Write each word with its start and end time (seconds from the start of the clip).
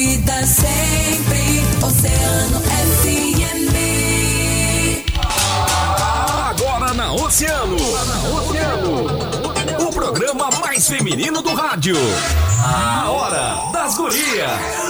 vida 0.00 0.46
sempre. 0.46 1.60
Oceano 1.86 2.60
FM. 2.60 3.74
Agora 6.48 6.94
na 6.94 7.12
Oceano. 7.12 7.76
Oceano. 7.76 9.06
O 9.86 9.92
programa 9.92 10.48
mais 10.62 10.88
feminino 10.88 11.42
do 11.42 11.52
rádio. 11.52 11.96
A 12.64 13.10
Hora 13.10 13.72
das 13.72 13.94
Gurias. 13.94 14.89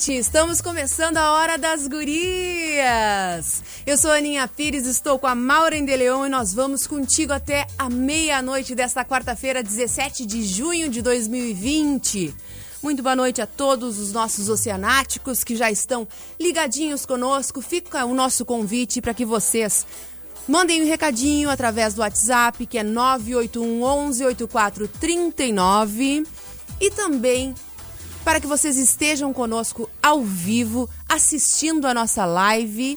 Noite! 0.00 0.16
Estamos 0.16 0.62
começando 0.62 1.18
a 1.18 1.32
Hora 1.32 1.58
das 1.58 1.86
Gurias. 1.86 3.62
Eu 3.84 3.98
sou 3.98 4.10
Aninha 4.10 4.48
Pires, 4.48 4.86
estou 4.86 5.18
com 5.18 5.26
a 5.26 5.34
Maureen 5.34 5.84
de 5.84 5.94
Leão 5.94 6.26
e 6.26 6.30
nós 6.30 6.54
vamos 6.54 6.86
contigo 6.86 7.34
até 7.34 7.66
a 7.76 7.90
meia-noite 7.90 8.74
desta 8.74 9.04
quarta-feira, 9.04 9.62
17 9.62 10.24
de 10.24 10.42
junho 10.42 10.88
de 10.88 11.02
2020. 11.02 12.34
Muito 12.82 13.02
boa 13.02 13.14
noite 13.14 13.42
a 13.42 13.46
todos 13.46 13.98
os 13.98 14.10
nossos 14.10 14.48
oceanáticos 14.48 15.44
que 15.44 15.54
já 15.54 15.70
estão 15.70 16.08
ligadinhos 16.40 17.04
conosco. 17.04 17.60
Fica 17.60 18.06
o 18.06 18.14
nosso 18.14 18.46
convite 18.46 19.02
para 19.02 19.12
que 19.12 19.26
vocês 19.26 19.86
mandem 20.48 20.82
um 20.82 20.86
recadinho 20.86 21.50
através 21.50 21.92
do 21.92 22.00
WhatsApp, 22.00 22.64
que 22.64 22.78
é 22.78 22.82
981 22.82 23.82
11 23.82 24.24
8439 24.24 26.24
e 26.80 26.90
também 26.90 27.54
para 28.30 28.38
que 28.38 28.46
vocês 28.46 28.76
estejam 28.76 29.32
conosco 29.32 29.90
ao 30.00 30.22
vivo, 30.22 30.88
assistindo 31.08 31.84
a 31.84 31.92
nossa 31.92 32.24
live 32.24 32.96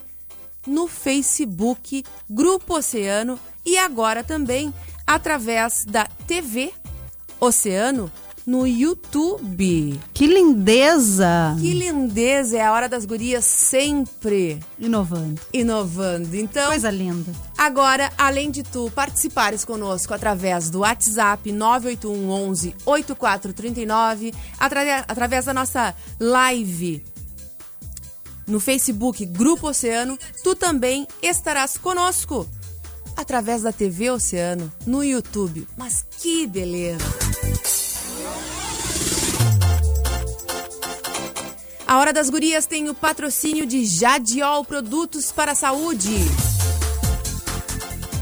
no 0.67 0.87
Facebook 0.87 2.05
Grupo 2.29 2.75
Oceano 2.75 3.39
e 3.65 3.75
agora 3.75 4.23
também 4.23 4.71
através 5.07 5.85
da 5.85 6.05
TV 6.27 6.71
Oceano 7.39 8.11
no 8.45 8.67
YouTube. 8.67 9.99
Que 10.13 10.27
lindeza! 10.27 11.55
Que 11.59 11.73
lindeza! 11.73 12.57
É 12.57 12.61
a 12.65 12.73
hora 12.73 12.89
das 12.89 13.05
gurias 13.05 13.45
sempre 13.45 14.59
Inovando. 14.77 15.39
inovando. 15.53 16.35
Então, 16.35 16.67
Coisa 16.69 16.91
linda. 16.91 17.31
Agora, 17.57 18.11
além 18.17 18.51
de 18.51 18.61
tu 18.63 18.91
participares 18.93 19.63
conosco 19.63 20.13
através 20.13 20.69
do 20.69 20.79
WhatsApp 20.79 21.51
981 21.51 22.29
11 22.29 22.75
8439, 22.85 24.33
atra- 24.59 25.05
através 25.07 25.45
da 25.45 25.53
nossa 25.53 25.95
live 26.19 27.03
no 28.45 28.59
Facebook 28.59 29.25
Grupo 29.25 29.69
Oceano, 29.69 30.19
tu 30.43 30.53
também 30.53 31.07
estarás 31.21 31.77
conosco 31.77 32.45
através 33.15 33.61
da 33.61 33.71
TV 33.71 34.09
Oceano 34.11 34.69
no 34.85 35.01
YouTube. 35.01 35.65
Mas 35.77 36.05
que 36.19 36.45
beleza! 36.45 37.05
A 41.93 41.97
Hora 41.99 42.11
das 42.11 42.27
Gurias 42.27 42.65
tem 42.65 42.89
o 42.89 42.95
patrocínio 42.95 43.67
de 43.67 43.85
Jadiol 43.85 44.65
Produtos 44.65 45.31
para 45.31 45.51
a 45.51 45.55
Saúde 45.55 46.09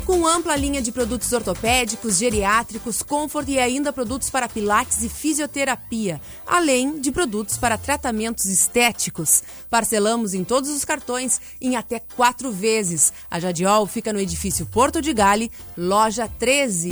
com 0.05 0.27
ampla 0.27 0.57
linha 0.57 0.81
de 0.81 0.91
produtos 0.91 1.31
ortopédicos, 1.31 2.17
geriátricos, 2.17 3.01
comfort 3.01 3.47
e 3.47 3.57
ainda 3.57 3.93
produtos 3.93 4.29
para 4.29 4.49
pilates 4.49 5.01
e 5.03 5.07
fisioterapia, 5.07 6.19
além 6.45 6.99
de 6.99 7.13
produtos 7.13 7.57
para 7.57 7.77
tratamentos 7.77 8.43
estéticos. 8.43 9.41
Parcelamos 9.69 10.33
em 10.33 10.43
todos 10.43 10.69
os 10.69 10.83
cartões 10.83 11.39
em 11.61 11.77
até 11.77 12.01
quatro 12.17 12.51
vezes. 12.51 13.13
A 13.29 13.39
Jadiol 13.39 13.87
fica 13.87 14.11
no 14.11 14.19
edifício 14.19 14.65
Porto 14.65 15.01
de 15.01 15.13
Gale, 15.13 15.49
loja 15.77 16.27
13. 16.27 16.91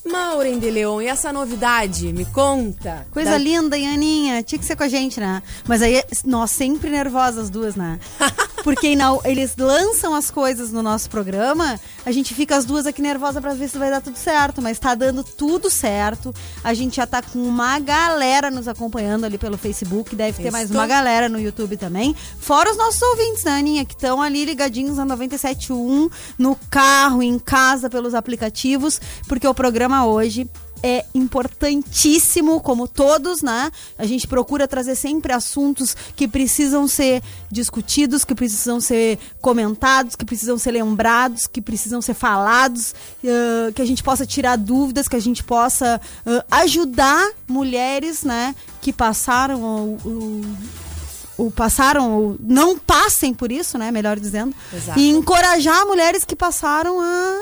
Maureen 0.04 0.58
de 0.60 0.70
Leon, 0.70 1.00
e 1.02 1.08
essa 1.08 1.32
novidade? 1.32 2.12
Me 2.12 2.24
conta. 2.26 3.06
Coisa 3.10 3.32
Da- 3.32 3.38
linda, 3.38 3.76
hein, 3.76 3.88
Aninha? 3.88 4.42
Tinha 4.42 4.58
que 4.58 4.64
ser 4.64 4.76
com 4.76 4.84
a 4.84 4.88
gente, 4.88 5.18
né? 5.18 5.42
Mas 5.66 5.82
aí, 5.82 6.02
nós 6.24 6.50
sempre 6.52 6.88
nervosas 6.90 7.44
as 7.44 7.50
duas, 7.50 7.74
né? 7.74 7.98
Porque 8.66 8.96
não, 8.96 9.20
eles 9.24 9.54
lançam 9.56 10.12
as 10.12 10.28
coisas 10.28 10.72
no 10.72 10.82
nosso 10.82 11.08
programa, 11.08 11.78
a 12.04 12.10
gente 12.10 12.34
fica 12.34 12.56
as 12.56 12.64
duas 12.64 12.84
aqui 12.84 13.00
nervosa 13.00 13.40
pra 13.40 13.54
ver 13.54 13.68
se 13.68 13.78
vai 13.78 13.90
dar 13.90 14.00
tudo 14.00 14.16
certo. 14.16 14.60
Mas 14.60 14.76
tá 14.76 14.92
dando 14.92 15.22
tudo 15.22 15.70
certo. 15.70 16.34
A 16.64 16.74
gente 16.74 16.96
já 16.96 17.06
tá 17.06 17.22
com 17.22 17.38
uma 17.38 17.78
galera 17.78 18.50
nos 18.50 18.66
acompanhando 18.66 19.24
ali 19.24 19.38
pelo 19.38 19.56
Facebook. 19.56 20.16
Deve 20.16 20.42
ter 20.42 20.50
mais 20.50 20.68
uma 20.68 20.84
galera 20.84 21.28
no 21.28 21.38
YouTube 21.38 21.76
também. 21.76 22.12
Fora 22.40 22.68
os 22.68 22.76
nossos 22.76 23.00
ouvintes, 23.02 23.44
né, 23.44 23.52
Aninha? 23.52 23.84
Que 23.84 23.94
estão 23.94 24.20
ali 24.20 24.44
ligadinhos 24.44 24.96
na 24.96 25.06
97.1, 25.06 26.10
no 26.36 26.56
carro, 26.68 27.22
em 27.22 27.38
casa, 27.38 27.88
pelos 27.88 28.14
aplicativos. 28.14 29.00
Porque 29.28 29.46
o 29.46 29.54
programa 29.54 30.06
hoje 30.06 30.50
é 30.82 31.04
importantíssimo, 31.14 32.60
como 32.60 32.86
todos, 32.86 33.42
né? 33.42 33.70
A 33.98 34.06
gente 34.06 34.26
procura 34.26 34.68
trazer 34.68 34.94
sempre 34.94 35.32
assuntos 35.32 35.96
que 36.14 36.28
precisam 36.28 36.86
ser 36.86 37.22
discutidos, 37.50 38.24
que 38.24 38.34
precisam 38.34 38.80
ser 38.80 39.18
comentados, 39.40 40.14
que 40.16 40.24
precisam 40.24 40.58
ser 40.58 40.72
lembrados, 40.72 41.46
que 41.46 41.60
precisam 41.60 42.00
ser 42.02 42.14
falados, 42.14 42.94
eh, 43.24 43.72
que 43.74 43.82
a 43.82 43.86
gente 43.86 44.02
possa 44.02 44.26
tirar 44.26 44.56
dúvidas, 44.56 45.08
que 45.08 45.16
a 45.16 45.20
gente 45.20 45.42
possa 45.42 46.00
eh, 46.26 46.44
ajudar 46.50 47.30
mulheres, 47.48 48.22
né? 48.22 48.54
Que 48.80 48.92
passaram 48.92 49.60
o- 49.62 49.98
o- 50.04 51.46
o 51.46 51.50
passaram, 51.50 52.12
ou 52.18 52.36
não 52.40 52.78
passem 52.78 53.34
por 53.34 53.52
isso, 53.52 53.76
né? 53.76 53.90
Melhor 53.90 54.18
dizendo. 54.18 54.54
Exato. 54.72 54.98
E 54.98 55.10
encorajar 55.10 55.84
mulheres 55.86 56.24
que 56.24 56.34
passaram 56.34 56.98
a, 57.00 57.38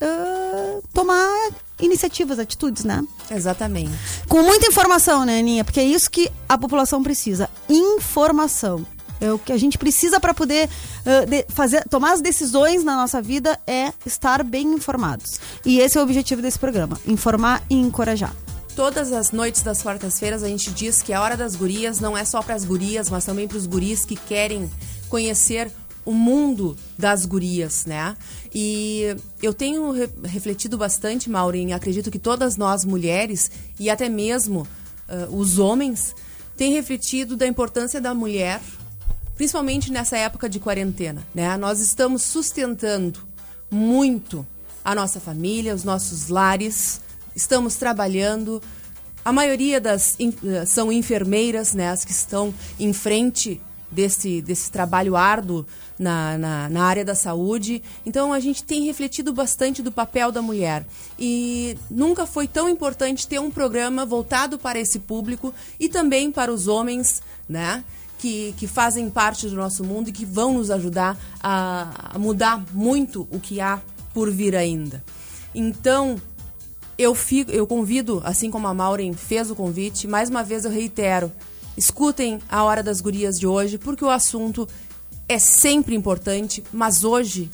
a 0.00 0.80
tomar 0.92 1.50
iniciativas, 1.80 2.38
atitudes, 2.38 2.84
né? 2.84 3.02
Exatamente. 3.30 3.92
Com 4.28 4.42
muita 4.42 4.66
informação, 4.66 5.24
né, 5.24 5.38
Aninha? 5.40 5.64
Porque 5.64 5.80
é 5.80 5.84
isso 5.84 6.10
que 6.10 6.30
a 6.48 6.56
população 6.58 7.02
precisa. 7.02 7.48
Informação. 7.68 8.86
É 9.20 9.32
o 9.32 9.38
que 9.38 9.52
a 9.52 9.56
gente 9.56 9.78
precisa 9.78 10.18
para 10.20 10.34
poder 10.34 10.68
ah, 11.06 11.24
de- 11.24 11.46
fazer, 11.48 11.84
tomar 11.88 12.12
as 12.12 12.20
decisões 12.20 12.84
na 12.84 12.96
nossa 12.96 13.22
vida 13.22 13.58
é 13.66 13.92
estar 14.04 14.42
bem 14.42 14.74
informados. 14.74 15.40
E 15.64 15.78
esse 15.78 15.96
é 15.96 16.00
o 16.00 16.04
objetivo 16.04 16.42
desse 16.42 16.58
programa: 16.58 17.00
informar 17.06 17.62
e 17.70 17.74
encorajar. 17.74 18.34
Todas 18.76 19.12
as 19.12 19.30
noites 19.30 19.62
das 19.62 19.82
quartas-feiras 19.82 20.42
a 20.42 20.48
gente 20.48 20.70
diz 20.72 21.00
que 21.00 21.12
a 21.12 21.22
hora 21.22 21.36
das 21.36 21.54
gurias 21.54 22.00
não 22.00 22.18
é 22.18 22.24
só 22.24 22.42
para 22.42 22.56
as 22.56 22.64
gurias, 22.64 23.08
mas 23.08 23.24
também 23.24 23.46
para 23.46 23.56
os 23.56 23.66
guris 23.66 24.04
que 24.04 24.16
querem 24.16 24.68
conhecer 25.08 25.70
o 26.04 26.12
mundo 26.12 26.76
das 26.98 27.24
gurias, 27.24 27.86
né? 27.86 28.16
E 28.54 29.16
eu 29.42 29.54
tenho 29.54 29.90
re- 29.90 30.10
refletido 30.24 30.76
bastante, 30.76 31.30
Maureen, 31.30 31.72
acredito 31.72 32.10
que 32.10 32.18
todas 32.18 32.56
nós 32.56 32.84
mulheres 32.84 33.50
e 33.80 33.88
até 33.88 34.08
mesmo 34.08 34.66
ah, 35.08 35.28
os 35.30 35.58
homens 35.58 36.14
têm 36.56 36.72
refletido 36.72 37.36
da 37.36 37.46
importância 37.46 38.00
da 38.00 38.14
mulher, 38.14 38.60
principalmente 39.34 39.90
nessa 39.90 40.16
época 40.16 40.48
de 40.48 40.60
quarentena, 40.60 41.26
né? 41.34 41.56
Nós 41.56 41.80
estamos 41.80 42.22
sustentando 42.22 43.20
muito 43.70 44.46
a 44.84 44.94
nossa 44.94 45.18
família, 45.18 45.74
os 45.74 45.82
nossos 45.82 46.28
lares, 46.28 47.00
estamos 47.34 47.76
trabalhando. 47.76 48.62
A 49.24 49.32
maioria 49.32 49.80
das 49.80 50.18
são 50.66 50.92
enfermeiras, 50.92 51.72
né, 51.72 51.88
as 51.88 52.04
que 52.04 52.12
estão 52.12 52.52
em 52.78 52.92
frente 52.92 53.58
desse, 53.90 54.42
desse 54.42 54.70
trabalho 54.70 55.16
árduo 55.16 55.64
na, 55.98 56.36
na, 56.38 56.68
na 56.68 56.84
área 56.84 57.04
da 57.04 57.14
saúde. 57.14 57.82
Então 58.04 58.32
a 58.32 58.40
gente 58.40 58.62
tem 58.62 58.84
refletido 58.84 59.32
bastante 59.32 59.82
do 59.82 59.92
papel 59.92 60.30
da 60.30 60.42
mulher. 60.42 60.86
E 61.18 61.76
nunca 61.90 62.26
foi 62.26 62.46
tão 62.46 62.68
importante 62.68 63.26
ter 63.26 63.40
um 63.40 63.50
programa 63.50 64.04
voltado 64.04 64.58
para 64.58 64.78
esse 64.78 64.98
público 64.98 65.54
e 65.78 65.88
também 65.88 66.30
para 66.30 66.52
os 66.52 66.68
homens, 66.68 67.22
né? 67.48 67.84
Que, 68.18 68.54
que 68.56 68.66
fazem 68.66 69.10
parte 69.10 69.48
do 69.48 69.56
nosso 69.56 69.84
mundo 69.84 70.08
e 70.08 70.12
que 70.12 70.24
vão 70.24 70.54
nos 70.54 70.70
ajudar 70.70 71.18
a, 71.42 72.12
a 72.14 72.18
mudar 72.18 72.64
muito 72.72 73.28
o 73.30 73.38
que 73.38 73.60
há 73.60 73.80
por 74.14 74.30
vir 74.30 74.56
ainda. 74.56 75.04
Então, 75.54 76.16
eu, 76.96 77.14
fico, 77.14 77.50
eu 77.50 77.66
convido, 77.66 78.22
assim 78.24 78.50
como 78.50 78.66
a 78.66 78.72
Maureen 78.72 79.12
fez 79.12 79.50
o 79.50 79.54
convite, 79.54 80.06
mais 80.06 80.30
uma 80.30 80.42
vez 80.42 80.64
eu 80.64 80.70
reitero: 80.70 81.30
escutem 81.76 82.38
a 82.48 82.62
Hora 82.62 82.82
das 82.82 83.00
Gurias 83.00 83.34
de 83.34 83.46
hoje, 83.46 83.78
porque 83.78 84.04
o 84.04 84.10
assunto 84.10 84.68
é 85.28 85.38
sempre 85.38 85.94
importante, 85.94 86.62
mas 86.72 87.04
hoje 87.04 87.50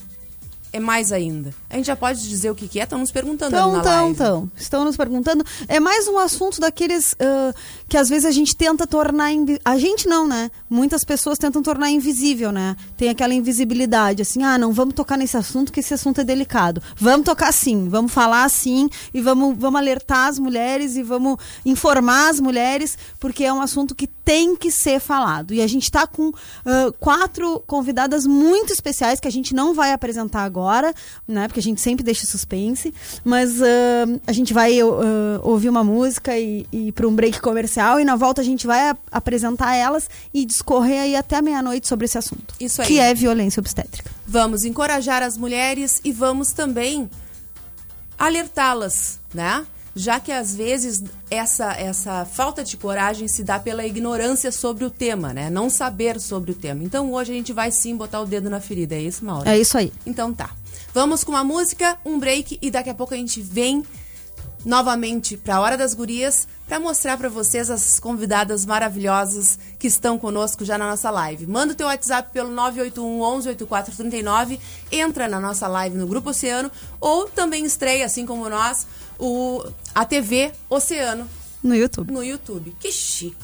é 0.73 0.79
mais 0.79 1.11
ainda. 1.11 1.53
A 1.69 1.75
gente 1.75 1.87
já 1.87 1.97
pode 1.97 2.29
dizer 2.29 2.49
o 2.49 2.55
que, 2.55 2.69
que 2.69 2.79
é? 2.79 2.85
Estão 2.85 3.01
nos 3.01 3.11
perguntando 3.11 3.57
Então, 3.57 3.73
na 3.73 3.79
então, 3.81 3.93
live. 3.93 4.11
então. 4.13 4.51
Estão 4.57 4.85
nos 4.85 4.97
perguntando. 4.97 5.45
É 5.67 5.81
mais 5.81 6.07
um 6.07 6.17
assunto 6.17 6.61
daqueles 6.61 7.13
ah, 7.19 7.53
que 7.89 7.97
às 7.97 8.09
vezes 8.09 8.25
a 8.25 8.31
gente 8.31 8.55
tenta 8.55 8.87
tornar. 8.87 9.33
invi- 9.33 9.59
A 9.65 9.77
gente 9.79 10.07
não, 10.07 10.29
né? 10.29 10.49
Muitas 10.69 11.03
pessoas 11.03 11.39
tentam 11.39 11.61
tornar 11.61 11.91
invisível, 11.91 12.53
né? 12.53 12.77
Tem 12.97 13.09
aquela 13.09 13.35
invisibilidade, 13.35 14.23
assim, 14.23 14.45
ah, 14.45 14.57
não, 14.57 14.73
vamos 14.73 14.95
tocar 14.95 15.17
nesse 15.17 15.37
assunto, 15.37 15.73
que 15.73 15.81
esse 15.81 15.93
assunto 15.93 16.21
é 16.21 16.25
delicado. 16.25 16.81
Vamos 16.97 17.25
tocar 17.27 17.51
sim, 17.53 17.89
vamos 17.89 18.13
falar 18.13 18.49
sim, 18.49 18.89
e 19.13 19.21
vamos, 19.21 19.57
vamos 19.59 19.81
alertar 19.81 20.29
as 20.29 20.39
mulheres 20.39 20.95
e 20.95 21.03
vamos 21.03 21.37
informar 21.67 22.29
as 22.31 22.39
mulheres, 22.39 22.97
porque 23.19 23.43
é 23.43 23.53
um 23.53 23.61
assunto 23.61 23.93
que 23.93 24.07
tem 24.31 24.55
que 24.55 24.71
ser 24.71 25.01
falado. 25.01 25.53
E 25.53 25.61
a 25.61 25.67
gente 25.67 25.83
está 25.83 26.07
com 26.07 26.31
ah, 26.65 26.93
quatro 27.01 27.61
convidadas 27.67 28.25
muito 28.25 28.73
especiais 28.73 29.19
que 29.19 29.27
a 29.27 29.31
gente 29.31 29.53
não 29.53 29.75
vai 29.75 29.93
apresentar 29.93 30.45
agora, 30.45 30.95
né? 31.27 31.49
Porque 31.49 31.59
a 31.59 31.63
gente 31.63 31.81
sempre 31.81 32.05
deixa 32.05 32.29
suspense. 32.29 32.95
Mas 33.25 33.61
ah, 33.61 34.21
a 34.29 34.31
gente 34.31 34.55
vai 34.55 34.81
ah, 34.81 34.87
ouvir 35.43 35.69
uma 35.69 35.83
música 35.83 36.39
e, 36.39 36.65
e 36.71 36.93
para 36.93 37.09
um 37.09 37.13
break 37.13 37.41
comercial 37.41 37.99
e 37.99 38.05
na 38.05 38.15
volta 38.15 38.41
a 38.41 38.45
gente 38.45 38.69
vai 38.69 38.97
apresentar 39.11 39.75
elas 39.75 40.09
e 40.33 40.45
discorrer 40.45 41.03
aí 41.03 41.17
até 41.17 41.43
meia-noite 41.43 41.89
sobre 41.89 42.05
esse 42.05 42.17
assunto. 42.17 42.55
Isso 42.61 42.83
aí. 42.83 42.87
Que 42.87 43.01
é 43.01 43.13
violência 43.13 43.59
obstétrica. 43.59 44.13
Vamos 44.29 44.65
encorajar 44.65 45.25
as 45.25 45.37
mulheres 45.37 46.01
e 46.05 46.13
vamos 46.13 46.53
também 46.53 47.11
alertá-las, 48.17 49.19
né? 49.35 49.67
Já 49.95 50.21
que 50.21 50.31
às 50.31 50.55
vezes 50.55 51.03
essa, 51.31 51.73
essa 51.73 52.25
falta 52.25 52.63
de 52.63 52.77
coragem 52.77 53.27
se 53.27 53.43
dá 53.43 53.59
pela 53.59 53.85
ignorância 53.85 54.53
sobre 54.53 54.85
o 54.85 54.91
tema, 54.91 55.33
né? 55.33 55.51
Não 55.51 55.69
saber 55.69 56.21
sobre 56.21 56.53
o 56.53 56.55
tema. 56.55 56.85
Então 56.85 57.13
hoje 57.13 57.33
a 57.33 57.35
gente 57.35 57.53
vai 57.53 57.71
sim 57.71 57.97
botar 57.97 58.21
o 58.21 58.27
dedo 58.27 58.49
na 58.49 58.61
ferida, 58.61 58.95
é 58.95 59.01
isso, 59.01 59.25
Maura? 59.25 59.51
É 59.51 59.59
isso 59.59 59.77
aí. 59.77 59.93
Então 60.07 60.33
tá. 60.33 60.51
Vamos 60.95 61.23
com 61.25 61.33
uma 61.33 61.45
música, 61.45 61.97
um 62.05 62.19
break 62.19 62.59
e 62.61 62.71
daqui 62.71 62.91
a 62.91 62.95
pouco 62.95 63.15
a 63.15 63.17
gente 63.17 63.41
vem 63.41 63.85
novamente 64.65 65.37
para 65.37 65.57
a 65.57 65.61
Hora 65.61 65.77
das 65.77 65.95
Gurias 65.95 66.47
para 66.67 66.79
mostrar 66.79 67.17
para 67.17 67.29
vocês 67.29 67.71
as 67.71 67.99
convidadas 67.99 68.65
maravilhosas 68.65 69.59
que 69.79 69.87
estão 69.87 70.19
conosco 70.19 70.65
já 70.65 70.77
na 70.77 70.89
nossa 70.89 71.11
live. 71.11 71.47
Manda 71.47 71.73
o 71.73 71.77
teu 71.77 71.87
WhatsApp 71.87 72.31
pelo 72.33 72.51
981 72.51 73.23
11 73.23 73.49
8439, 73.49 74.61
entra 74.93 75.27
na 75.27 75.41
nossa 75.41 75.67
live 75.67 75.97
no 75.97 76.07
Grupo 76.07 76.31
Oceano 76.31 76.71
ou 77.01 77.27
também 77.27 77.65
estreia, 77.65 78.07
assim 78.07 78.27
como 78.27 78.49
nós, 78.49 78.87
o, 79.21 79.65
a 79.95 80.05
TV 80.07 80.53
Oceano 80.69 81.29
No 81.63 81.75
YouTube. 81.75 82.11
no 82.11 82.23
YouTube. 82.23 82.75
Que 82.81 82.91
chique. 82.91 83.37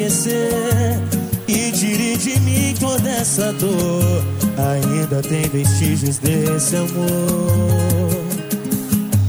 Esquecer 0.00 0.98
e 1.46 1.72
tire 1.72 2.16
de 2.16 2.40
mim 2.40 2.74
toda 2.78 3.08
essa 3.10 3.52
dor. 3.52 4.24
Ainda 4.56 5.20
tem 5.22 5.42
vestígios 5.48 6.18
desse 6.18 6.76
amor. 6.76 8.24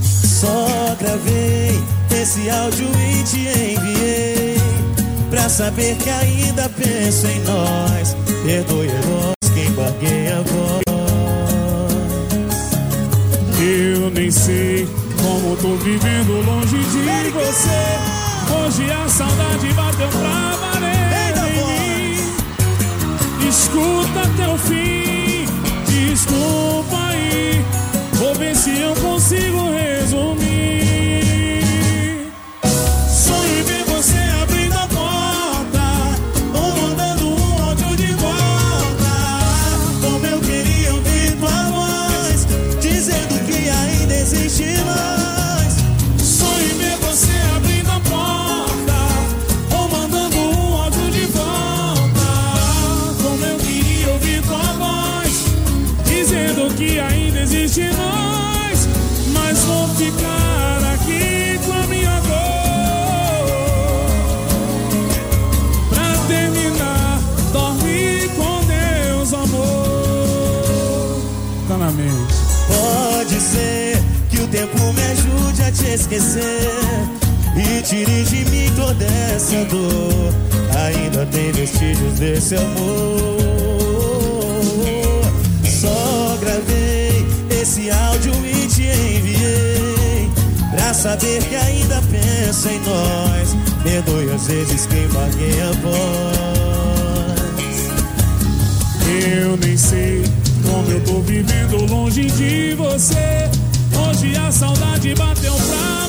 Só 0.01 0.95
gravei 0.99 1.79
esse 2.11 2.49
áudio 2.49 2.87
e 2.87 3.23
te 3.23 3.39
enviei 3.39 4.55
pra 5.29 5.49
saber 5.49 5.95
que 5.97 6.09
ainda 6.09 6.69
penso 6.69 7.27
em 7.27 7.39
nós. 7.41 8.15
Perdoe 8.45 8.87
nós 8.87 9.51
quem 9.53 9.67
embarguei 9.67 10.31
a 10.31 10.41
voz. 10.41 10.81
Eu 13.63 14.09
nem 14.09 14.31
sei 14.31 14.87
como 15.21 15.55
tô 15.57 15.75
vivendo 15.83 16.45
longe 16.45 16.77
de 16.77 17.29
você. 17.31 18.21
Hoje 18.53 18.91
a 18.91 19.07
saudade 19.07 19.73
bateu 19.73 20.09
pra 20.09 20.40
Escuta 23.71 24.19
até 24.19 24.49
o 24.49 24.57
fim, 24.57 25.45
desculpa 25.87 27.07
aí. 27.07 27.63
Vou 28.15 28.35
ver 28.35 28.53
se 28.53 28.77
eu 28.77 28.93
consigo 28.95 29.71
resumir. 29.71 31.00
Esquecer. 75.93 76.71
E 77.55 78.49
mim 78.49 78.71
toda 78.75 79.05
essa 79.05 79.65
dor. 79.65 80.33
Ainda 80.85 81.25
tem 81.25 81.51
vestígios 81.51 82.19
desse 82.19 82.55
amor. 82.55 83.27
Só 85.69 86.37
gravei 86.39 87.25
esse 87.61 87.91
áudio 87.91 88.33
e 88.45 88.67
te 88.67 88.83
enviei. 88.83 90.29
Pra 90.71 90.93
saber 90.93 91.43
que 91.43 91.55
ainda 91.55 92.01
penso 92.09 92.69
em 92.69 92.79
nós. 92.79 93.55
Perdoe 93.83 94.31
às 94.33 94.47
vezes 94.47 94.85
quem 94.85 95.03
embarguei 95.03 95.61
a 95.61 95.71
voz. 95.81 96.71
Eu 99.33 99.57
nem 99.57 99.75
sei 99.77 100.23
como 100.63 100.89
eu 100.89 101.03
tô 101.03 101.19
vivendo 101.21 101.85
longe 101.91 102.31
de 102.31 102.73
você. 102.75 103.50
Hoje 104.21 104.37
a 104.37 104.51
saudade 104.51 105.15
bateu 105.15 105.55
pra 105.55 106.00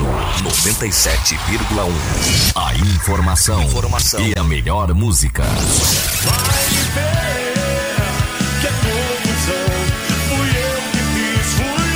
97,1. 0.00 1.92
A 2.54 2.74
informação, 2.74 3.62
informação 3.62 4.20
e 4.20 4.32
a 4.38 4.42
melhor 4.42 4.92
música. 4.94 5.44
Que 8.60 8.66
é 8.66 8.70
confusão. 8.70 9.70
Fui 10.28 10.48
eu 10.48 10.80
que 10.92 11.02
fiz, 11.14 11.46
fui 11.54 11.90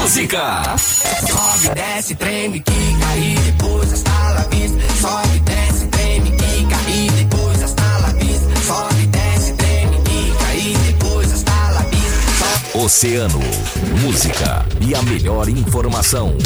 Música! 0.00 0.44
Sobe, 0.78 1.74
desce, 1.74 2.14
treme, 2.14 2.60
quica 2.60 3.16
e 3.16 3.34
depois 3.34 3.92
hasta 3.92 4.32
la 4.32 4.44
vista. 4.44 4.78
Sobe, 5.00 5.40
desce, 5.40 5.86
treme, 5.86 6.30
quica 6.30 6.76
e 6.90 7.10
depois 7.10 7.62
hasta 7.62 7.98
la 7.98 8.08
vista. 8.12 8.56
Sobe, 8.66 9.06
desce, 9.06 9.17
Oceano, 12.80 13.40
música 14.02 14.64
e 14.80 14.94
a 14.94 15.02
melhor 15.02 15.48
informação. 15.48 16.38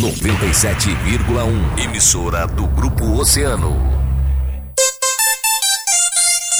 97,1. 0.00 1.78
Emissora 1.84 2.48
do 2.48 2.66
Grupo 2.66 3.04
Oceano. 3.12 3.76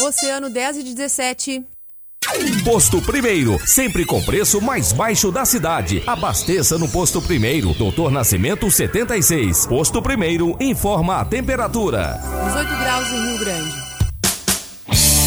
Oceano 0.07 0.49
10 0.49 0.77
e 0.77 0.83
17. 0.85 1.65
Posto 2.65 3.03
Primeiro, 3.03 3.59
sempre 3.67 4.05
com 4.05 4.23
preço 4.23 4.61
mais 4.61 4.93
baixo 4.93 5.33
da 5.33 5.45
cidade. 5.45 6.01
Abasteça 6.07 6.79
no 6.79 6.89
Posto 6.89 7.21
Primeiro, 7.21 7.75
Doutor 7.75 8.09
Nascimento 8.13 8.71
76. 8.71 9.67
Posto 9.67 10.01
Primeiro 10.01 10.57
informa 10.61 11.17
a 11.17 11.25
temperatura. 11.25 12.21
18 12.45 12.69
graus 12.79 13.09
em 13.09 13.31
Rio 13.31 13.39
Grande. 13.41 13.92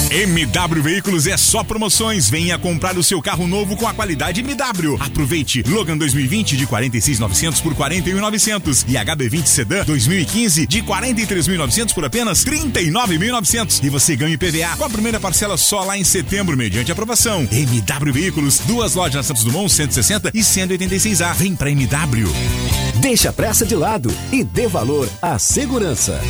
MW 0.09 0.81
Veículos 0.81 1.27
é 1.27 1.35
só 1.35 1.63
promoções. 1.63 2.29
Venha 2.29 2.57
comprar 2.57 2.97
o 2.97 3.03
seu 3.03 3.21
carro 3.21 3.47
novo 3.47 3.75
com 3.75 3.88
a 3.88 3.93
qualidade 3.93 4.41
MW. 4.41 4.97
Aproveite 5.00 5.63
Logan 5.67 5.97
2020 5.97 6.55
de 6.55 6.67
46.900 6.67 7.62
por 7.62 7.74
41.900 7.74 8.85
e 8.88 8.93
HB20 8.93 9.45
Sedan 9.45 9.83
2015 9.85 10.67
de 10.67 10.81
43.900 10.83 11.93
por 11.93 12.05
apenas 12.05 12.45
39.900 12.45 13.83
e 13.83 13.89
você 13.89 14.15
ganha 14.15 14.35
IPVA 14.35 14.77
com 14.77 14.83
a 14.83 14.89
primeira 14.89 15.19
parcela 15.19 15.57
só 15.57 15.83
lá 15.83 15.97
em 15.97 16.03
setembro 16.03 16.55
mediante 16.55 16.91
aprovação. 16.91 17.47
MW 17.51 18.13
Veículos, 18.13 18.59
duas 18.59 18.95
lojas 18.95 19.15
na 19.15 19.24
Santos 19.24 19.43
Dumont 19.43 19.71
160 19.71 20.31
e 20.33 20.39
186A. 20.39 21.33
Vem 21.35 21.55
pra 21.55 21.71
MW. 21.71 22.27
Deixa 23.00 23.29
a 23.29 23.33
pressa 23.33 23.65
de 23.65 23.75
lado 23.75 24.13
e 24.31 24.43
dê 24.43 24.67
valor 24.67 25.09
à 25.21 25.38
segurança. 25.39 26.21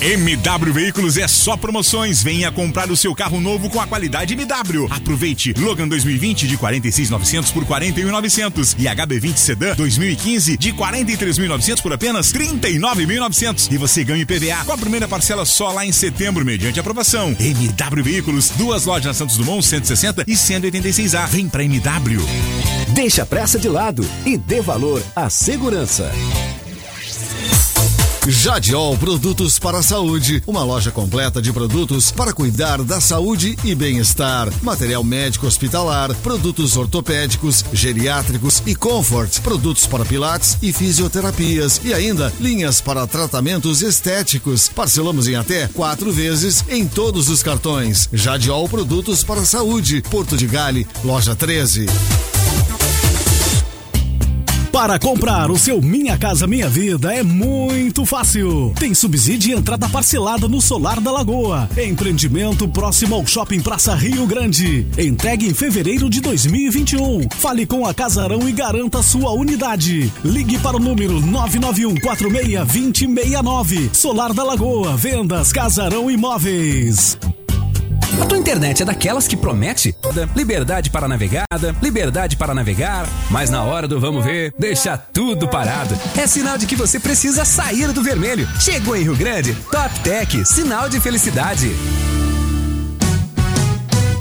MW 0.01 0.73
Veículos 0.73 1.15
é 1.15 1.27
só 1.27 1.55
promoções. 1.55 2.23
Venha 2.23 2.51
comprar 2.51 2.89
o 2.89 2.97
seu 2.97 3.13
carro 3.13 3.39
novo 3.39 3.69
com 3.69 3.79
a 3.79 3.85
qualidade 3.85 4.33
MW. 4.33 4.87
Aproveite 4.89 5.53
Logan 5.53 5.87
2020 5.87 6.47
de 6.47 6.57
46.900 6.57 7.53
por 7.53 7.63
41.900 7.65 8.75
e 8.79 8.85
HB20 8.85 9.37
Sedan 9.37 9.75
2015 9.75 10.57
de 10.57 10.73
43.900 10.73 11.81
por 11.83 11.93
apenas 11.93 12.33
39.900 12.33 13.71
e 13.71 13.77
você 13.77 14.03
ganha 14.03 14.23
IPVA 14.23 14.65
com 14.65 14.73
a 14.73 14.77
primeira 14.77 15.07
parcela 15.07 15.45
só 15.45 15.71
lá 15.71 15.85
em 15.85 15.91
setembro 15.91 16.43
mediante 16.43 16.79
aprovação. 16.79 17.35
MW 17.39 18.03
Veículos, 18.03 18.49
duas 18.57 18.85
lojas 18.85 19.05
na 19.05 19.13
Santos 19.13 19.37
Dumont 19.37 19.63
160 19.63 20.23
e 20.25 20.33
186A. 20.33 21.27
Vem 21.27 21.47
pra 21.47 21.63
MW. 21.63 22.19
Deixa 22.95 23.21
a 23.21 23.25
pressa 23.27 23.59
de 23.59 23.69
lado 23.69 24.03
e 24.25 24.35
dê 24.35 24.61
valor 24.61 25.03
à 25.15 25.29
segurança. 25.29 26.11
Jadiol 28.27 28.95
Produtos 28.97 29.57
para 29.57 29.79
a 29.79 29.83
Saúde, 29.83 30.43
uma 30.45 30.63
loja 30.63 30.91
completa 30.91 31.41
de 31.41 31.51
produtos 31.51 32.11
para 32.11 32.31
cuidar 32.31 32.83
da 32.83 33.01
saúde 33.01 33.57
e 33.63 33.73
bem-estar. 33.73 34.47
Material 34.61 35.03
médico 35.03 35.47
hospitalar, 35.47 36.13
produtos 36.17 36.77
ortopédicos, 36.77 37.65
geriátricos 37.73 38.61
e 38.67 38.75
comfort, 38.75 39.41
produtos 39.41 39.87
para 39.87 40.05
pilates 40.05 40.55
e 40.61 40.71
fisioterapias 40.71 41.81
e 41.83 41.95
ainda 41.95 42.31
linhas 42.39 42.79
para 42.79 43.07
tratamentos 43.07 43.81
estéticos. 43.81 44.69
Parcelamos 44.69 45.27
em 45.27 45.35
até 45.35 45.67
quatro 45.69 46.11
vezes 46.11 46.63
em 46.69 46.87
todos 46.87 47.27
os 47.27 47.41
cartões. 47.41 48.07
Jadiol 48.13 48.69
Produtos 48.69 49.23
para 49.23 49.41
a 49.41 49.45
Saúde, 49.45 50.03
Porto 50.11 50.37
de 50.37 50.45
Gale, 50.45 50.87
loja 51.03 51.35
13. 51.35 51.87
Para 54.71 54.97
comprar 54.97 55.51
o 55.51 55.59
seu 55.59 55.81
Minha 55.81 56.17
Casa 56.17 56.47
Minha 56.47 56.69
Vida 56.69 57.13
é 57.13 57.21
muito 57.21 58.05
fácil. 58.05 58.73
Tem 58.79 58.93
subsídio 58.93 59.51
e 59.51 59.59
entrada 59.59 59.89
parcelada 59.89 60.47
no 60.47 60.61
Solar 60.61 61.01
da 61.01 61.11
Lagoa. 61.11 61.69
Empreendimento 61.77 62.67
próximo 62.69 63.15
ao 63.15 63.25
Shopping 63.27 63.59
Praça 63.59 63.93
Rio 63.93 64.25
Grande. 64.25 64.87
Entregue 64.97 65.45
em 65.47 65.53
fevereiro 65.53 66.09
de 66.09 66.21
2021. 66.21 67.27
Fale 67.31 67.65
com 67.65 67.85
a 67.85 67.93
Casarão 67.93 68.47
e 68.47 68.53
garanta 68.53 69.03
sua 69.03 69.31
unidade. 69.33 70.11
Ligue 70.23 70.57
para 70.59 70.77
o 70.77 70.79
número 70.79 71.19
991 71.19 71.99
46 71.99 72.57
2069. 72.65 73.89
Solar 73.91 74.33
da 74.33 74.43
Lagoa. 74.43 74.95
Vendas 74.95 75.51
Casarão 75.51 76.09
Imóveis. 76.09 77.17
A 78.19 78.25
tua 78.25 78.37
internet 78.37 78.81
é 78.81 78.85
daquelas 78.85 79.27
que 79.27 79.37
promete 79.37 79.95
liberdade 80.35 80.89
para 80.89 81.07
navegada, 81.07 81.75
liberdade 81.81 82.35
para 82.35 82.53
navegar, 82.53 83.07
mas 83.29 83.49
na 83.49 83.63
hora 83.63 83.87
do 83.87 83.99
vamos 83.99 84.25
ver, 84.25 84.53
deixa 84.57 84.97
tudo 84.97 85.47
parado. 85.47 85.97
É 86.17 86.25
sinal 86.27 86.57
de 86.57 86.65
que 86.65 86.75
você 86.75 86.99
precisa 86.99 87.45
sair 87.45 87.91
do 87.91 88.03
vermelho. 88.03 88.47
Chegou 88.59 88.95
em 88.95 89.03
Rio 89.03 89.15
Grande, 89.15 89.53
Top 89.71 89.99
Tech, 90.01 90.45
sinal 90.45 90.89
de 90.89 90.99
felicidade. 90.99 91.71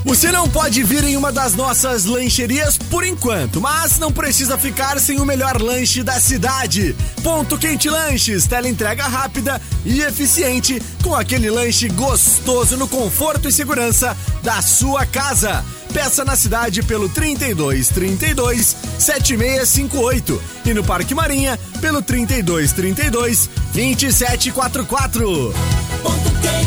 Você 0.03 0.31
não 0.31 0.49
pode 0.49 0.81
vir 0.83 1.03
em 1.03 1.15
uma 1.15 1.31
das 1.31 1.53
nossas 1.53 2.05
lancherias 2.05 2.77
por 2.77 3.05
enquanto, 3.05 3.61
mas 3.61 3.99
não 3.99 4.11
precisa 4.11 4.57
ficar 4.57 4.99
sem 4.99 5.19
o 5.19 5.25
melhor 5.25 5.61
lanche 5.61 6.01
da 6.01 6.19
cidade. 6.19 6.95
Ponto 7.23 7.57
Quente 7.57 7.87
Lanches, 7.87 8.47
tela 8.47 8.67
entrega 8.67 9.03
rápida 9.03 9.61
e 9.85 10.01
eficiente, 10.01 10.81
com 11.03 11.15
aquele 11.15 11.49
lanche 11.49 11.87
gostoso 11.89 12.75
no 12.77 12.87
conforto 12.87 13.47
e 13.47 13.51
segurança 13.51 14.17
da 14.41 14.61
sua 14.61 15.05
casa. 15.05 15.63
Peça 15.93 16.25
na 16.25 16.35
cidade 16.35 16.81
pelo 16.81 17.07
32 17.09 17.89
32 17.89 18.75
7658 18.97 20.41
e 20.65 20.73
no 20.73 20.83
Parque 20.83 21.13
Marinha 21.13 21.59
pelo 21.79 22.01
32 22.01 22.71
32 22.71 23.49
2744. 23.73 25.53
Ponto. 26.01 26.60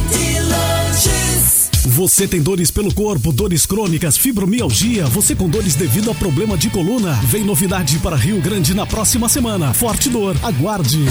Você 1.86 2.26
tem 2.26 2.40
dores 2.40 2.70
pelo 2.70 2.92
corpo, 2.94 3.30
dores 3.30 3.66
crônicas, 3.66 4.16
fibromialgia, 4.16 5.04
você 5.06 5.34
com 5.34 5.48
dores 5.48 5.74
devido 5.74 6.10
a 6.10 6.14
problema 6.14 6.56
de 6.56 6.70
coluna? 6.70 7.12
Vem 7.24 7.44
novidade 7.44 7.98
para 7.98 8.16
Rio 8.16 8.40
Grande 8.40 8.72
na 8.72 8.86
próxima 8.86 9.28
semana. 9.28 9.74
Forte 9.74 10.08
dor, 10.08 10.34
aguarde. 10.42 11.04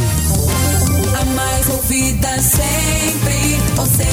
A 1.19 1.25
mais 1.25 1.69
ouvida 1.69 2.39
sempre. 2.41 3.81
Oceano 3.81 4.12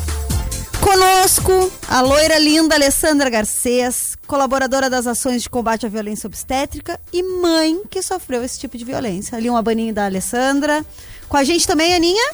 Conosco, 0.82 1.72
a 1.88 2.02
loira 2.02 2.38
linda 2.38 2.76
Alessandra 2.76 3.30
Garcês, 3.30 4.18
colaboradora 4.28 4.90
das 4.90 5.08
ações 5.08 5.42
de 5.42 5.50
combate 5.50 5.86
à 5.86 5.90
violência 5.90 6.28
obstétrica 6.28 7.00
e 7.14 7.24
mãe 7.24 7.82
que 7.90 8.02
sofreu 8.02 8.44
esse 8.44 8.60
tipo 8.60 8.78
de 8.78 8.84
violência. 8.84 9.38
Ali 9.38 9.50
um 9.50 9.56
abaninho 9.56 9.94
da 9.94 10.04
Alessandra. 10.04 10.86
Com 11.30 11.38
a 11.38 11.46
gente 11.46 11.66
também, 11.66 11.96
Aninha? 11.96 12.34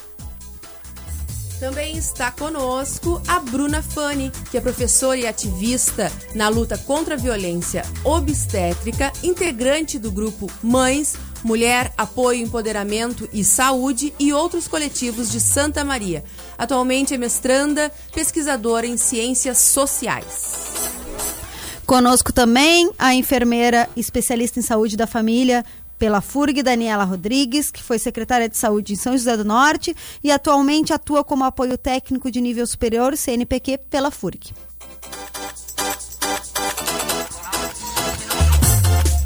Também 1.59 1.97
está 1.97 2.31
conosco 2.31 3.21
a 3.25 3.39
Bruna 3.39 3.81
Fani, 3.81 4.29
que 4.51 4.57
é 4.57 4.61
professora 4.61 5.17
e 5.17 5.25
ativista 5.25 6.11
na 6.33 6.49
luta 6.49 6.77
contra 6.77 7.15
a 7.15 7.17
violência 7.17 7.83
obstétrica, 8.03 9.13
integrante 9.23 9.97
do 9.97 10.11
grupo 10.11 10.51
Mães, 10.61 11.15
Mulher, 11.43 11.93
Apoio, 11.97 12.41
Empoderamento 12.41 13.29
e 13.31 13.43
Saúde 13.43 14.13
e 14.19 14.33
outros 14.33 14.67
coletivos 14.67 15.31
de 15.31 15.39
Santa 15.39 15.85
Maria. 15.85 16.25
Atualmente 16.57 17.13
é 17.13 17.17
mestranda, 17.17 17.89
pesquisadora 18.13 18.85
em 18.85 18.97
ciências 18.97 19.59
sociais. 19.59 20.65
Conosco 21.85 22.33
também 22.33 22.91
a 22.97 23.13
enfermeira 23.13 23.87
especialista 23.95 24.59
em 24.59 24.63
saúde 24.63 24.97
da 24.97 25.07
família 25.07 25.63
pela 26.05 26.21
FURG, 26.21 26.61
Daniela 26.61 27.03
Rodrigues, 27.03 27.71
que 27.71 27.81
foi 27.81 27.97
secretária 27.97 28.47
de 28.47 28.55
saúde 28.55 28.93
em 28.93 28.95
São 28.95 29.13
José 29.13 29.35
do 29.35 29.43
Norte 29.43 29.95
e 30.23 30.31
atualmente 30.31 30.93
atua 30.93 31.23
como 31.23 31.43
apoio 31.43 31.79
técnico 31.79 32.29
de 32.29 32.39
nível 32.39 32.67
superior, 32.67 33.17
CNPq, 33.17 33.79
pela 33.89 34.11
FURG. 34.11 34.53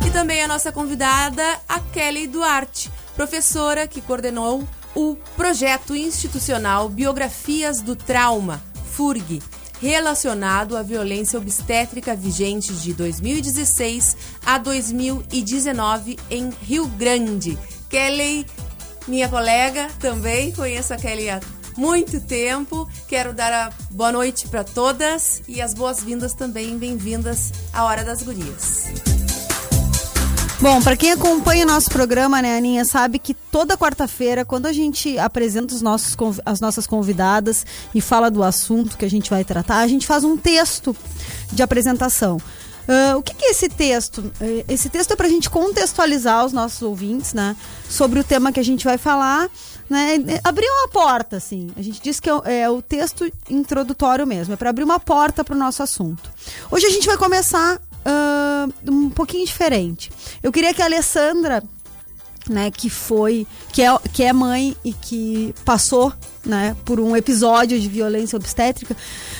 E 0.07 0.09
também 0.11 0.41
a 0.41 0.47
nossa 0.47 0.71
convidada, 0.71 1.43
a 1.67 1.81
Kelly 1.81 2.27
Duarte, 2.27 2.89
professora 3.13 3.85
que 3.85 3.99
coordenou 3.99 4.65
o 4.95 5.17
projeto 5.35 5.93
institucional 5.93 6.87
Biografias 6.87 7.81
do 7.81 7.93
Trauma, 7.93 8.63
FURG, 8.93 9.43
relacionado 9.81 10.75
à 10.75 10.83
violência 10.83 11.39
obstétrica 11.39 12.15
vigente 12.15 12.73
de 12.73 12.93
2016 12.93 14.17
a 14.45 14.57
2019 14.57 16.17
em 16.29 16.49
Rio 16.61 16.87
Grande. 16.87 17.57
Kelly, 17.89 18.45
minha 19.07 19.27
colega 19.27 19.87
também, 19.99 20.51
conheço 20.51 20.93
a 20.93 20.97
Kelly 20.97 21.29
há 21.29 21.39
muito 21.77 22.19
tempo. 22.19 22.87
Quero 23.07 23.33
dar 23.33 23.53
a 23.53 23.73
boa 23.91 24.11
noite 24.11 24.47
para 24.47 24.63
todas 24.63 25.41
e 25.47 25.61
as 25.61 25.73
boas-vindas 25.73 26.33
também, 26.33 26.77
bem-vindas 26.77 27.51
à 27.73 27.85
Hora 27.85 28.03
das 28.03 28.21
Gurias. 28.21 29.18
Bom, 30.61 30.81
para 30.81 30.97
quem 30.97 31.11
acompanha 31.13 31.63
o 31.63 31.67
nosso 31.67 31.89
programa, 31.89 32.41
né, 32.41 32.57
Aninha, 32.57 32.83
sabe 32.83 33.17
que 33.17 33.33
toda 33.33 33.77
quarta-feira, 33.77 34.43
quando 34.43 34.65
a 34.65 34.73
gente 34.73 35.17
apresenta 35.17 35.73
os 35.73 35.81
nossos, 35.81 36.17
as 36.45 36.59
nossas 36.59 36.85
convidadas 36.85 37.65
e 37.95 38.01
fala 38.01 38.29
do 38.29 38.43
assunto 38.43 38.97
que 38.97 39.05
a 39.05 39.09
gente 39.09 39.29
vai 39.29 39.45
tratar, 39.45 39.77
a 39.77 39.87
gente 39.87 40.05
faz 40.05 40.25
um 40.25 40.35
texto 40.35 40.93
de 41.53 41.63
apresentação. 41.63 42.37
Ah, 42.89 43.15
o 43.15 43.21
que, 43.23 43.33
que 43.35 43.45
é 43.45 43.51
esse 43.51 43.69
texto? 43.69 44.31
Eh, 44.41 44.65
Esse 44.67 44.89
texto 44.89 45.11
é 45.11 45.15
para 45.15 45.27
a 45.27 45.29
gente 45.29 45.49
contextualizar 45.49 46.43
os 46.45 46.51
nossos 46.51 46.81
ouvintes, 46.81 47.33
né, 47.33 47.55
sobre 47.89 48.19
o 48.19 48.23
tema 48.23 48.51
que 48.51 48.59
a 48.59 48.63
gente 48.63 48.83
vai 48.83 48.97
falar, 48.97 49.47
né, 49.89 50.15
eh, 50.27 50.41
abrir 50.43 50.67
uma 50.67 50.89
porta, 50.89 51.37
assim. 51.37 51.69
A 51.77 51.81
gente 51.81 52.01
diz 52.01 52.19
que 52.19 52.29
é 52.29 52.33
o- 52.33 52.43
é 52.43 52.69
o 52.69 52.81
texto 52.81 53.31
introdutório 53.49 54.27
mesmo, 54.27 54.55
é 54.55 54.57
para 54.57 54.71
abrir 54.71 54.83
uma 54.83 54.99
porta 54.99 55.41
para 55.41 55.55
o 55.55 55.57
nosso 55.57 55.81
assunto. 55.81 56.29
Hoje 56.69 56.85
a 56.85 56.89
gente 56.89 57.05
vai 57.07 57.15
começar 57.15 57.79
ah, 58.05 58.67
um 58.88 59.09
pouquinho 59.09 59.45
diferente. 59.45 60.12
Eu 60.41 60.51
queria 60.51 60.73
que 60.73 60.81
a 60.81 60.85
Alessandra, 60.85 61.63
né, 62.49 62.71
que 62.71 62.89
foi, 62.89 63.45
que 63.71 63.81
é, 63.81 63.97
que 64.13 64.23
é 64.23 64.33
mãe 64.33 64.75
e 64.83 64.93
que 64.93 65.53
passou, 65.65 66.13
né, 66.45 66.75
por 66.85 66.99
um 66.99 67.15
episódio 67.15 67.79
de 67.79 67.88
violência 67.88 68.38
obstétrica, 68.38 68.95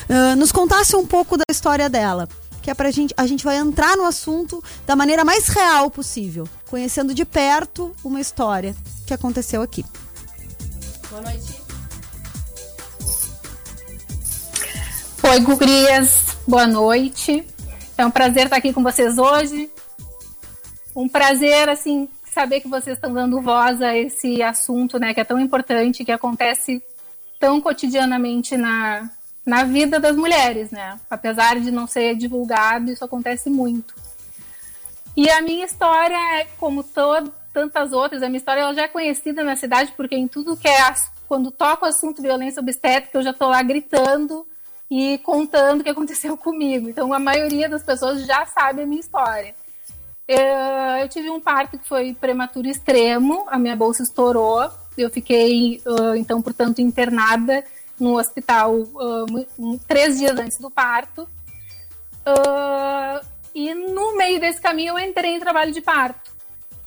ah, 0.08 0.36
nos 0.36 0.52
contasse 0.52 0.94
um 0.96 1.06
pouco 1.06 1.36
da 1.36 1.44
história 1.50 1.88
dela. 1.88 2.28
Que 2.62 2.70
é 2.70 2.74
pra 2.74 2.90
gente, 2.90 3.14
a 3.16 3.26
gente 3.26 3.42
vai 3.42 3.56
entrar 3.56 3.96
no 3.96 4.04
assunto 4.04 4.62
da 4.86 4.94
maneira 4.94 5.24
mais 5.24 5.48
real 5.48 5.90
possível, 5.90 6.46
conhecendo 6.68 7.14
de 7.14 7.24
perto 7.24 7.94
uma 8.04 8.20
história 8.20 8.76
que 9.06 9.14
aconteceu 9.14 9.62
aqui. 9.62 9.82
Boa 11.08 11.22
noite. 11.22 11.60
Oi, 15.22 15.40
gurias, 15.40 16.36
boa 16.46 16.66
noite. 16.66 17.46
É 18.00 18.06
um 18.06 18.10
prazer 18.10 18.44
estar 18.44 18.56
aqui 18.56 18.72
com 18.72 18.82
vocês 18.82 19.18
hoje. 19.18 19.70
Um 20.96 21.06
prazer, 21.06 21.68
assim, 21.68 22.08
saber 22.32 22.62
que 22.62 22.66
vocês 22.66 22.96
estão 22.96 23.12
dando 23.12 23.42
voz 23.42 23.82
a 23.82 23.94
esse 23.94 24.42
assunto, 24.42 24.98
né, 24.98 25.12
que 25.12 25.20
é 25.20 25.24
tão 25.24 25.38
importante, 25.38 26.02
que 26.02 26.10
acontece 26.10 26.82
tão 27.38 27.60
cotidianamente 27.60 28.56
na, 28.56 29.10
na 29.44 29.64
vida 29.64 30.00
das 30.00 30.16
mulheres, 30.16 30.70
né? 30.70 30.98
Apesar 31.10 31.60
de 31.60 31.70
não 31.70 31.86
ser 31.86 32.16
divulgado, 32.16 32.90
isso 32.90 33.04
acontece 33.04 33.50
muito. 33.50 33.94
E 35.14 35.28
a 35.28 35.42
minha 35.42 35.66
história 35.66 36.16
é 36.40 36.46
como 36.58 36.82
todo, 36.82 37.30
tantas 37.52 37.92
outras, 37.92 38.22
a 38.22 38.28
minha 38.28 38.38
história 38.38 38.62
ela 38.62 38.72
já 38.72 38.84
é 38.84 38.88
conhecida 38.88 39.44
na 39.44 39.56
cidade, 39.56 39.92
porque 39.94 40.16
em 40.16 40.26
tudo 40.26 40.56
que 40.56 40.68
é, 40.68 40.94
quando 41.28 41.50
toca 41.50 41.84
o 41.84 41.88
assunto 41.90 42.22
violência 42.22 42.62
obstétrica, 42.62 43.18
eu 43.18 43.22
já 43.22 43.30
estou 43.32 43.48
lá 43.48 43.62
gritando 43.62 44.46
e 44.90 45.18
contando 45.18 45.80
o 45.80 45.84
que 45.84 45.90
aconteceu 45.90 46.36
comigo. 46.38 46.88
Então 46.88 47.12
a 47.12 47.18
maioria 47.18 47.68
das 47.68 47.82
pessoas 47.82 48.26
já 48.26 48.44
sabe 48.46 48.82
a 48.82 48.86
minha 48.86 49.00
história. 49.00 49.54
Eh, 50.28 51.02
Eu 51.02 51.08
tive 51.08 51.30
um 51.30 51.40
parto 51.40 51.78
que 51.78 51.88
foi 51.88 52.14
prematuro 52.14 52.68
extremo, 52.68 53.46
a 53.48 53.58
minha 53.58 53.76
bolsa 53.76 54.02
estourou, 54.02 54.70
eu 54.96 55.10
fiquei, 55.10 55.80
ah, 55.86 56.16
então, 56.16 56.42
portanto, 56.42 56.80
internada 56.80 57.64
no 57.98 58.18
hospital 58.18 58.74
ah, 58.98 59.24
três 59.86 60.18
dias 60.18 60.38
antes 60.38 60.58
do 60.58 60.70
parto. 60.70 61.28
Ah, 62.24 63.20
e 63.54 63.74
no 63.74 64.16
meio 64.16 64.40
desse 64.40 64.60
caminho 64.60 64.96
eu 64.96 65.04
entrei 65.04 65.36
em 65.36 65.40
trabalho 65.40 65.72
de 65.72 65.80
parto. 65.80 66.29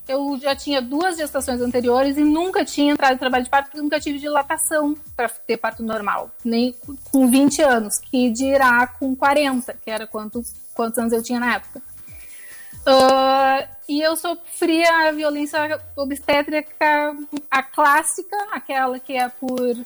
Eu 0.07 0.37
já 0.37 0.53
tinha 0.55 0.81
duas 0.81 1.15
gestações 1.15 1.61
anteriores 1.61 2.17
e 2.17 2.23
nunca 2.23 2.65
tinha 2.65 2.91
entrado 2.91 3.13
em 3.13 3.17
trabalho 3.17 3.43
de 3.43 3.49
parto 3.49 3.67
porque 3.67 3.81
nunca 3.81 3.99
tive 3.99 4.19
dilatação 4.19 4.95
para 5.15 5.29
ter 5.29 5.57
parto 5.57 5.81
normal, 5.81 6.29
nem 6.43 6.75
com 7.11 7.29
20 7.29 7.61
anos, 7.61 7.99
que 7.99 8.29
dirá 8.29 8.85
com 8.85 9.15
40, 9.15 9.73
que 9.73 9.89
era 9.89 10.05
quanto, 10.05 10.43
quantos 10.73 10.99
anos 10.99 11.13
eu 11.13 11.23
tinha 11.23 11.39
na 11.39 11.55
época. 11.55 11.81
Ah, 12.85 13.65
e 13.87 14.01
eu 14.01 14.15
sofri 14.15 14.85
a 14.85 15.11
violência 15.11 15.79
obstétrica, 15.95 17.15
a 17.49 17.63
clássica, 17.63 18.35
aquela 18.51 18.99
que 18.99 19.13
é 19.13 19.29
por 19.29 19.77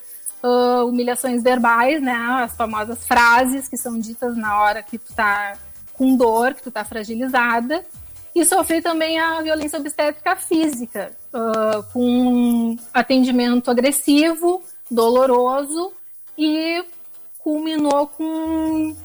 ah, 0.41 0.83
humilhações 0.85 1.43
verbais, 1.43 2.01
né? 2.01 2.15
As 2.43 2.55
famosas 2.55 3.05
frases 3.05 3.67
que 3.67 3.77
são 3.77 3.99
ditas 3.99 4.35
na 4.35 4.59
hora 4.61 4.81
que 4.81 4.97
tu 4.97 5.13
tá 5.13 5.57
com 5.93 6.15
dor, 6.15 6.53
que 6.55 6.63
tu 6.63 6.71
tá 6.71 6.83
fragilizada. 6.83 7.85
E 8.37 8.45
sofri 8.45 8.83
também 8.83 9.19
a 9.19 9.41
violência 9.41 9.79
obstétrica 9.79 10.35
física, 10.35 11.11
ah, 11.33 11.81
com 11.91 12.77
atendimento 12.93 13.71
agressivo, 13.71 14.61
doloroso 14.91 15.91
e 16.37 16.85
culminou 17.39 18.05
com 18.05 18.95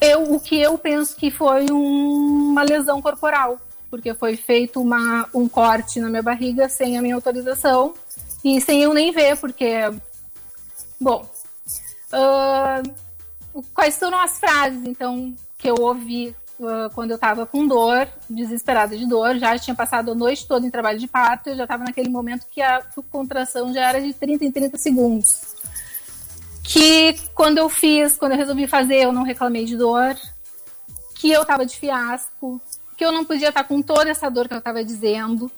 eu, 0.00 0.32
o 0.32 0.40
que 0.40 0.58
eu 0.58 0.78
penso 0.78 1.14
que 1.14 1.30
foi 1.30 1.70
um- 1.70 2.52
uma 2.52 2.62
lesão 2.62 3.02
corporal, 3.02 3.60
porque 3.90 4.14
foi 4.14 4.34
feito 4.34 4.80
uma, 4.80 5.28
um 5.34 5.46
corte 5.46 6.00
na 6.00 6.08
minha 6.08 6.22
barriga 6.22 6.70
sem 6.70 6.96
a 6.96 7.02
minha 7.02 7.16
autorização 7.16 7.92
e 8.42 8.58
sem 8.62 8.82
eu 8.82 8.94
nem 8.94 9.12
ver, 9.12 9.36
porque, 9.36 9.90
bom, 10.98 11.28
o- 13.52 13.62
quais 13.74 13.98
foram 13.98 14.18
as 14.18 14.38
frases, 14.38 14.80
então, 14.86 15.34
que 15.58 15.68
eu 15.68 15.74
ouvi 15.78 16.34
quando 16.94 17.10
eu 17.10 17.14
estava 17.14 17.46
com 17.46 17.66
dor, 17.66 18.08
desesperada 18.28 18.96
de 18.96 19.06
dor, 19.06 19.38
já 19.38 19.56
tinha 19.58 19.74
passado 19.74 20.10
a 20.10 20.14
noite 20.14 20.46
toda 20.46 20.66
em 20.66 20.70
trabalho 20.70 20.98
de 20.98 21.06
parto, 21.06 21.50
eu 21.50 21.56
já 21.56 21.62
estava 21.62 21.84
naquele 21.84 22.08
momento 22.08 22.46
que 22.50 22.60
a 22.60 22.82
contração 23.10 23.72
já 23.72 23.88
era 23.88 24.00
de 24.00 24.12
30 24.12 24.44
em 24.44 24.50
30 24.50 24.76
segundos. 24.78 25.26
Que 26.64 27.16
quando 27.34 27.58
eu 27.58 27.68
fiz, 27.68 28.16
quando 28.16 28.32
eu 28.32 28.38
resolvi 28.38 28.66
fazer, 28.66 29.04
eu 29.04 29.12
não 29.12 29.22
reclamei 29.22 29.64
de 29.64 29.76
dor, 29.76 30.16
que 31.14 31.30
eu 31.30 31.44
tava 31.44 31.64
de 31.64 31.76
fiasco, 31.76 32.60
que 32.96 33.04
eu 33.04 33.12
não 33.12 33.24
podia 33.24 33.50
estar 33.50 33.64
com 33.64 33.80
toda 33.80 34.10
essa 34.10 34.28
dor 34.28 34.48
que 34.48 34.54
eu 34.54 34.60
tava 34.60 34.84
dizendo, 34.84 35.50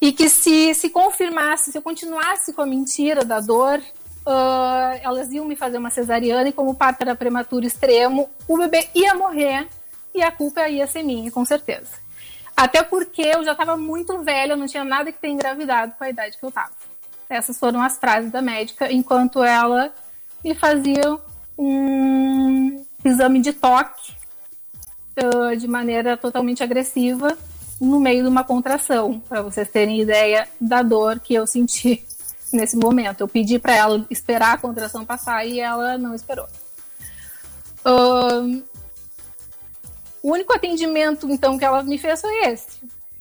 e 0.00 0.12
que 0.12 0.28
se 0.28 0.74
se 0.74 0.90
confirmasse, 0.90 1.72
se 1.72 1.78
eu 1.78 1.82
continuasse 1.82 2.52
com 2.52 2.62
a 2.62 2.66
mentira 2.66 3.24
da 3.24 3.40
dor, 3.40 3.82
ah, 4.24 4.98
elas 5.02 5.30
iam 5.32 5.44
me 5.44 5.56
fazer 5.56 5.78
uma 5.78 5.90
cesariana 5.90 6.48
e 6.48 6.52
como 6.52 6.70
o 6.70 6.74
parto 6.74 7.02
era 7.02 7.14
prematuro 7.16 7.66
extremo, 7.66 8.30
o 8.46 8.56
bebê 8.56 8.88
ia 8.94 9.14
morrer 9.14 9.66
e 10.14 10.22
a 10.22 10.30
culpa 10.30 10.68
ia 10.68 10.86
ser 10.86 11.02
minha, 11.02 11.30
com 11.30 11.44
certeza. 11.44 12.04
Até 12.56 12.82
porque 12.82 13.22
eu 13.22 13.44
já 13.44 13.52
estava 13.52 13.76
muito 13.76 14.22
velha, 14.22 14.52
eu 14.52 14.56
não 14.56 14.66
tinha 14.66 14.84
nada 14.84 15.10
que 15.10 15.18
ter 15.18 15.28
engravidado 15.28 15.92
com 15.98 16.04
a 16.04 16.10
idade 16.10 16.38
que 16.38 16.44
eu 16.44 16.50
estava. 16.50 16.70
Essas 17.28 17.58
foram 17.58 17.82
as 17.82 17.98
frases 17.98 18.30
da 18.30 18.40
médica, 18.40 18.92
enquanto 18.92 19.42
ela 19.42 19.92
me 20.44 20.54
fazia 20.54 21.18
um 21.58 22.84
exame 23.04 23.40
de 23.40 23.52
toque 23.52 24.14
ah, 25.16 25.54
de 25.54 25.68
maneira 25.68 26.16
totalmente 26.16 26.62
agressiva 26.62 27.36
no 27.80 28.00
meio 28.00 28.22
de 28.22 28.28
uma 28.28 28.44
contração, 28.44 29.20
para 29.20 29.42
vocês 29.42 29.68
terem 29.68 30.00
ideia 30.00 30.48
da 30.60 30.82
dor 30.82 31.20
que 31.20 31.34
eu 31.34 31.46
senti 31.46 32.04
nesse 32.52 32.76
momento. 32.76 33.20
Eu 33.20 33.28
pedi 33.28 33.58
para 33.58 33.74
ela 33.74 34.06
esperar 34.10 34.54
a 34.54 34.58
contração 34.58 35.04
passar 35.04 35.44
e 35.44 35.60
ela 35.60 35.98
não 35.98 36.14
esperou. 36.14 36.46
Ahn, 37.84 38.62
o 40.24 40.32
único 40.32 40.54
atendimento, 40.54 41.30
então, 41.30 41.58
que 41.58 41.64
ela 41.66 41.82
me 41.82 41.98
fez 41.98 42.22
foi 42.22 42.46
esse. 42.46 42.78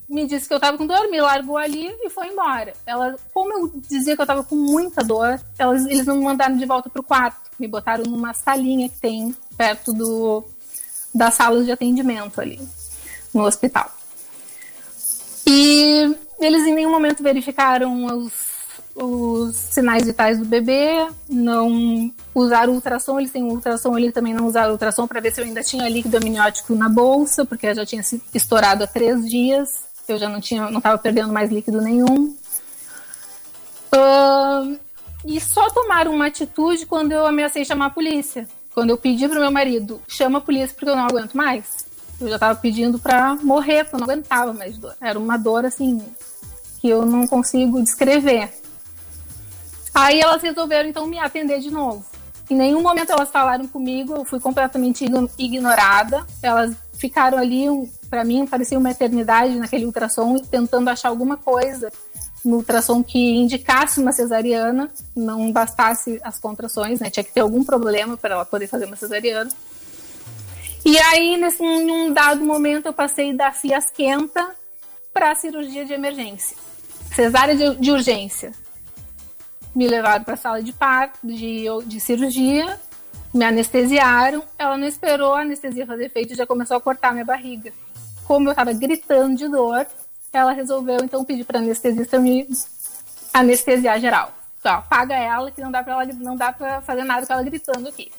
Me 0.07 0.25
disse 0.25 0.47
que 0.47 0.53
eu 0.53 0.59
tava 0.59 0.77
com 0.77 0.87
dor, 0.87 1.11
me 1.11 1.19
largou 1.19 1.57
ali 1.57 1.93
e 2.01 2.09
foi 2.09 2.27
embora. 2.27 2.73
Ela, 2.85 3.17
como 3.33 3.51
eu 3.51 3.73
dizia 3.89 4.15
que 4.15 4.21
eu 4.21 4.25
tava 4.25 4.41
com 4.41 4.55
muita 4.55 5.03
dor, 5.03 5.37
elas, 5.59 5.85
eles 5.85 6.05
não 6.05 6.15
me 6.15 6.23
mandaram 6.23 6.55
de 6.55 6.65
volta 6.65 6.89
pro 6.89 7.03
quarto. 7.03 7.51
Me 7.59 7.67
botaram 7.67 8.05
numa 8.05 8.33
salinha 8.33 8.87
que 8.87 8.97
tem 8.99 9.35
perto 9.57 9.91
do, 9.91 10.45
das 11.13 11.33
salas 11.33 11.65
de 11.65 11.73
atendimento 11.73 12.39
ali, 12.39 12.61
no 13.33 13.43
hospital. 13.43 13.91
E 15.45 16.15
eles 16.39 16.65
em 16.65 16.73
nenhum 16.73 16.91
momento 16.91 17.21
verificaram 17.21 18.05
os, 18.05 18.31
os 18.95 19.55
sinais 19.55 20.05
vitais 20.05 20.37
do 20.37 20.45
bebê, 20.45 21.07
não 21.27 22.11
usaram 22.33 22.73
ultrassom, 22.73 23.19
eles 23.19 23.31
têm 23.31 23.43
ultrassom, 23.43 23.97
eles 23.97 24.13
também 24.13 24.33
não 24.33 24.45
usaram 24.45 24.71
ultrassom 24.71 25.07
para 25.07 25.19
ver 25.19 25.33
se 25.33 25.41
eu 25.41 25.45
ainda 25.45 25.63
tinha 25.63 25.89
líquido 25.89 26.17
amniótico 26.17 26.75
na 26.75 26.87
bolsa, 26.87 27.43
porque 27.45 27.67
eu 27.67 27.75
já 27.75 27.85
tinha 27.85 28.03
se 28.03 28.21
estourado 28.33 28.83
há 28.83 28.87
três 28.87 29.27
dias, 29.27 29.79
eu 30.07 30.17
já 30.17 30.29
não 30.29 30.39
tinha, 30.39 30.69
não 30.69 30.77
estava 30.77 30.97
perdendo 30.97 31.33
mais 31.33 31.51
líquido 31.51 31.81
nenhum. 31.81 32.35
Ahn, 33.91 34.75
e 35.25 35.39
só 35.39 35.69
tomaram 35.69 36.13
uma 36.13 36.27
atitude 36.27 36.85
quando 36.85 37.11
eu 37.11 37.25
ameacei 37.25 37.63
chamar 37.65 37.87
a 37.87 37.91
polícia. 37.91 38.47
Quando 38.73 38.89
eu 38.89 38.97
pedi 38.97 39.27
pro 39.27 39.39
meu 39.39 39.51
marido, 39.51 40.01
chama 40.07 40.39
a 40.39 40.41
polícia 40.41 40.75
porque 40.75 40.89
eu 40.89 40.95
não 40.95 41.05
aguento 41.05 41.35
mais. 41.35 41.85
Eu 42.19 42.27
já 42.27 42.39
tava 42.39 42.59
pedindo 42.59 42.99
pra 42.99 43.35
morrer, 43.35 43.83
porque 43.83 43.95
eu 43.95 43.99
não 43.99 44.05
aguentava 44.05 44.53
mais 44.53 44.77
dor. 44.77 44.95
Era 44.99 45.17
uma 45.17 45.37
dor 45.37 45.65
assim 45.65 46.01
que 46.81 46.89
eu 46.89 47.05
não 47.05 47.27
consigo 47.27 47.81
descrever. 47.81 48.51
Aí 49.93 50.19
elas 50.19 50.41
resolveram 50.41 50.89
então 50.89 51.05
me 51.05 51.19
atender 51.19 51.59
de 51.59 51.69
novo. 51.69 52.03
Em 52.49 52.55
nenhum 52.55 52.81
momento 52.81 53.11
elas 53.11 53.29
falaram 53.29 53.67
comigo, 53.67 54.15
eu 54.15 54.25
fui 54.25 54.39
completamente 54.39 55.05
igno- 55.05 55.29
ignorada. 55.37 56.25
Elas 56.41 56.75
ficaram 56.93 57.37
ali, 57.37 57.65
para 58.09 58.23
mim, 58.23 58.45
parecia 58.45 58.77
uma 58.77 58.91
eternidade 58.91 59.55
naquele 59.55 59.85
ultrassom, 59.85 60.39
tentando 60.39 60.89
achar 60.89 61.09
alguma 61.09 61.37
coisa 61.37 61.91
no 62.43 62.57
ultrassom 62.57 63.01
que 63.01 63.35
indicasse 63.35 64.01
uma 64.01 64.11
cesariana, 64.11 64.91
não 65.15 65.51
bastasse 65.51 66.19
as 66.23 66.37
contrações, 66.39 66.99
né? 66.99 67.09
Tinha 67.09 67.23
que 67.23 67.31
ter 67.31 67.39
algum 67.39 67.63
problema 67.63 68.17
para 68.17 68.35
ela 68.35 68.45
poder 68.45 68.67
fazer 68.67 68.85
uma 68.85 68.97
cesariana. 68.97 69.49
E 70.85 70.97
aí, 70.97 71.37
nesse, 71.37 71.63
em 71.63 71.89
um 71.89 72.11
dado 72.11 72.43
momento, 72.43 72.87
eu 72.87 72.93
passei 72.93 73.33
da 73.33 73.53
fiasquenta 73.53 74.49
para 75.13 75.33
cirurgia 75.35 75.85
de 75.85 75.93
emergência. 75.93 76.57
Cesárea 77.15 77.55
de, 77.55 77.75
de 77.79 77.91
urgência. 77.91 78.51
Me 79.75 79.87
levaram 79.87 80.23
para 80.23 80.35
a 80.35 80.37
sala 80.37 80.61
de 80.61 80.71
parto, 80.71 81.19
de, 81.23 81.65
de 81.85 81.99
cirurgia, 81.99 82.79
me 83.33 83.43
anestesiaram. 83.43 84.43
Ela 84.57 84.77
não 84.77 84.87
esperou 84.87 85.33
a 85.33 85.41
anestesia 85.41 85.85
fazer 85.85 86.05
efeito 86.05 86.33
e 86.33 86.35
já 86.35 86.45
começou 86.45 86.77
a 86.77 86.81
cortar 86.81 87.11
minha 87.11 87.25
barriga. 87.25 87.73
Como 88.25 88.47
eu 88.47 88.51
estava 88.51 88.71
gritando 88.73 89.35
de 89.35 89.47
dor, 89.47 89.85
ela 90.31 90.51
resolveu 90.51 90.97
então 91.03 91.25
pedir 91.25 91.43
para 91.43 91.59
anestesista 91.59 92.19
me 92.19 92.47
anestesiar 93.33 93.99
geral. 93.99 94.31
Então, 94.59 94.73
ó, 94.73 94.77
apaga 94.77 95.15
ela 95.15 95.51
que 95.51 95.61
não 95.61 95.71
dá 95.71 95.83
para 95.83 95.93
ela 95.93 96.05
não 96.13 96.35
dá 96.35 96.53
para 96.53 96.81
fazer 96.81 97.03
nada 97.03 97.25
com 97.25 97.33
ela 97.33 97.43
gritando 97.43 97.89
aqui. 97.89 98.11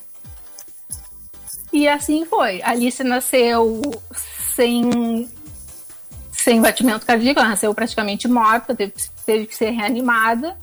E 1.73 1.89
assim 1.89 2.25
foi. 2.25 2.63
A 2.63 2.71
Alice 2.71 3.03
nasceu 3.03 3.81
sem 4.55 5.29
sem 6.31 6.61
batimento 6.61 7.07
cardíaco, 7.07 7.41
ela 7.41 7.49
nasceu 7.49 7.75
praticamente 7.75 8.29
morta, 8.29 8.75
teve, 8.75 8.93
teve 9.25 9.47
que 9.47 9.57
ser 9.57 9.71
reanimada. 9.71 10.57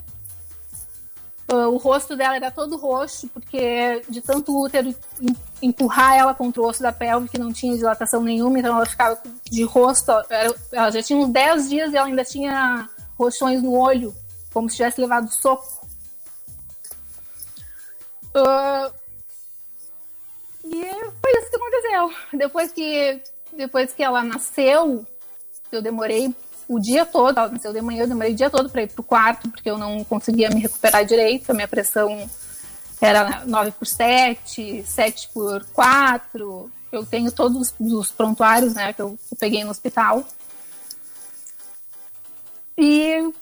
Uh, 1.52 1.68
o 1.68 1.76
rosto 1.78 2.16
dela 2.16 2.36
era 2.38 2.50
todo 2.50 2.78
roxo, 2.78 3.28
porque 3.28 4.02
de 4.08 4.22
tanto 4.22 4.58
útero 4.58 4.96
em- 5.20 5.36
empurrar 5.62 6.16
ela 6.16 6.34
contra 6.34 6.62
o 6.62 6.66
osso 6.66 6.82
da 6.82 6.94
pelve, 6.94 7.28
que 7.28 7.38
não 7.38 7.52
tinha 7.52 7.76
dilatação 7.76 8.22
nenhuma, 8.24 8.58
então 8.58 8.74
ela 8.76 8.86
ficava 8.86 9.20
de 9.44 9.64
rosto. 9.64 10.12
era- 10.30 10.56
ela 10.72 10.90
já 10.92 11.04
tinha 11.04 11.20
uns 11.20 11.28
10 11.30 11.70
dias 11.70 11.92
e 11.92 11.98
ela 11.98 12.08
ainda 12.08 12.24
tinha 12.24 12.90
roxões 13.20 13.62
no 13.62 13.74
olho, 13.74 14.16
como 14.54 14.70
se 14.70 14.78
tivesse 14.78 15.02
levado 15.02 15.30
soco. 15.30 15.86
Uh, 18.34 18.94
e 20.64 20.82
foi 20.86 21.32
isso 21.38 21.50
que 21.50 21.56
aconteceu. 21.58 22.14
Depois 22.34 22.72
que, 22.72 23.22
depois 23.52 23.92
que 23.92 24.02
ela 24.02 24.24
nasceu, 24.24 25.06
eu 25.70 25.82
demorei 25.82 26.34
o 26.72 26.80
dia 26.80 27.06
todo, 27.06 27.36
nasceu 27.36 27.74
de 27.74 27.82
manhã, 27.82 28.04
eu 28.04 28.08
demorei 28.08 28.32
o 28.32 28.36
dia 28.36 28.50
todo 28.50 28.70
para 28.70 28.84
ir 28.84 28.88
pro 28.88 29.04
quarto, 29.04 29.50
porque 29.50 29.70
eu 29.70 29.78
não 29.78 30.06
conseguia 30.06 30.50
me 30.50 30.62
recuperar 30.62 31.04
direito, 31.04 31.50
a 31.50 31.54
minha 31.54 31.68
pressão 31.68 32.30
era 33.02 33.44
9 33.46 33.72
por 33.72 33.86
7, 33.86 34.82
7 34.86 35.30
por 35.34 35.66
4. 35.74 36.72
Eu 36.90 37.06
tenho 37.06 37.30
todos 37.30 37.74
os 37.78 38.12
prontuários, 38.14 38.74
né, 38.74 38.94
que 38.94 39.02
eu, 39.02 39.20
eu 39.30 39.38
peguei 39.38 39.66
no 39.66 39.72
hospital. 39.72 40.24
E 42.78 43.34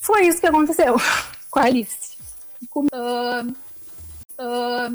foi 0.00 0.28
isso 0.28 0.40
que 0.40 0.46
aconteceu 0.46 0.94
com 1.50 1.58
a 1.58 1.64
Alice. 1.64 2.16
Ah, 2.92 3.44
ah, 4.38 4.92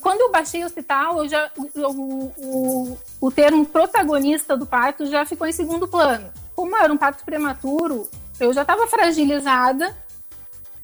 quando 0.00 0.20
eu 0.20 0.32
baixei 0.32 0.62
o 0.62 0.66
hospital, 0.66 1.18
eu 1.18 1.28
já, 1.28 1.50
o, 1.56 2.32
o, 2.38 2.98
o 3.20 3.30
termo 3.30 3.64
protagonista 3.66 4.56
do 4.56 4.64
parto 4.66 5.06
já 5.06 5.24
ficou 5.26 5.46
em 5.46 5.52
segundo 5.52 5.86
plano. 5.86 6.32
Como 6.56 6.76
era 6.76 6.92
um 6.92 6.96
parto 6.96 7.24
prematuro, 7.24 8.08
eu 8.40 8.52
já 8.52 8.62
estava 8.62 8.86
fragilizada 8.86 9.94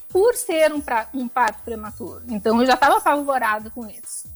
por 0.09 0.35
ser 0.35 0.73
um, 0.73 0.81
pra- 0.81 1.09
um 1.15 1.29
parto 1.29 1.63
prematuro. 1.63 2.23
Então 2.29 2.61
eu 2.61 2.67
já 2.67 2.75
estava 2.75 2.99
apavorada 2.99 3.71
com 3.71 3.87
isso. 3.87 4.29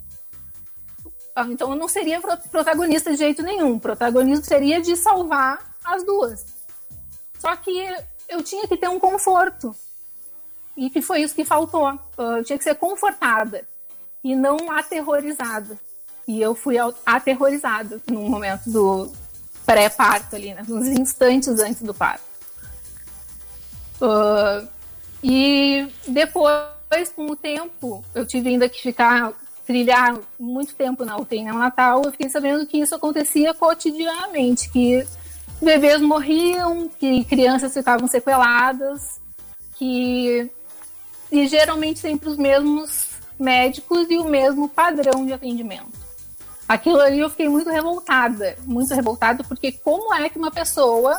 Ah, 1.36 1.46
Então 1.50 1.70
eu 1.70 1.76
não 1.76 1.88
seria 1.88 2.20
pro- 2.20 2.36
protagonista 2.50 3.10
de 3.10 3.16
jeito 3.16 3.42
nenhum. 3.42 3.74
O 3.74 3.80
protagonista 3.80 4.46
seria 4.46 4.80
de 4.80 4.96
salvar 4.96 5.74
as 5.84 6.04
duas. 6.04 6.46
Só 7.38 7.54
que 7.56 7.94
eu 8.28 8.42
tinha 8.42 8.66
que 8.68 8.76
ter 8.76 8.88
um 8.88 8.98
conforto. 9.00 9.74
E 10.76 10.88
que 10.88 11.02
foi 11.02 11.22
isso 11.22 11.34
que 11.34 11.44
faltou. 11.44 11.86
Ah, 11.86 11.98
Eu 12.38 12.44
tinha 12.44 12.56
que 12.56 12.64
ser 12.64 12.76
confortada 12.76 13.66
e 14.24 14.34
não 14.34 14.72
aterrorizada. 14.72 15.78
E 16.26 16.40
eu 16.40 16.54
fui 16.54 16.76
aterrorizada 17.04 18.00
no 18.10 18.22
momento 18.22 18.70
do 18.70 19.12
pré-parto 19.66 20.34
ali, 20.34 20.54
né? 20.54 20.64
nos 20.66 20.88
instantes 20.88 21.60
antes 21.60 21.82
do 21.82 21.92
parto. 21.92 22.24
Ah, 24.00 24.64
e 25.22 25.86
depois, 26.08 27.10
com 27.14 27.26
o 27.26 27.36
tempo, 27.36 28.04
eu 28.14 28.26
tive 28.26 28.48
ainda 28.48 28.68
que 28.68 28.80
ficar, 28.80 29.32
trilhar 29.66 30.18
muito 30.38 30.74
tempo 30.74 31.04
na 31.04 31.16
UTI 31.16 31.44
neonatal, 31.44 32.02
eu 32.04 32.12
fiquei 32.12 32.28
sabendo 32.28 32.66
que 32.66 32.78
isso 32.78 32.94
acontecia 32.94 33.54
cotidianamente, 33.54 34.70
que 34.70 35.06
bebês 35.62 36.00
morriam, 36.00 36.88
que 36.88 37.24
crianças 37.24 37.72
ficavam 37.72 38.06
sequeladas, 38.06 39.20
que 39.76 40.50
e 41.32 41.48
geralmente 41.48 41.98
sempre 41.98 42.28
os 42.28 42.36
mesmos 42.36 43.13
médicos 43.38 44.06
e 44.10 44.16
o 44.16 44.24
mesmo 44.24 44.68
padrão 44.68 45.24
de 45.24 45.32
atendimento. 45.32 46.04
Aquilo 46.66 47.00
ali 47.00 47.20
eu 47.20 47.30
fiquei 47.30 47.48
muito 47.48 47.68
revoltada, 47.68 48.56
muito 48.64 48.94
revoltada, 48.94 49.44
porque 49.44 49.72
como 49.72 50.14
é 50.14 50.28
que 50.28 50.38
uma 50.38 50.50
pessoa 50.50 51.16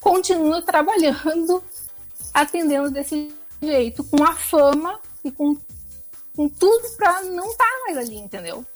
continua 0.00 0.60
trabalhando, 0.60 1.62
atendendo 2.34 2.90
desse 2.90 3.32
jeito, 3.62 4.02
com 4.02 4.22
a 4.24 4.34
fama 4.34 4.98
e 5.24 5.30
com, 5.30 5.56
com 6.34 6.48
tudo 6.48 6.90
pra 6.96 7.22
não 7.22 7.48
estar 7.50 7.70
mais 7.86 7.96
ali, 7.96 8.16
entendeu? 8.16 8.66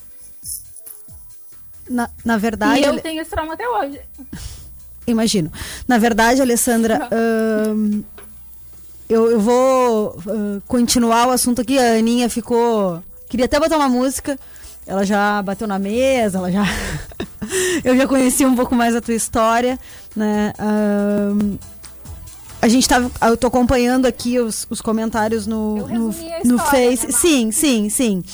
Na, 1.89 2.09
na 2.25 2.37
verdade, 2.37 2.81
e 2.81 2.85
eu 2.85 3.01
tenho 3.01 3.21
esse 3.21 3.31
trauma 3.31 3.55
até 3.55 3.69
hoje. 3.69 4.01
imagino. 5.07 5.53
Na 5.87 5.99
verdade, 5.99 6.41
Alessandra, 6.41 7.09
ahn, 7.11 8.03
eu, 9.09 9.31
eu 9.31 9.41
vou 9.41 10.19
ah, 10.29 10.61
continuar 10.67 11.29
o 11.29 11.31
assunto 11.31 11.61
aqui. 11.61 11.79
A 11.79 11.95
Aninha 11.95 12.29
ficou. 12.29 13.03
Queria 13.29 13.47
até 13.47 13.59
botar 13.59 13.77
uma 13.77 13.89
música. 13.89 14.39
Ela 14.87 15.05
já 15.05 15.43
bateu 15.43 15.67
na 15.67 15.79
mesa, 15.79 16.39
ela 16.39 16.51
já. 16.51 16.65
eu 17.85 17.97
já 17.97 18.07
conheci 18.07 18.45
um 18.45 18.55
pouco 18.55 18.75
mais 18.75 18.95
a 18.95 19.01
tua 19.01 19.15
história, 19.15 19.79
né? 20.15 20.53
Ahn, 20.59 21.57
a 22.63 22.69
gente 22.69 22.89
tá. 22.89 23.11
Eu 23.23 23.37
tô 23.37 23.49
acompanhando 23.49 24.07
aqui 24.07 24.39
os, 24.39 24.67
os 24.71 24.81
comentários 24.81 25.47
no, 25.47 25.87
no, 25.89 25.99
no 25.99 26.11
história, 26.11 26.59
Face. 26.59 27.07
né, 27.07 27.13
sim, 27.13 27.51
sim, 27.51 27.89
sim. 27.89 28.25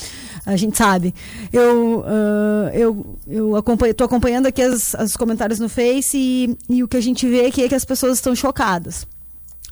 A 0.45 0.57
gente 0.57 0.77
sabe. 0.77 1.15
Eu, 1.53 2.05
ah, 2.07 2.71
eu, 2.75 3.19
eu 3.27 3.57
acompanho, 3.57 3.95
tô 3.95 4.05
acompanhando 4.05 4.47
aqui 4.47 4.61
as, 4.61 4.95
os 4.95 5.17
comentários 5.17 5.59
no 5.59 5.69
Face 5.69 6.17
e, 6.17 6.57
e 6.69 6.83
o 6.83 6.89
que 6.89 6.97
a 6.97 7.03
gente 7.03 7.27
vê 7.29 7.47
aqui 7.47 7.63
é 7.63 7.69
que 7.69 7.75
as 7.75 7.85
pessoas 7.85 8.15
estão 8.15 8.35
chocadas. 8.35 9.07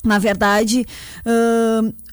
Na 0.03 0.19
verdade, 0.19 0.87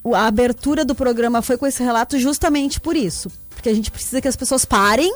o- 0.03 0.13
a 0.15 0.25
abertura 0.27 0.83
do 0.83 0.93
programa 0.95 1.41
foi 1.41 1.57
com 1.57 1.65
esse 1.65 1.81
relato 1.83 2.19
justamente 2.19 2.79
por 2.79 2.95
isso. 2.95 3.31
Porque 3.49 3.69
a 3.69 3.73
gente 3.73 3.89
precisa 3.91 4.21
que 4.21 4.27
as 4.27 4.35
pessoas 4.35 4.65
parem 4.65 5.13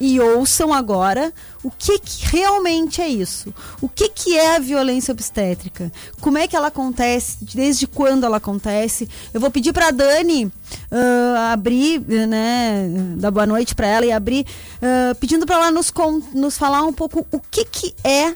e 0.00 0.18
ouçam 0.18 0.72
agora 0.74 1.32
o 1.62 1.70
que, 1.70 2.00
que 2.00 2.26
realmente 2.26 3.00
é 3.00 3.06
isso. 3.06 3.54
O 3.80 3.88
que, 3.88 4.08
que 4.08 4.36
é 4.36 4.56
a 4.56 4.58
violência 4.58 5.12
obstétrica? 5.12 5.92
Como 6.20 6.36
é 6.36 6.48
que 6.48 6.56
ela 6.56 6.66
acontece? 6.66 7.38
Desde 7.54 7.86
quando 7.86 8.24
ela 8.26 8.38
acontece? 8.38 9.08
Eu 9.32 9.40
vou 9.40 9.50
pedir 9.52 9.72
para 9.72 9.92
Dani 9.92 10.50
ah, 10.90 11.52
abrir, 11.52 12.00
né, 12.26 12.88
dar 13.18 13.30
boa 13.30 13.46
noite 13.46 13.74
para 13.74 13.86
ela 13.86 14.04
e 14.06 14.10
abrir, 14.10 14.44
ah, 14.82 15.14
pedindo 15.20 15.46
para 15.46 15.56
ela 15.56 15.70
nos, 15.70 15.92
nos 16.34 16.58
falar 16.58 16.82
um 16.82 16.92
pouco 16.92 17.24
o 17.30 17.38
que, 17.38 17.64
que 17.64 17.94
é 18.02 18.34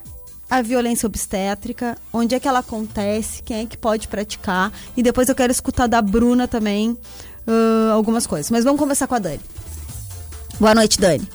a 0.50 0.62
violência 0.62 1.06
obstétrica, 1.06 1.96
onde 2.12 2.34
é 2.34 2.40
que 2.40 2.48
ela 2.48 2.60
acontece, 2.60 3.42
quem 3.42 3.60
é 3.60 3.66
que 3.66 3.76
pode 3.76 4.08
praticar. 4.08 4.72
E 4.96 5.02
depois 5.02 5.28
eu 5.28 5.34
quero 5.34 5.52
escutar 5.52 5.86
da 5.86 6.00
Bruna 6.00 6.48
também 6.48 6.96
ah, 7.46 7.92
algumas 7.92 8.26
coisas. 8.26 8.50
Mas 8.50 8.64
vamos 8.64 8.78
conversar 8.78 9.06
com 9.06 9.14
a 9.14 9.18
Dani. 9.18 9.40
Boa 10.60 10.74
noite, 10.74 11.00
Dani. 11.00 11.28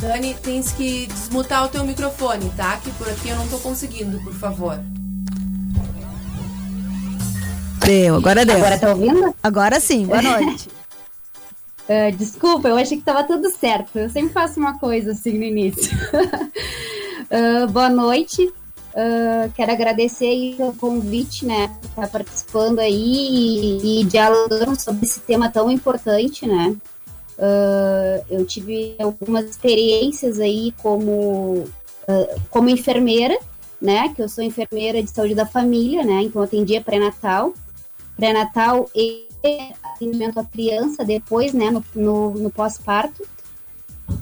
Dani, 0.00 0.34
tens 0.34 0.72
que 0.72 1.06
desmutar 1.06 1.64
o 1.64 1.68
teu 1.68 1.84
microfone, 1.84 2.50
tá? 2.56 2.76
Que 2.76 2.90
por 2.92 3.08
aqui 3.08 3.30
eu 3.30 3.36
não 3.36 3.48
tô 3.48 3.58
conseguindo, 3.58 4.20
por 4.20 4.32
favor. 4.32 4.78
Deu, 7.84 8.16
agora 8.16 8.44
deu. 8.44 8.56
Agora 8.56 8.78
tá 8.78 8.90
ouvindo? 8.90 9.34
Agora 9.42 9.80
sim, 9.80 10.06
boa 10.06 10.22
noite. 10.22 10.68
Ah, 11.88 12.10
desculpa, 12.10 12.68
eu 12.68 12.76
achei 12.76 12.98
que 12.98 13.02
tava 13.02 13.24
tudo 13.24 13.48
certo. 13.48 13.98
Eu 13.98 14.10
sempre 14.10 14.32
faço 14.32 14.60
uma 14.60 14.78
coisa 14.78 15.12
assim 15.12 15.32
no 15.38 15.44
início. 15.44 15.96
Ah, 17.30 17.66
boa 17.66 17.90
noite. 17.90 18.50
Ah, 18.96 19.50
quero 19.54 19.70
agradecer 19.70 20.56
o 20.58 20.72
convite, 20.72 21.44
né? 21.44 21.76
Estar 21.84 22.08
participando 22.08 22.78
aí 22.78 22.94
e, 22.94 24.00
e 24.00 24.04
dialogando 24.04 24.80
sobre 24.80 25.04
esse 25.04 25.20
tema 25.20 25.50
tão 25.50 25.70
importante, 25.70 26.46
né? 26.46 26.74
Eu 28.30 28.46
tive 28.46 28.96
algumas 28.98 29.44
experiências 29.44 30.40
aí 30.40 30.72
como, 30.80 31.66
como 32.48 32.70
enfermeira, 32.70 33.38
né? 33.78 34.08
Que 34.14 34.22
eu 34.22 34.28
sou 34.28 34.42
enfermeira 34.42 35.02
de 35.02 35.10
saúde 35.10 35.34
da 35.34 35.44
família, 35.44 36.02
né? 36.02 36.22
Então 36.22 36.40
atendia 36.40 36.80
pré-natal, 36.80 37.52
pré-natal 38.16 38.88
e 38.94 39.28
atendimento 39.98 40.38
à 40.38 40.44
criança 40.44 41.04
depois, 41.04 41.52
né? 41.52 41.70
No, 41.70 41.84
no, 41.94 42.30
no 42.30 42.50
pós-parto. 42.50 43.26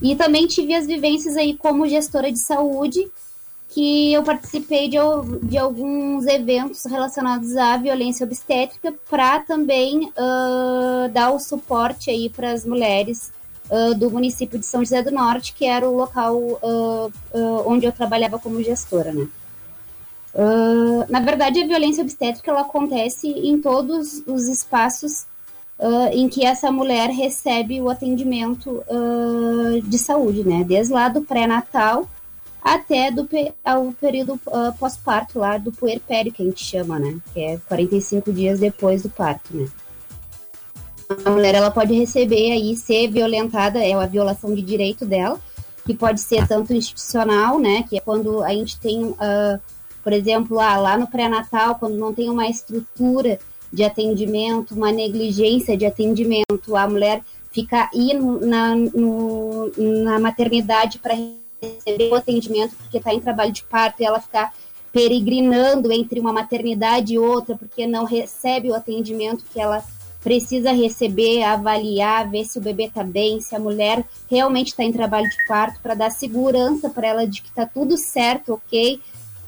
E 0.02 0.16
também 0.16 0.46
tive 0.46 0.74
as 0.74 0.86
vivências 0.86 1.36
aí 1.36 1.54
como 1.56 1.88
gestora 1.88 2.32
de 2.32 2.40
saúde, 2.40 3.08
que 3.68 4.12
eu 4.12 4.22
participei 4.22 4.88
de, 4.88 4.96
de 5.42 5.58
alguns 5.58 6.26
eventos 6.26 6.84
relacionados 6.84 7.56
à 7.56 7.76
violência 7.76 8.24
obstétrica 8.24 8.94
para 9.08 9.40
também 9.40 10.10
ah, 10.16 11.10
dar 11.12 11.30
o 11.30 11.38
suporte 11.38 12.10
aí 12.10 12.30
para 12.30 12.52
as 12.52 12.64
mulheres 12.64 13.32
ah, 13.70 13.92
do 13.94 14.10
município 14.10 14.58
de 14.58 14.66
São 14.66 14.82
José 14.82 15.02
do 15.02 15.10
Norte, 15.10 15.52
que 15.52 15.66
era 15.66 15.88
o 15.88 15.94
local 15.94 16.58
ah, 16.62 17.08
onde 17.66 17.86
eu 17.86 17.92
trabalhava 17.92 18.38
como 18.38 18.62
gestora, 18.62 19.12
né? 19.12 19.28
Na 21.08 21.20
verdade, 21.20 21.62
a 21.62 21.66
violência 21.66 22.02
obstétrica 22.02 22.50
ela 22.50 22.60
acontece 22.60 23.26
em 23.26 23.58
todos 23.58 24.22
os 24.26 24.48
espaços 24.48 25.24
ah, 25.78 26.08
em 26.12 26.28
que 26.28 26.44
essa 26.44 26.70
mulher 26.72 27.10
recebe 27.10 27.80
o 27.80 27.90
atendimento 27.90 28.82
ah, 28.88 29.80
de 29.84 29.98
saúde, 29.98 30.42
né? 30.42 30.64
Desde 30.64 30.92
lá 30.92 31.08
do 31.08 31.22
pré-natal 31.22 32.08
até 32.62 33.10
do 33.10 33.28
ao 33.62 33.92
período 33.92 34.40
ah, 34.48 34.72
pós-parto 34.78 35.38
lá 35.38 35.58
do 35.58 35.70
puerpério, 35.70 36.32
que 36.32 36.42
a 36.42 36.46
gente 36.46 36.64
chama, 36.64 36.98
né? 36.98 37.18
Que 37.32 37.40
é 37.40 37.58
45 37.68 38.32
dias 38.32 38.58
depois 38.58 39.02
do 39.02 39.10
parto, 39.10 39.54
né? 39.54 39.68
A 41.24 41.30
mulher 41.30 41.54
ela 41.54 41.70
pode 41.70 41.94
receber 41.94 42.52
aí 42.52 42.74
ser 42.74 43.08
violentada, 43.08 43.78
é 43.78 43.92
a 43.92 44.06
violação 44.06 44.54
de 44.54 44.62
direito 44.62 45.04
dela, 45.06 45.38
que 45.84 45.94
pode 45.94 46.20
ser 46.20 46.48
tanto 46.48 46.72
institucional, 46.72 47.58
né? 47.58 47.84
Que 47.88 47.98
é 47.98 48.00
quando 48.00 48.42
a 48.42 48.48
gente 48.48 48.80
tem, 48.80 49.14
ah, 49.20 49.60
por 50.02 50.14
exemplo, 50.14 50.56
lá 50.56 50.96
no 50.96 51.06
pré-natal, 51.06 51.74
quando 51.74 51.96
não 51.96 52.14
tem 52.14 52.30
uma 52.30 52.48
estrutura 52.48 53.38
de 53.72 53.84
atendimento, 53.84 54.74
uma 54.74 54.92
negligência 54.92 55.76
de 55.76 55.84
atendimento, 55.86 56.76
a 56.76 56.88
mulher 56.88 57.22
fica 57.52 57.90
no- 57.94 58.40
na, 58.40 58.74
no- 58.74 59.72
na 59.76 60.18
maternidade 60.18 60.98
para 60.98 61.14
receber 61.14 62.10
o 62.10 62.14
atendimento 62.14 62.74
porque 62.76 62.98
está 62.98 63.12
em 63.14 63.20
trabalho 63.20 63.52
de 63.52 63.64
parto 63.64 64.00
e 64.00 64.04
ela 64.04 64.20
ficar 64.20 64.52
peregrinando 64.92 65.92
entre 65.92 66.18
uma 66.18 66.32
maternidade 66.32 67.14
e 67.14 67.18
outra 67.18 67.56
porque 67.56 67.86
não 67.86 68.04
recebe 68.04 68.70
o 68.70 68.74
atendimento 68.74 69.44
que 69.52 69.60
ela 69.60 69.84
precisa 70.22 70.72
receber, 70.72 71.42
avaliar, 71.44 72.28
ver 72.28 72.44
se 72.44 72.58
o 72.58 72.60
bebê 72.62 72.84
está 72.86 73.04
bem, 73.04 73.40
se 73.40 73.54
a 73.54 73.60
mulher 73.60 74.04
realmente 74.28 74.68
está 74.68 74.82
em 74.82 74.90
trabalho 74.92 75.28
de 75.28 75.46
parto, 75.46 75.80
para 75.80 75.94
dar 75.94 76.10
segurança 76.10 76.90
para 76.90 77.06
ela 77.06 77.26
de 77.26 77.42
que 77.42 77.48
está 77.48 77.64
tudo 77.64 77.96
certo, 77.96 78.54
ok? 78.54 78.98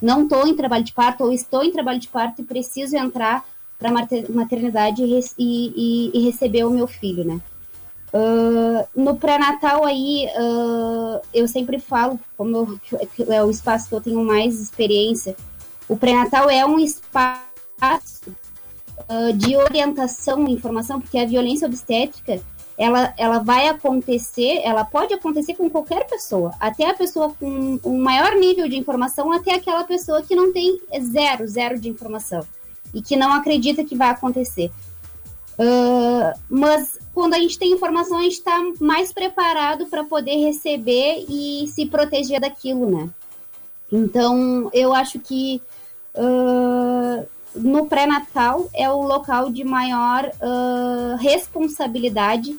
Não 0.01 0.23
estou 0.23 0.47
em 0.47 0.55
trabalho 0.55 0.85
de 0.85 0.93
parto 0.93 1.25
ou 1.25 1.33
estou 1.33 1.65
em 1.65 1.73
trabalho 1.73 1.99
de 1.99 2.07
parto 2.09 2.43
e 2.43 2.45
preciso 2.45 2.97
entrar 2.97 3.45
para 3.79 3.93
maternidade 4.29 5.03
e, 5.05 5.21
e- 5.39 6.11
e- 6.13 6.25
receber 6.25 6.65
o 6.65 6.71
meu 6.71 6.89
filho, 6.89 7.25
né? 7.25 7.41
Ah, 8.13 8.87
no 8.95 9.17
pré-natal 9.17 9.85
aí, 9.85 10.29
ah, 10.37 11.21
eu 11.33 11.47
sempre 11.47 11.79
falo, 11.79 12.19
como 12.37 12.57
eu- 12.57 12.81
é 13.33 13.45
o 13.45 13.51
espaço 13.51 13.89
que 13.89 13.95
eu 13.95 14.01
tenho 14.01 14.25
mais 14.25 14.61
experiência, 14.61 15.37
o 15.89 15.97
pré-natal 15.97 16.51
é 16.51 16.67
um 16.67 16.79
espaço 16.81 17.45
ah, 19.09 19.31
de 19.33 19.57
orientação 19.57 20.47
e 20.49 20.53
informação, 20.53 21.01
porque 21.01 21.17
a 21.19 21.25
violência 21.25 21.69
obstétrica, 21.69 22.41
ela, 22.77 23.13
ela 23.17 23.39
vai 23.39 23.69
acontecer, 23.69 24.61
ela 24.65 24.85
pode 24.85 25.15
acontecer 25.15 25.55
com 25.55 25.71
qualquer 25.71 26.05
pessoa, 26.09 26.53
até 26.59 26.91
a 26.91 26.95
pessoa 26.95 27.33
com 27.39 27.79
um 27.85 27.99
maior 28.03 28.35
nível 28.35 28.69
de 28.69 28.77
informação, 28.77 29.33
até 29.33 29.55
aquela 29.55 29.85
pessoa 29.85 30.23
que 30.23 30.35
não 30.35 30.53
tem 30.53 30.81
zero, 31.01 31.47
zero 31.47 31.79
de 31.79 31.89
informação, 31.89 32.45
e 32.95 33.03
que 33.03 33.17
não 33.17 33.33
acredita 33.33 33.85
que 33.85 33.97
vai 33.97 34.11
acontecer. 34.11 34.71
Ah, 35.59 36.35
mas 36.49 36.99
quando 37.13 37.35
a 37.35 37.39
gente 37.39 37.59
tem 37.59 37.73
informação, 37.73 38.19
a 38.19 38.23
gente 38.23 38.35
está 38.35 38.57
mais 38.81 39.13
preparado 39.13 39.87
para 39.87 40.05
poder 40.05 40.37
receber 40.37 41.25
e 41.29 41.67
se 41.69 41.87
proteger 41.87 42.41
daquilo, 42.41 42.89
né? 42.89 43.11
Então, 43.91 44.71
eu 44.73 44.95
acho 44.95 45.19
que 45.19 45.61
ah, 46.15 47.25
no 47.55 47.87
pré-natal 47.87 48.69
é 48.73 48.89
o 48.89 49.03
local 49.03 49.51
de 49.51 49.65
maior 49.65 50.31
ah, 50.41 51.17
responsabilidade 51.19 52.59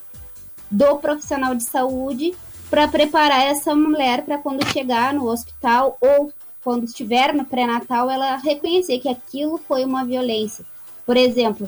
do 0.69 0.97
profissional 0.97 1.55
de 1.55 1.63
saúde 1.63 2.35
para 2.69 2.87
preparar 2.87 3.45
essa 3.45 3.73
mulher 3.73 4.23
para 4.23 4.37
quando 4.37 4.67
chegar 4.67 5.13
no 5.13 5.27
hospital 5.27 5.97
ou 5.99 6.31
quando 6.69 6.83
estiver 6.83 7.33
no 7.33 7.45
pré-natal, 7.45 8.11
ela 8.11 8.35
reconhecer 8.35 8.99
que 8.99 9.09
aquilo 9.09 9.57
foi 9.57 9.83
uma 9.83 10.05
violência. 10.05 10.63
Por 11.03 11.17
exemplo, 11.17 11.67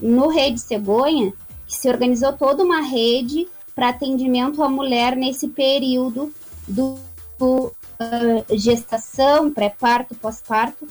no 0.00 0.28
Rede 0.28 0.58
Cegonha, 0.58 1.34
se 1.66 1.86
organizou 1.86 2.32
toda 2.32 2.64
uma 2.64 2.80
rede 2.80 3.46
para 3.74 3.90
atendimento 3.90 4.62
à 4.62 4.68
mulher 4.70 5.14
nesse 5.14 5.48
período 5.48 6.32
do, 6.66 6.98
do, 7.38 7.74
ah, 8.00 8.42
gestação, 8.56 9.52
pré-parto, 9.52 10.14
pós-parto. 10.14 10.88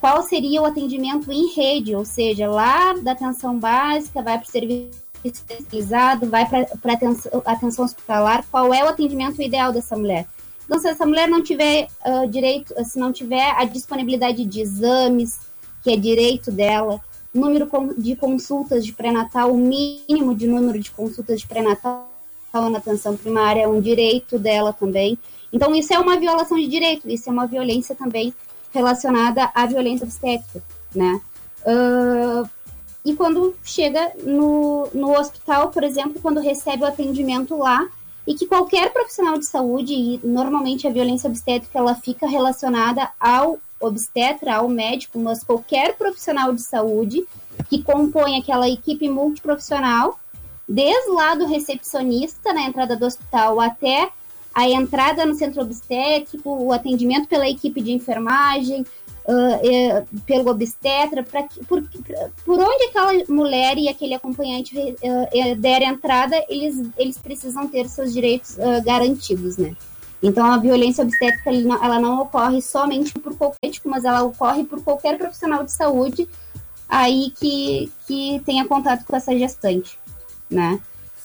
Qual 0.00 0.20
seria 0.24 0.60
o 0.60 0.66
atendimento 0.66 1.30
em 1.30 1.54
rede? 1.54 1.94
Ou 1.94 2.04
seja, 2.04 2.50
lá 2.50 2.92
da 2.94 3.12
atenção 3.12 3.56
básica, 3.56 4.20
vai 4.20 4.36
para 4.36 4.48
o 4.48 4.50
serviço 4.50 4.98
especializado, 5.22 6.28
vai 6.28 6.44
para 6.44 6.66
a 6.84 6.92
atenção, 6.92 7.40
atenção 7.46 7.84
hospitalar. 7.84 8.44
Qual 8.50 8.74
é 8.74 8.82
o 8.82 8.88
atendimento 8.88 9.40
ideal 9.40 9.72
dessa 9.72 9.96
mulher? 9.96 10.26
Então, 10.66 10.78
se 10.78 10.88
essa 10.88 11.06
mulher 11.06 11.28
não 11.28 11.42
tiver 11.42 11.88
ah, 12.04 12.26
direito, 12.26 12.74
se 12.84 12.98
não 12.98 13.12
tiver 13.12 13.54
a 13.56 13.64
disponibilidade 13.64 14.44
de 14.44 14.60
exames, 14.60 15.38
que 15.82 15.90
é 15.90 15.96
direito 15.96 16.50
dela, 16.50 17.00
número 17.32 17.68
de 17.96 18.16
consultas 18.16 18.84
de 18.84 18.92
pré-natal, 18.92 19.52
o 19.52 19.56
mínimo 19.56 20.34
de 20.34 20.46
número 20.46 20.78
de 20.78 20.90
consultas 20.90 21.40
de 21.40 21.46
pré-natal 21.46 22.08
na 22.52 22.78
atenção 22.78 23.16
primária 23.16 23.62
é 23.62 23.68
um 23.68 23.80
direito 23.80 24.38
dela 24.38 24.72
também. 24.72 25.18
Então, 25.52 25.74
isso 25.74 25.92
é 25.92 25.98
uma 25.98 26.18
violação 26.18 26.58
de 26.58 26.66
direito, 26.66 27.08
isso 27.08 27.28
é 27.28 27.32
uma 27.32 27.46
violência 27.46 27.94
também 27.94 28.34
relacionada 28.72 29.50
à 29.54 29.66
violência 29.66 30.04
obstétrica, 30.04 30.62
né? 30.94 31.20
Ah, 31.64 32.48
e 33.06 33.14
quando 33.14 33.54
chega 33.62 34.12
no, 34.24 34.88
no 34.92 35.16
hospital, 35.16 35.70
por 35.70 35.84
exemplo, 35.84 36.20
quando 36.20 36.40
recebe 36.40 36.82
o 36.82 36.86
atendimento 36.86 37.56
lá, 37.56 37.86
e 38.26 38.34
que 38.34 38.46
qualquer 38.46 38.92
profissional 38.92 39.38
de 39.38 39.46
saúde, 39.46 39.92
e 39.92 40.20
normalmente 40.24 40.86
a 40.86 40.90
violência 40.90 41.28
obstétrica 41.28 41.78
ela 41.78 41.94
fica 41.94 42.26
relacionada 42.26 43.10
ao 43.20 43.58
obstetra, 43.80 44.56
ao 44.56 44.68
médico, 44.68 45.18
mas 45.18 45.44
qualquer 45.44 45.96
profissional 45.96 46.52
de 46.52 46.62
saúde 46.62 47.24
que 47.68 47.82
compõe 47.82 48.38
aquela 48.38 48.68
equipe 48.68 49.08
multiprofissional, 49.08 50.18
desde 50.68 51.10
lá 51.10 51.34
do 51.34 51.46
recepcionista 51.46 52.52
na 52.52 52.62
entrada 52.62 52.96
do 52.96 53.06
hospital 53.06 53.60
até 53.60 54.10
a 54.54 54.68
entrada 54.68 55.26
no 55.26 55.34
centro 55.34 55.62
obstétrico, 55.62 56.50
o 56.50 56.72
atendimento 56.72 57.28
pela 57.28 57.48
equipe 57.48 57.80
de 57.80 57.92
enfermagem, 57.92 58.86
é, 59.28 60.04
pelo 60.24 60.50
obstetra, 60.50 61.22
pra, 61.22 61.44
por, 61.68 61.82
por 62.44 62.58
onde 62.58 62.84
aquela 62.84 63.12
mulher 63.28 63.76
e 63.76 63.88
aquele 63.88 64.14
acompanhante 64.14 64.96
eh, 65.02 65.54
der 65.56 65.82
entrada, 65.82 66.36
eles, 66.48 66.88
eles 66.96 67.18
precisam 67.18 67.66
ter 67.66 67.88
seus 67.88 68.12
direitos 68.12 68.56
garantidos, 68.84 69.56
né? 69.56 69.74
Então, 70.22 70.46
a 70.46 70.56
violência 70.56 71.04
obstétrica 71.04 71.50
ela 71.50 72.00
não 72.00 72.22
ocorre 72.22 72.62
somente 72.62 73.12
por 73.18 73.36
qualquer 73.36 73.58
médico, 73.62 73.88
mas 73.88 74.04
ela 74.04 74.22
ocorre 74.22 74.64
por 74.64 74.82
qualquer 74.82 75.18
profissional 75.18 75.62
de 75.64 75.72
saúde 75.72 76.28
aí 76.88 77.32
que, 77.38 77.92
que 78.06 78.40
tenha 78.44 78.64
contato 78.64 79.04
com 79.04 79.16
essa 79.16 79.36
gestante, 79.36 79.98
né? 80.48 80.80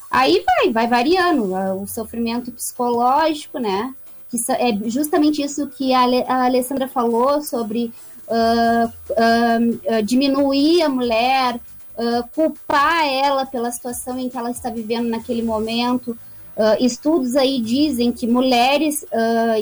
Aí 0.09 0.43
vai, 0.45 0.73
vai 0.73 0.87
variando, 0.87 1.53
o 1.81 1.87
sofrimento 1.87 2.51
psicológico, 2.51 3.59
né? 3.59 3.93
Que 4.31 4.37
é 4.53 4.89
justamente 4.89 5.43
isso 5.43 5.67
que 5.67 5.93
a, 5.93 6.05
a 6.27 6.45
Alessandra 6.45 6.87
falou 6.87 7.41
sobre 7.41 7.93
ah, 8.31 8.89
ah, 9.17 10.01
diminuir 10.01 10.83
a 10.83 10.89
mulher, 10.89 11.59
ah, 11.97 12.23
culpar 12.33 13.05
ela 13.05 13.45
pela 13.45 13.69
situação 13.69 14.17
em 14.17 14.29
que 14.29 14.37
ela 14.37 14.51
está 14.51 14.69
vivendo 14.69 15.09
naquele 15.09 15.43
momento. 15.43 16.17
Estudos 16.79 17.35
aí 17.35 17.59
dizem 17.59 18.11
que 18.11 18.27
mulheres 18.27 19.03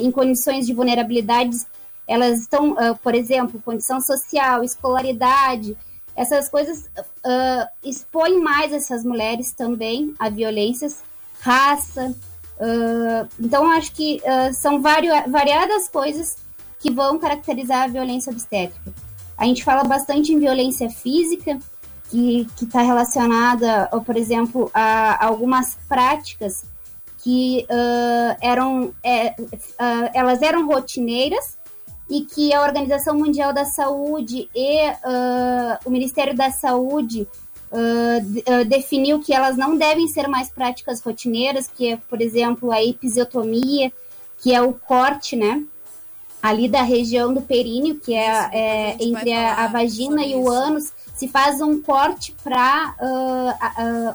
em 0.02 0.10
condições 0.10 0.66
de 0.66 0.74
vulnerabilidades, 0.74 1.66
elas 2.06 2.40
estão, 2.40 2.76
por 3.02 3.14
exemplo, 3.14 3.62
condição 3.64 4.00
social, 4.02 4.62
escolaridade, 4.62 5.74
essas 6.14 6.48
coisas 6.48 6.90
expõem 7.82 8.40
mais 8.40 8.72
essas 8.72 9.02
mulheres 9.02 9.52
também 9.52 10.12
a 10.18 10.28
violências, 10.28 10.98
raça. 11.40 12.14
Ah, 12.60 13.26
então, 13.38 13.70
acho 13.70 13.92
que 13.92 14.20
ah, 14.26 14.52
são 14.52 14.80
vario- 14.80 15.28
variadas 15.28 15.88
coisas 15.88 16.36
que 16.78 16.90
vão 16.90 17.18
caracterizar 17.18 17.84
a 17.84 17.86
violência 17.86 18.30
obstétrica. 18.30 18.92
A 19.36 19.44
gente 19.46 19.64
fala 19.64 19.84
bastante 19.84 20.32
em 20.32 20.38
violência 20.38 20.90
física, 20.90 21.58
que 22.10 22.46
está 22.60 22.82
relacionada, 22.82 23.88
ou, 23.92 24.00
por 24.00 24.16
exemplo, 24.16 24.70
a 24.74 25.24
algumas 25.24 25.76
práticas 25.88 26.64
que 27.22 27.66
ah, 27.70 28.36
eram, 28.40 28.92
é, 29.02 29.34
elas 30.12 30.42
eram 30.42 30.66
rotineiras 30.66 31.58
e 32.10 32.22
que 32.22 32.52
a 32.52 32.62
Organização 32.62 33.14
Mundial 33.14 33.52
da 33.52 33.64
Saúde 33.64 34.48
e 34.54 34.80
o 35.84 35.90
Ministério 35.90 36.36
da 36.36 36.50
Saúde 36.50 37.28
ah, 37.72 38.18
de- 38.22 38.42
ah, 38.46 38.62
definiu 38.64 39.20
que 39.20 39.32
elas 39.32 39.56
não 39.56 39.76
devem 39.76 40.06
ser 40.08 40.26
mais 40.28 40.48
práticas 40.50 41.00
rotineiras, 41.00 41.66
que 41.68 41.88
é, 41.92 41.96
por 41.96 42.20
exemplo, 42.20 42.70
a 42.72 42.82
episiotomia, 42.82 43.92
que 44.42 44.54
é 44.54 44.60
o 44.62 44.72
corte, 44.72 45.36
né? 45.36 45.62
Ali 46.42 46.68
da 46.68 46.80
região 46.82 47.34
do 47.34 47.42
períneo, 47.42 47.96
que 48.00 48.14
é, 48.14 48.48
é, 48.52 48.96
entre 48.98 49.30
a, 49.32 49.56
a 49.64 49.66
vagina 49.66 50.24
e 50.24 50.34
o 50.34 50.48
ânus, 50.48 50.90
se 51.14 51.28
faz 51.28 51.60
um 51.60 51.82
corte 51.82 52.34
para 52.42 52.94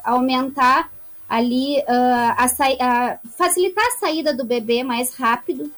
aumentar 0.04 0.90
ali, 1.28 1.82
ah, 1.88 2.36
a 2.38 2.46
a- 2.46 3.18
facilitar 3.38 3.86
a 3.86 4.00
saída 4.00 4.34
do 4.34 4.44
bebê 4.46 4.84
mais 4.84 5.14
rápido. 5.16 5.72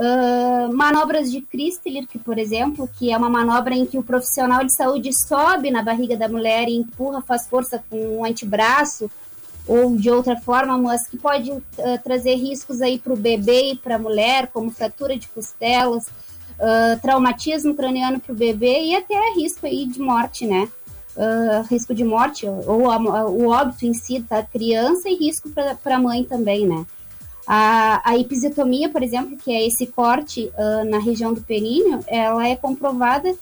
Ah, 0.00 0.68
manobras 0.72 1.30
de 1.30 1.40
Christeler, 1.40 2.06
que, 2.06 2.18
por 2.20 2.38
exemplo, 2.38 2.88
que 2.98 3.10
é 3.12 3.16
uma 3.16 3.28
manobra 3.28 3.74
em 3.74 3.84
que 3.84 3.98
o 3.98 4.02
profissional 4.02 4.62
de 4.64 4.72
saúde 4.72 5.10
sobe 5.12 5.72
na 5.72 5.82
barriga 5.82 6.16
da 6.16 6.28
mulher 6.28 6.68
e 6.68 6.76
empurra, 6.76 7.20
faz 7.20 7.48
força 7.48 7.82
com 7.90 8.18
um 8.18 8.24
antebraço 8.24 9.10
ou 9.66 9.96
de 9.96 10.08
outra 10.08 10.36
forma, 10.36 10.78
mas 10.78 11.06
que 11.08 11.18
pode 11.18 11.50
ah, 11.50 11.98
trazer 12.02 12.36
riscos 12.36 12.80
aí 12.80 12.98
para 12.98 13.12
o 13.12 13.16
bebê 13.16 13.72
e 13.72 13.76
para 13.76 13.96
a 13.96 13.98
mulher, 13.98 14.46
como 14.52 14.70
fratura 14.70 15.18
de 15.18 15.26
costelas, 15.28 16.04
ah, 16.60 16.96
traumatismo 17.02 17.74
craniano 17.74 18.20
para 18.20 18.32
o 18.32 18.36
bebê 18.36 18.82
e 18.84 18.94
até 18.94 19.18
risco 19.34 19.66
aí 19.66 19.84
de 19.84 19.98
morte, 20.00 20.46
né? 20.46 20.68
Risco 21.68 21.92
de 21.92 22.04
morte 22.04 22.46
ou 22.46 22.88
a- 22.88 23.26
o 23.26 23.48
óbito 23.48 23.84
em 23.84 23.92
si 23.92 24.20
da 24.20 24.40
criança 24.40 25.08
e 25.08 25.16
risco 25.16 25.48
para 25.50 25.96
a 25.96 25.98
mãe 25.98 26.22
também, 26.22 26.64
né? 26.64 26.86
A, 27.50 28.02
a 28.04 28.18
episiotomia, 28.18 28.90
por 28.90 29.02
exemplo, 29.02 29.38
que 29.38 29.50
é 29.50 29.66
esse 29.66 29.86
corte 29.86 30.52
ah, 30.54 30.84
na 30.84 30.98
região 30.98 31.32
do 31.32 31.40
períneo, 31.40 32.00
ela 32.06 32.46
é 32.46 32.54
comprovada 32.54 33.34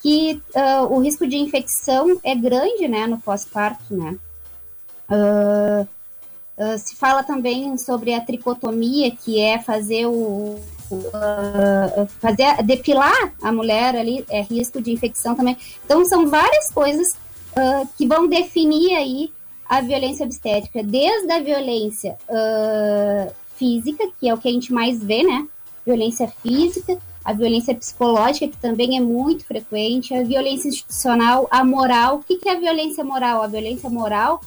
que 0.00 0.40
ah, 0.54 0.82
o 0.88 1.00
risco 1.00 1.26
de 1.26 1.36
infecção 1.36 2.20
é 2.22 2.36
grande, 2.36 2.86
né, 2.86 3.06
no 3.08 3.18
pós-parto, 3.18 3.94
né? 3.94 4.16
Ah, 5.10 5.86
se 6.78 6.96
fala 6.96 7.22
também 7.22 7.76
sobre 7.78 8.14
a 8.14 8.20
tricotomia, 8.20 9.10
que 9.10 9.40
é 9.40 9.58
fazer 9.58 10.06
o, 10.06 10.58
ah, 11.12 12.06
fazer 12.20 12.62
depilar 12.64 13.34
a 13.42 13.52
mulher 13.52 13.96
ali, 13.96 14.24
é 14.28 14.42
risco 14.42 14.80
de 14.80 14.92
infecção 14.92 15.34
também. 15.34 15.56
Então 15.84 16.04
são 16.04 16.28
várias 16.28 16.70
coisas 16.70 17.16
ah, 17.56 17.84
que 17.96 18.06
vão 18.06 18.28
definir 18.28 18.96
aí 18.96 19.32
a 19.68 19.80
violência 19.80 20.24
obstétrica, 20.24 20.82
desde 20.82 21.30
a 21.30 21.40
violência 21.40 22.16
ah, 22.28 23.28
física, 23.58 24.08
que 24.18 24.28
é 24.28 24.34
o 24.34 24.38
que 24.38 24.48
a 24.48 24.52
gente 24.52 24.72
mais 24.72 25.02
vê, 25.02 25.22
né? 25.22 25.46
Violência 25.84 26.28
física, 26.42 26.98
a 27.24 27.32
violência 27.32 27.74
psicológica, 27.74 28.48
que 28.48 28.56
também 28.56 28.96
é 28.96 29.00
muito 29.00 29.44
frequente, 29.44 30.14
a 30.14 30.22
violência 30.22 30.68
institucional, 30.68 31.48
a 31.50 31.64
moral. 31.64 32.16
O 32.16 32.22
que 32.22 32.48
é 32.48 32.52
a 32.52 32.58
violência 32.58 33.02
moral? 33.04 33.42
A 33.42 33.46
violência 33.46 33.90
moral 33.90 34.40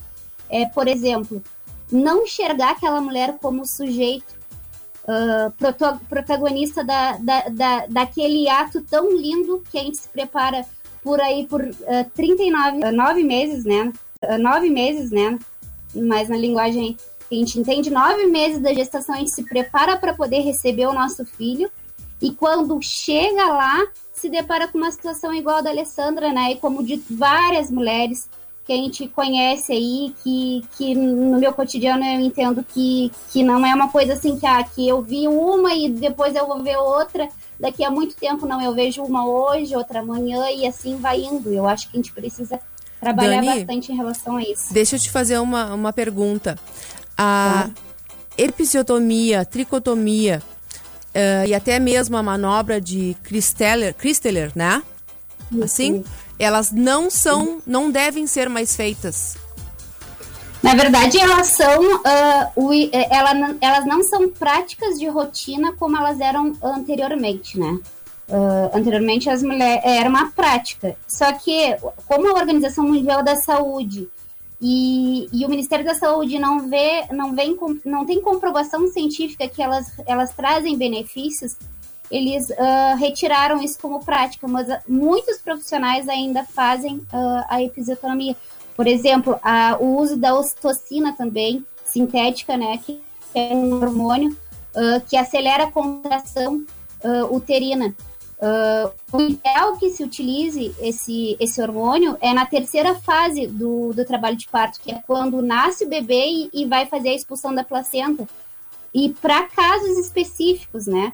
é, 0.49 0.65
por 0.65 0.87
exemplo, 0.87 1.41
não 1.91 2.23
enxergar 2.23 2.71
aquela 2.71 2.99
mulher 2.99 3.37
como 3.41 3.65
sujeito 3.65 4.41
ah, 5.07 5.51
proto- 5.57 5.99
protagonista 6.07 6.83
da, 6.83 7.17
da, 7.17 7.49
da, 7.49 7.85
daquele 7.87 8.47
ato 8.47 8.81
tão 8.81 9.11
lindo 9.15 9.63
que 9.71 9.77
a 9.77 9.83
gente 9.83 9.97
se 9.97 10.07
prepara 10.09 10.65
por 11.03 11.19
aí 11.19 11.47
por 11.47 11.61
ah, 11.87 12.05
39, 12.13 12.83
ah, 12.83 12.91
nove 12.91 13.23
meses, 13.23 13.65
né? 13.65 13.91
Ah, 14.21 14.37
nove 14.37 14.69
meses, 14.69 15.09
né? 15.09 15.39
Mas 15.95 16.29
na 16.29 16.37
linguagem 16.37 16.97
a 17.35 17.37
gente 17.37 17.59
entende, 17.59 17.89
nove 17.89 18.25
meses 18.27 18.59
da 18.59 18.73
gestação 18.73 19.15
a 19.15 19.17
gente 19.19 19.31
se 19.31 19.43
prepara 19.43 19.97
para 19.97 20.13
poder 20.13 20.39
receber 20.41 20.85
o 20.87 20.93
nosso 20.93 21.25
filho 21.25 21.69
e 22.21 22.31
quando 22.31 22.81
chega 22.81 23.45
lá 23.45 23.87
se 24.13 24.29
depara 24.29 24.67
com 24.67 24.77
uma 24.77 24.91
situação 24.91 25.33
igual 25.33 25.57
a 25.57 25.61
da 25.61 25.69
Alessandra, 25.71 26.31
né? 26.31 26.51
E 26.51 26.57
como 26.57 26.83
de 26.83 27.01
várias 27.09 27.71
mulheres 27.71 28.29
que 28.63 28.71
a 28.71 28.75
gente 28.75 29.07
conhece 29.07 29.73
aí, 29.73 30.13
que, 30.23 30.63
que 30.77 30.93
no 30.93 31.39
meu 31.39 31.51
cotidiano 31.51 32.05
eu 32.05 32.19
entendo 32.19 32.63
que, 32.63 33.11
que 33.31 33.41
não 33.41 33.65
é 33.65 33.73
uma 33.73 33.89
coisa 33.89 34.13
assim 34.13 34.37
que, 34.37 34.45
ah, 34.45 34.63
que 34.63 34.87
eu 34.87 35.01
vi 35.01 35.27
uma 35.27 35.73
e 35.73 35.89
depois 35.89 36.35
eu 36.35 36.45
vou 36.45 36.61
ver 36.61 36.77
outra, 36.77 37.27
daqui 37.59 37.83
a 37.83 37.89
muito 37.89 38.15
tempo 38.15 38.45
não, 38.45 38.61
eu 38.61 38.73
vejo 38.73 39.01
uma 39.03 39.25
hoje, 39.25 39.75
outra 39.75 40.01
amanhã 40.01 40.49
e 40.51 40.67
assim 40.67 40.97
vai 40.97 41.21
indo. 41.21 41.51
Eu 41.51 41.67
acho 41.67 41.89
que 41.89 41.97
a 41.97 41.99
gente 41.99 42.13
precisa 42.13 42.59
trabalhar 42.99 43.41
Dani, 43.41 43.59
bastante 43.59 43.91
em 43.91 43.95
relação 43.95 44.37
a 44.37 44.43
isso. 44.43 44.71
Deixa 44.71 44.95
eu 44.95 44.99
te 44.99 45.09
fazer 45.09 45.39
uma, 45.39 45.73
uma 45.73 45.91
pergunta. 45.91 46.57
A 47.17 47.69
episiotomia, 48.37 49.45
tricotomia 49.45 50.41
eh, 51.13 51.45
e 51.47 51.53
até 51.53 51.79
mesmo 51.79 52.17
a 52.17 52.23
manobra 52.23 52.81
de 52.81 53.15
Christeller, 53.23 53.93
Christeller 53.93 54.51
né? 54.55 54.81
Assim, 55.61 56.03
elas 56.39 56.71
não 56.71 57.09
são, 57.09 57.61
não 57.67 57.91
devem 57.91 58.25
ser 58.25 58.49
mais 58.49 58.75
feitas. 58.75 59.35
Na 60.63 60.75
verdade, 60.75 61.19
elas 61.19 61.47
são, 61.47 62.01
o 62.55 62.71
eh, 62.73 63.07
ela 63.09 63.55
elas 63.59 63.85
não 63.85 64.03
são 64.03 64.29
práticas 64.29 64.97
de 64.97 65.07
rotina 65.07 65.73
como 65.73 65.97
elas 65.97 66.19
eram 66.19 66.55
anteriormente, 66.63 67.59
né? 67.59 67.79
Ah, 68.31 68.71
anteriormente 68.73 69.29
as 69.29 69.43
mulheres 69.43 69.81
era 69.83 70.09
uma 70.09 70.31
prática. 70.31 70.95
Só 71.05 71.33
que 71.33 71.75
como 72.07 72.29
a 72.29 72.39
Organização 72.39 72.85
Mundial 72.85 73.21
da 73.21 73.35
Saúde 73.35 74.07
e, 74.61 75.27
e 75.33 75.45
o 75.45 75.49
Ministério 75.49 75.83
da 75.83 75.95
Saúde 75.95 76.37
não 76.37 76.69
vê, 76.69 77.05
não 77.11 77.33
vem, 77.33 77.57
não 77.83 78.05
tem 78.05 78.21
comprovação 78.21 78.87
científica 78.87 79.47
que 79.47 79.61
elas, 79.61 79.91
elas 80.05 80.31
trazem 80.33 80.77
benefícios, 80.77 81.55
eles 82.11 82.51
ah, 82.51 82.95
retiraram 82.99 83.61
isso 83.61 83.79
como 83.79 84.03
prática, 84.05 84.47
mas 84.47 84.69
ah, 84.69 84.81
muitos 84.87 85.37
profissionais 85.39 86.07
ainda 86.07 86.43
fazem 86.43 87.01
ah, 87.11 87.45
a 87.49 87.63
episiotomia. 87.63 88.35
Por 88.75 88.85
exemplo, 88.85 89.39
a- 89.41 89.77
o 89.79 89.97
uso 89.97 90.15
da 90.17 90.35
ocitocina 90.37 91.13
também, 91.13 91.65
sintética, 91.85 92.55
né, 92.55 92.77
que 92.85 93.01
é 93.33 93.53
um 93.55 93.73
hormônio 93.81 94.37
ah, 94.75 95.01
que 95.07 95.17
acelera 95.17 95.63
a 95.63 95.71
contração 95.71 96.63
uterina. 97.31 97.95
Uh, 98.41 98.91
o 99.13 99.21
ideal 99.21 99.77
que 99.77 99.91
se 99.91 100.03
utilize 100.03 100.73
esse, 100.79 101.37
esse 101.39 101.61
hormônio 101.61 102.17
é 102.19 102.33
na 102.33 102.43
terceira 102.43 102.95
fase 102.95 103.45
do, 103.45 103.93
do 103.93 104.03
trabalho 104.03 104.35
de 104.35 104.47
parto, 104.47 104.79
que 104.79 104.91
é 104.91 104.99
quando 105.05 105.43
nasce 105.43 105.85
o 105.85 105.89
bebê 105.89 106.25
e, 106.25 106.49
e 106.51 106.65
vai 106.65 106.87
fazer 106.87 107.09
a 107.09 107.15
expulsão 107.15 107.53
da 107.53 107.63
placenta. 107.63 108.27
E 108.91 109.09
para 109.09 109.43
casos 109.43 109.95
específicos, 109.99 110.87
né? 110.87 111.13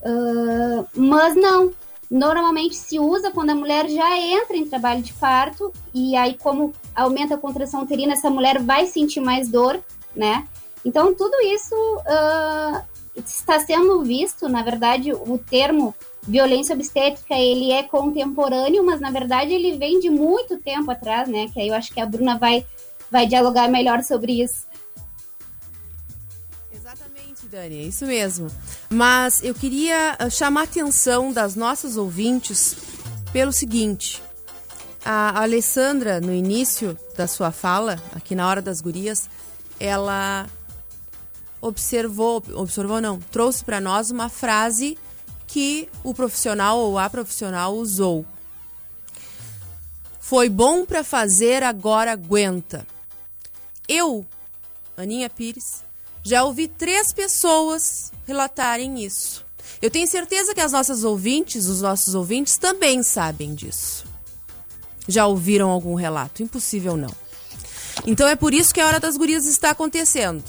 Uh, 0.00 0.86
mas 0.94 1.34
não. 1.34 1.72
Normalmente 2.08 2.74
se 2.74 2.98
usa 2.98 3.30
quando 3.30 3.50
a 3.50 3.54
mulher 3.54 3.88
já 3.88 4.16
entra 4.16 4.56
em 4.56 4.66
trabalho 4.66 5.02
de 5.02 5.12
parto, 5.12 5.72
e 5.94 6.16
aí, 6.16 6.34
como 6.34 6.72
aumenta 6.94 7.34
a 7.34 7.38
contração 7.38 7.82
uterina, 7.82 8.14
essa 8.14 8.30
mulher 8.30 8.60
vai 8.60 8.86
sentir 8.86 9.20
mais 9.20 9.48
dor, 9.48 9.78
né? 10.14 10.46
Então, 10.84 11.14
tudo 11.14 11.34
isso 11.42 11.74
uh, 11.74 12.82
está 13.16 13.60
sendo 13.60 14.02
visto, 14.02 14.48
na 14.48 14.62
verdade, 14.62 15.12
o 15.12 15.38
termo 15.38 15.94
violência 16.22 16.74
obstétrica, 16.74 17.34
ele 17.34 17.72
é 17.72 17.82
contemporâneo, 17.82 18.84
mas 18.84 19.00
na 19.00 19.10
verdade 19.10 19.52
ele 19.52 19.76
vem 19.76 20.00
de 20.00 20.10
muito 20.10 20.58
tempo 20.58 20.90
atrás, 20.90 21.28
né? 21.28 21.48
Que 21.52 21.60
aí 21.60 21.68
eu 21.68 21.74
acho 21.74 21.92
que 21.92 22.00
a 22.00 22.06
Bruna 22.06 22.38
vai, 22.38 22.64
vai 23.10 23.26
dialogar 23.26 23.68
melhor 23.68 24.02
sobre 24.02 24.42
isso. 24.42 24.66
Exatamente, 26.72 27.46
Dani, 27.50 27.78
é 27.78 27.82
isso 27.82 28.06
mesmo. 28.06 28.48
Mas 28.88 29.42
eu 29.42 29.54
queria 29.54 30.16
ah, 30.18 30.28
chamar 30.28 30.62
a 30.62 30.64
atenção 30.64 31.32
das 31.32 31.54
nossas 31.54 31.96
ouvintes 31.96 32.76
pelo 33.32 33.52
seguinte. 33.52 34.22
A 35.04 35.42
Alessandra, 35.42 36.20
no 36.20 36.34
início 36.34 36.98
da 37.16 37.26
sua 37.26 37.50
fala, 37.50 37.98
aqui 38.14 38.34
na 38.34 38.46
Hora 38.46 38.60
das 38.60 38.82
Gurias, 38.82 39.30
ela 39.78 40.46
observou, 41.60 42.42
observou 42.54 43.00
não, 43.00 43.18
trouxe 43.18 43.64
para 43.64 43.80
nós 43.80 44.10
uma 44.10 44.28
frase 44.28 44.98
que 45.52 45.88
o 46.04 46.14
profissional 46.14 46.78
ou 46.78 46.98
a 46.98 47.10
profissional 47.10 47.74
usou. 47.74 48.24
Foi 50.20 50.48
bom 50.48 50.86
para 50.86 51.02
fazer, 51.02 51.64
agora 51.64 52.12
aguenta. 52.12 52.86
Eu, 53.88 54.24
Aninha 54.96 55.28
Pires, 55.28 55.82
já 56.22 56.44
ouvi 56.44 56.68
três 56.68 57.12
pessoas 57.12 58.12
relatarem 58.26 59.02
isso. 59.04 59.44
Eu 59.82 59.90
tenho 59.90 60.06
certeza 60.06 60.54
que 60.54 60.60
as 60.60 60.70
nossas 60.70 61.02
ouvintes, 61.02 61.66
os 61.66 61.80
nossos 61.80 62.14
ouvintes 62.14 62.56
também 62.56 63.02
sabem 63.02 63.52
disso. 63.52 64.04
Já 65.08 65.26
ouviram 65.26 65.68
algum 65.68 65.94
relato? 65.94 66.44
Impossível 66.44 66.96
não. 66.96 67.14
Então 68.06 68.28
é 68.28 68.36
por 68.36 68.54
isso 68.54 68.72
que 68.72 68.80
a 68.80 68.86
Hora 68.86 69.00
das 69.00 69.16
Gurias 69.16 69.46
está 69.46 69.70
acontecendo. 69.70 70.44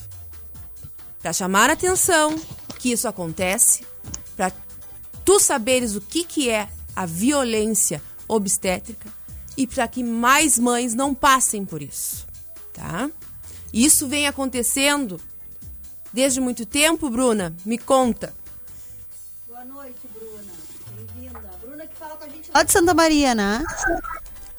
Para 1.19 1.33
chamar 1.33 1.71
a 1.71 1.73
atenção 1.73 2.39
que 2.77 2.91
isso 2.91 3.07
acontece, 3.07 3.83
para 4.35 4.51
tu 5.25 5.39
saberes 5.39 5.95
o 5.95 6.01
que, 6.01 6.23
que 6.23 6.49
é 6.49 6.67
a 6.95 7.05
violência 7.05 8.01
obstétrica 8.27 9.09
e 9.57 9.67
para 9.67 9.87
que 9.87 10.03
mais 10.03 10.57
mães 10.57 10.93
não 10.93 11.13
passem 11.13 11.65
por 11.65 11.81
isso, 11.81 12.25
tá? 12.73 13.09
Isso 13.73 14.07
vem 14.07 14.27
acontecendo 14.27 15.19
desde 16.11 16.41
muito 16.41 16.65
tempo, 16.65 17.09
Bruna? 17.09 17.53
Me 17.65 17.77
conta. 17.77 18.33
Boa 19.47 19.63
noite, 19.65 19.99
Bruna. 20.13 20.51
Bem-vinda. 20.95 21.49
Bruna 21.61 21.87
que 21.87 21.95
fala 21.95 22.15
com 22.15 22.25
a 22.25 22.27
gente 22.27 22.49
lá 22.53 22.63
de 22.63 22.71
Santa 22.71 22.93
Maria, 22.93 23.35
né? 23.35 23.63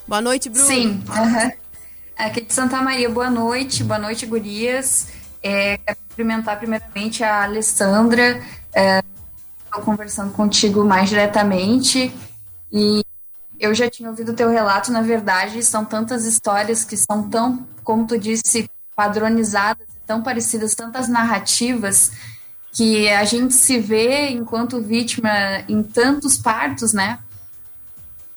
Boa 0.06 0.20
noite, 0.20 0.48
Bruna. 0.48 0.66
Sim, 0.66 1.02
aham. 1.08 1.52
aqui 2.16 2.40
de 2.42 2.52
Santa 2.52 2.80
Maria. 2.80 3.08
Boa 3.08 3.30
noite, 3.30 3.84
boa 3.84 3.98
noite, 3.98 4.24
gurias. 4.26 5.08
É, 5.42 5.76
quero 5.78 5.98
cumprimentar 6.08 6.58
primeiramente 6.58 7.22
a 7.24 7.44
Alessandra. 7.44 8.42
É, 8.72 9.02
Estou 9.73 9.87
conversando 9.87 10.31
contigo 10.35 10.85
mais 10.85 11.09
diretamente 11.09 12.12
e 12.70 13.03
eu 13.59 13.75
já 13.75 13.89
tinha 13.89 14.11
ouvido 14.11 14.33
o 14.33 14.35
teu 14.35 14.51
relato, 14.51 14.93
na 14.93 15.01
verdade, 15.01 15.62
são 15.62 15.83
tantas 15.83 16.27
histórias 16.27 16.85
que 16.85 16.95
são 16.95 17.31
tão, 17.31 17.66
como 17.83 18.07
tu 18.07 18.18
disse, 18.18 18.68
padronizadas, 18.95 19.87
tão 20.07 20.23
parecidas, 20.23 20.75
tantas 20.75 21.09
narrativas, 21.09 22.12
que 22.70 23.09
a 23.09 23.25
gente 23.25 23.55
se 23.55 23.79
vê 23.79 24.29
enquanto 24.29 24.79
vítima 24.79 25.31
em 25.66 25.83
tantos 25.83 26.37
partos, 26.37 26.93
né? 26.93 27.18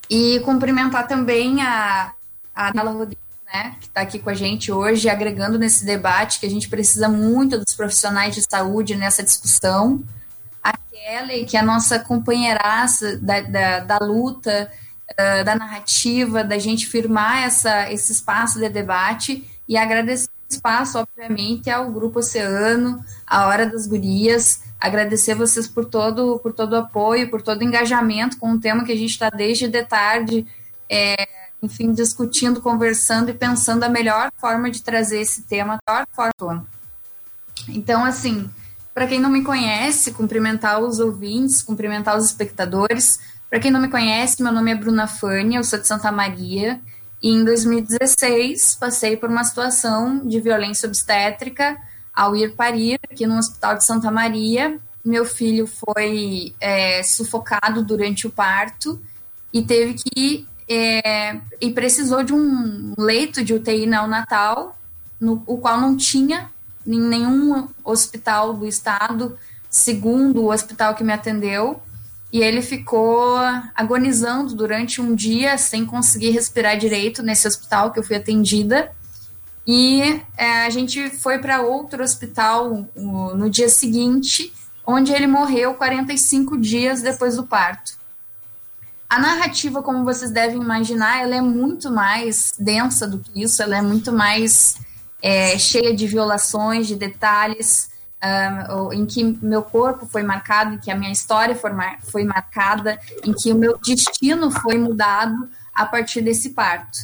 E 0.10 0.40
cumprimentar 0.40 1.06
também 1.06 1.62
a, 1.62 2.14
a 2.56 2.74
Nala 2.74 2.92
Rodrigues, 2.92 3.26
né, 3.46 3.76
que 3.82 3.88
está 3.88 4.00
aqui 4.00 4.20
com 4.20 4.30
a 4.30 4.34
gente 4.34 4.72
hoje, 4.72 5.10
agregando 5.10 5.60
nesse 5.60 5.84
debate 5.84 6.40
que 6.40 6.46
a 6.46 6.50
gente 6.50 6.70
precisa 6.70 7.10
muito 7.10 7.60
dos 7.60 7.74
profissionais 7.74 8.34
de 8.34 8.42
saúde 8.50 8.96
nessa 8.96 9.22
discussão. 9.22 10.02
Kelly, 10.96 11.46
que 11.46 11.58
é 11.58 11.60
a 11.60 11.64
nossa 11.64 12.00
companheiraça 12.00 13.18
da, 13.18 13.42
da, 13.42 13.80
da 13.82 13.98
luta, 14.00 14.72
uh, 15.12 15.44
da 15.44 15.56
narrativa, 15.56 16.44
da 16.44 16.58
gente 16.58 16.88
firmar 16.88 17.44
essa, 17.44 17.92
esse 17.92 18.14
espaço 18.14 18.60
de 18.60 18.70
debate 18.70 19.46
e 19.68 19.76
agradecer 19.76 20.30
espaço, 20.48 21.00
obviamente, 21.00 21.70
ao 21.70 21.92
Grupo 21.92 22.20
Oceano, 22.20 23.04
à 23.26 23.48
Hora 23.48 23.66
das 23.66 23.88
Gurias, 23.88 24.62
agradecer 24.80 25.34
vocês 25.34 25.68
por 25.68 25.86
todo, 25.86 26.40
por 26.40 26.54
todo 26.54 26.74
o 26.74 26.78
apoio, 26.78 27.30
por 27.30 27.42
todo 27.42 27.62
o 27.62 27.64
engajamento 27.64 28.38
com 28.38 28.52
o 28.52 28.60
tema 28.60 28.86
que 28.86 28.92
a 28.92 28.96
gente 28.96 29.10
está 29.10 29.30
desde 29.30 29.68
de 29.68 29.84
tarde, 29.84 30.46
é, 30.88 31.28
enfim, 31.62 31.92
discutindo, 31.92 32.62
conversando 32.62 33.32
e 33.32 33.34
pensando 33.34 33.84
a 33.84 33.90
melhor 33.90 34.32
forma 34.38 34.70
de 34.70 34.84
trazer 34.84 35.20
esse 35.20 35.42
tema, 35.42 35.80
a 35.86 35.92
melhor 35.92 36.08
forma. 36.14 36.68
Então, 37.68 38.06
assim, 38.06 38.50
para 38.96 39.08
quem 39.08 39.20
não 39.20 39.30
me 39.30 39.44
conhece, 39.44 40.14
cumprimentar 40.14 40.80
os 40.80 41.02
ouvintes, 41.02 41.62
cumprimentar 41.62 42.18
os 42.18 42.24
espectadores. 42.24 43.20
Para 43.50 43.60
quem 43.60 43.70
não 43.70 43.82
me 43.82 43.90
conhece, 43.90 44.42
meu 44.42 44.54
nome 44.54 44.72
é 44.72 44.76
Bruna 44.76 45.06
Fânia, 45.06 45.60
eu 45.60 45.66
sou 45.66 45.78
de 45.78 45.86
Santa 45.86 46.10
Maria. 46.14 46.80
E 47.22 47.30
em 47.30 47.44
2016, 47.44 48.78
passei 48.80 49.18
por 49.18 49.30
uma 49.30 49.44
situação 49.44 50.26
de 50.26 50.40
violência 50.40 50.88
obstétrica 50.88 51.78
ao 52.14 52.38
ir 52.38 52.56
parir 52.56 52.98
aqui 53.12 53.28
no 53.28 53.38
Hospital 53.38 53.76
de 53.78 53.84
Santa 53.84 54.10
Maria. 54.10 54.80
Meu 55.04 55.26
filho 55.26 55.68
foi 55.68 56.56
é, 56.62 57.04
sufocado 57.04 57.84
durante 57.84 58.26
o 58.26 58.32
parto 58.32 58.98
e 59.52 59.62
teve 59.62 59.96
que 59.96 60.48
é, 60.70 61.42
e 61.60 61.70
precisou 61.72 62.24
de 62.24 62.34
um 62.34 62.94
leito 62.98 63.44
de 63.44 63.54
UTI 63.54 63.86
neonatal, 63.86 64.80
no, 65.20 65.44
o 65.46 65.58
qual 65.58 65.82
não 65.82 65.98
tinha 65.98 66.50
em 66.86 67.00
nenhum 67.00 67.68
hospital 67.84 68.54
do 68.54 68.66
estado, 68.68 69.38
segundo 69.70 70.44
o 70.44 70.52
hospital 70.52 70.96
que 70.96 71.04
me 71.04 71.14
atendeu, 71.14 71.82
e 72.32 72.42
ele 72.42 72.62
ficou 72.62 73.38
agonizando 73.74 74.56
durante 74.56 75.02
um 75.02 75.16
dia 75.16 75.58
sem 75.58 75.86
conseguir 75.86 76.32
respirar 76.32 76.78
direito 76.78 77.24
nesse 77.24 77.48
hospital 77.48 77.92
que 77.92 78.00
eu 78.00 78.04
fui 78.04 78.16
atendida. 78.16 78.92
E 79.66 80.22
é, 80.38 80.66
a 80.66 80.70
gente 80.70 81.10
foi 81.10 81.40
para 81.40 81.62
outro 81.62 82.04
hospital 82.04 82.88
no, 82.96 83.36
no 83.36 83.50
dia 83.50 83.70
seguinte, 83.70 84.54
onde 84.86 85.14
ele 85.14 85.28
morreu 85.28 85.76
45 85.76 86.58
dias 86.58 87.02
depois 87.02 87.38
do 87.38 87.44
parto. 87.44 87.94
A 89.10 89.20
narrativa, 89.20 89.82
como 89.82 90.04
vocês 90.04 90.32
devem 90.32 90.62
imaginar, 90.62 91.22
ela 91.22 91.36
é 91.36 91.42
muito 91.42 91.92
mais 91.92 92.54
densa 92.60 93.08
do 93.08 93.20
que 93.20 93.44
isso, 93.44 93.62
ela 93.62 93.78
é 93.78 93.82
muito 93.82 94.12
mais 94.12 94.78
é, 95.22 95.58
cheia 95.58 95.96
de 95.96 96.08
violações, 96.08 96.88
de 96.88 96.96
detalhes, 96.96 97.90
um, 98.70 98.94
em 98.94 99.06
que 99.06 99.24
meu 99.24 99.62
corpo 99.62 100.06
foi 100.06 100.24
marcado, 100.24 100.76
em 100.76 100.78
que 100.78 100.90
a 100.90 100.96
minha 100.96 101.12
história 101.12 101.56
foi, 101.56 101.72
mar 101.72 102.00
foi 102.02 102.24
marcada, 102.24 103.00
em 103.24 103.34
que 103.34 103.52
o 103.52 103.56
meu 103.56 103.78
destino 103.78 104.50
foi 104.50 104.78
mudado 104.78 105.50
a 105.74 105.86
partir 105.86 106.22
desse 106.22 106.52
parto. 106.52 106.98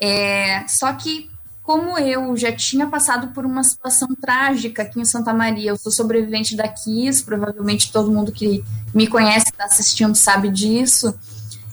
É, 0.00 0.66
só 0.66 0.92
que, 0.94 1.30
como 1.62 1.98
eu 1.98 2.36
já 2.36 2.50
tinha 2.50 2.86
passado 2.86 3.28
por 3.28 3.44
uma 3.44 3.62
situação 3.62 4.08
trágica 4.20 4.82
aqui 4.82 5.00
em 5.00 5.04
Santa 5.04 5.32
Maria, 5.32 5.70
eu 5.70 5.76
sou 5.76 5.92
sobrevivente 5.92 6.56
da 6.56 6.68
KISS, 6.68 7.22
provavelmente 7.22 7.92
todo 7.92 8.10
mundo 8.10 8.32
que 8.32 8.64
me 8.94 9.06
conhece, 9.06 9.50
está 9.50 9.64
assistindo, 9.64 10.14
sabe 10.14 10.48
disso 10.48 11.14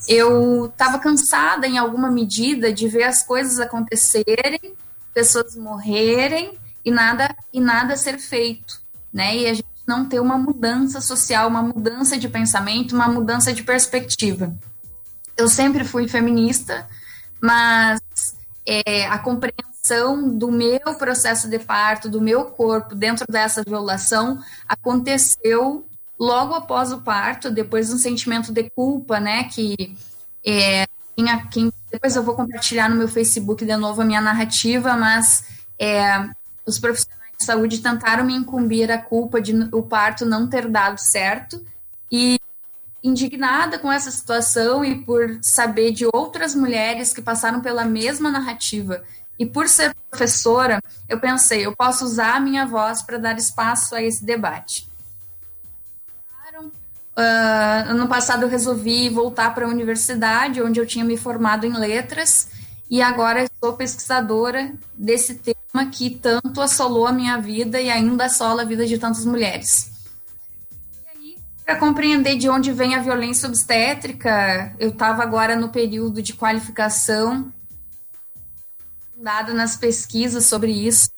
eu 0.10 0.66
estava 0.66 0.98
cansada 0.98 1.68
em 1.68 1.78
alguma 1.78 2.10
medida 2.10 2.74
de 2.74 2.88
ver 2.88 3.04
as 3.04 3.22
coisas 3.22 3.60
acontecerem, 3.60 4.60
pessoas 5.20 5.54
morrerem 5.58 6.58
e 6.86 6.90
nada 6.90 7.36
e 7.52 7.60
nada 7.60 7.98
ser 7.98 8.18
feito, 8.18 8.82
né? 9.12 9.36
E 9.36 9.48
a 9.48 9.54
gente 9.54 9.68
não 9.86 10.08
ter 10.08 10.22
uma 10.22 10.38
mudança 10.38 11.02
social, 11.02 11.50
uma 11.50 11.62
mudança 11.62 12.18
de 12.18 12.30
pensamento, 12.30 12.96
uma 12.96 13.10
mudança 13.10 13.52
de 13.52 13.62
perspectiva. 13.62 14.56
Eu 15.36 15.50
sempre 15.50 15.84
fui 15.84 16.08
feminista, 16.08 16.88
mas 17.42 18.00
é, 18.66 19.08
a 19.08 19.20
compreensão 19.20 20.38
do 20.38 20.50
meu 20.50 20.96
processo 20.98 21.50
de 21.50 21.60
parto, 21.60 22.08
do 22.08 22.22
meu 22.22 22.46
corpo 22.46 22.96
dentro 22.96 23.26
dessa 23.30 23.62
violação 23.62 24.40
aconteceu 24.70 25.86
logo 26.18 26.54
após 26.54 26.94
o 26.94 27.02
parto, 27.02 27.52
depois 27.52 27.92
um 27.92 27.98
sentimento 27.98 28.54
de 28.54 28.70
culpa, 28.70 29.20
né, 29.20 29.44
que 29.46 29.98
é, 30.46 30.86
quem, 31.26 31.50
quem, 31.50 31.74
depois 31.92 32.16
eu 32.16 32.24
vou 32.24 32.36
compartilhar 32.36 32.90
no 32.90 32.96
meu 32.96 33.08
Facebook 33.08 33.66
de 33.66 33.76
novo 33.76 34.02
a 34.02 34.06
minha 34.06 34.22
narrativa, 34.22 34.96
mas 34.96 35.44
é, 35.78 36.30
os 36.66 36.80
profissionais 36.80 37.32
de 37.38 37.46
saúde 37.46 37.80
tentaram 37.80 38.24
me 38.24 38.36
incumbir 38.36 38.92
a 38.92 38.98
culpa 38.98 39.42
de 39.42 39.54
o 39.72 39.82
parto 39.82 40.26
não 40.26 40.48
ter 40.48 40.68
dado 40.68 40.98
certo 40.98 41.66
e 42.12 42.40
indignada 43.04 43.80
com 43.80 43.92
essa 43.92 44.12
situação 44.12 44.84
e 44.84 45.04
por 45.04 45.40
saber 45.42 45.92
de 45.92 46.06
outras 46.14 46.54
mulheres 46.54 47.14
que 47.14 47.22
passaram 47.22 47.62
pela 47.62 47.86
mesma 47.86 48.30
narrativa. 48.30 49.04
E 49.38 49.46
por 49.46 49.70
ser 49.70 49.96
professora, 50.10 50.82
eu 51.08 51.20
pensei, 51.20 51.66
eu 51.66 51.74
posso 51.74 52.04
usar 52.04 52.36
a 52.36 52.40
minha 52.42 52.66
voz 52.66 53.02
para 53.02 53.18
dar 53.18 53.38
espaço 53.38 53.96
a 53.96 54.04
esse 54.04 54.26
debate. 54.26 54.90
Uh, 57.20 57.92
ano 57.92 58.08
passado 58.08 58.44
eu 58.44 58.48
resolvi 58.48 59.10
voltar 59.10 59.54
para 59.54 59.66
a 59.66 59.70
universidade, 59.70 60.62
onde 60.62 60.80
eu 60.80 60.86
tinha 60.86 61.04
me 61.04 61.18
formado 61.18 61.66
em 61.66 61.78
letras, 61.78 62.48
e 62.90 63.02
agora 63.02 63.46
sou 63.62 63.74
pesquisadora 63.74 64.72
desse 64.98 65.36
tema 65.36 65.86
que 65.92 66.12
tanto 66.12 66.62
assolou 66.62 67.06
a 67.06 67.12
minha 67.12 67.38
vida 67.38 67.82
e 67.82 67.90
ainda 67.90 68.28
assola 68.28 68.62
a 68.62 68.66
vida 68.66 68.86
de 68.86 68.98
tantas 68.98 69.26
mulheres. 69.26 69.92
Para 71.66 71.76
compreender 71.76 72.38
de 72.38 72.50
onde 72.50 72.72
vem 72.72 72.96
a 72.96 73.02
violência 73.02 73.50
obstétrica, 73.50 74.74
eu 74.80 74.88
estava 74.88 75.22
agora 75.22 75.58
no 75.58 75.68
período 75.68 76.22
de 76.22 76.34
qualificação, 76.34 77.52
dado 79.18 79.54
nas 79.54 79.76
pesquisas 79.76 80.46
sobre 80.46 80.72
isso, 80.72 81.10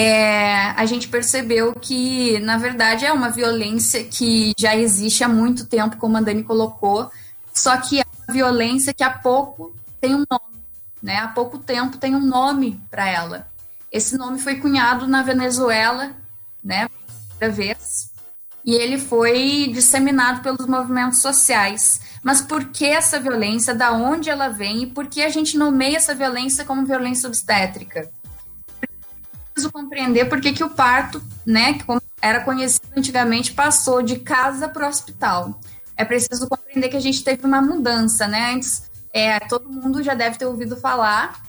é, 0.00 0.70
a 0.76 0.86
gente 0.86 1.08
percebeu 1.08 1.74
que, 1.74 2.38
na 2.40 2.56
verdade, 2.56 3.04
é 3.04 3.12
uma 3.12 3.30
violência 3.30 4.04
que 4.04 4.52
já 4.56 4.76
existe 4.76 5.24
há 5.24 5.28
muito 5.28 5.66
tempo, 5.66 5.96
como 5.96 6.16
a 6.16 6.20
Dani 6.20 6.44
colocou, 6.44 7.10
só 7.52 7.76
que 7.76 8.00
é 8.00 8.04
uma 8.26 8.32
violência 8.32 8.94
que 8.94 9.02
há 9.02 9.10
pouco 9.10 9.74
tem 10.00 10.14
um 10.14 10.24
nome, 10.30 10.62
né? 11.02 11.16
Há 11.16 11.28
pouco 11.28 11.58
tempo 11.58 11.96
tem 11.96 12.14
um 12.14 12.24
nome 12.24 12.80
para 12.90 13.08
ela. 13.08 13.48
Esse 13.90 14.16
nome 14.16 14.38
foi 14.38 14.56
cunhado 14.56 15.08
na 15.08 15.22
Venezuela, 15.22 16.12
né? 16.62 16.88
Primeira 17.38 17.54
vez 17.54 18.08
e 18.68 18.74
ele 18.74 18.98
foi 18.98 19.70
disseminado 19.72 20.42
pelos 20.42 20.66
movimentos 20.66 21.22
sociais. 21.22 22.02
Mas 22.22 22.42
por 22.42 22.66
que 22.66 22.84
essa 22.84 23.18
violência? 23.18 23.74
Da 23.74 23.92
onde 23.92 24.28
ela 24.28 24.48
vem? 24.48 24.82
E 24.82 24.86
por 24.86 25.06
que 25.06 25.22
a 25.22 25.30
gente 25.30 25.56
nomeia 25.56 25.96
essa 25.96 26.14
violência 26.14 26.66
como 26.66 26.84
violência 26.84 27.26
obstétrica? 27.26 28.10
Preciso 29.58 29.72
compreender 29.72 30.28
por 30.28 30.40
que, 30.40 30.52
que 30.52 30.62
o 30.62 30.70
parto, 30.70 31.20
né, 31.44 31.72
que 31.72 31.84
era 32.22 32.44
conhecido 32.44 32.86
antigamente, 32.96 33.52
passou 33.52 34.00
de 34.00 34.20
casa 34.20 34.68
para 34.68 34.86
o 34.86 34.88
hospital. 34.88 35.58
É 35.96 36.04
preciso 36.04 36.48
compreender 36.48 36.88
que 36.88 36.96
a 36.96 37.00
gente 37.00 37.24
teve 37.24 37.44
uma 37.44 37.60
mudança, 37.60 38.28
né? 38.28 38.52
Antes, 38.54 38.84
é, 39.12 39.40
todo 39.40 39.68
mundo 39.68 40.00
já 40.00 40.14
deve 40.14 40.38
ter 40.38 40.46
ouvido 40.46 40.76
falar 40.76 41.42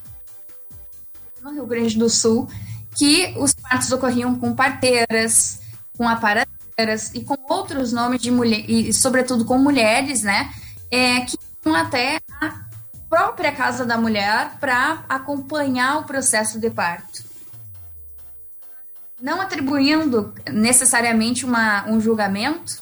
no 1.43 1.51
Rio 1.51 1.67
Grande 1.67 1.99
do 1.99 2.09
Sul 2.09 2.49
que 2.95 3.31
os 3.37 3.53
partos 3.53 3.91
ocorriam 3.91 4.33
com 4.33 4.55
parteiras, 4.55 5.59
com 5.95 6.09
aparelhos 6.09 7.13
e 7.13 7.23
com 7.23 7.35
outros 7.47 7.93
nomes 7.93 8.19
de 8.19 8.31
mulher, 8.31 8.67
e 8.67 8.91
sobretudo 8.91 9.45
com 9.45 9.59
mulheres, 9.59 10.23
né, 10.23 10.51
é, 10.89 11.21
que 11.21 11.37
iam 11.63 11.75
até 11.75 12.19
a 12.41 12.55
própria 13.07 13.51
casa 13.51 13.85
da 13.85 13.99
mulher 13.99 14.57
para 14.59 15.03
acompanhar 15.07 15.99
o 15.99 16.05
processo 16.05 16.59
de 16.59 16.71
parto. 16.71 17.28
Não 19.21 19.41
atribuindo 19.41 20.33
necessariamente 20.49 21.45
uma, 21.45 21.85
um 21.87 21.99
julgamento, 21.99 22.81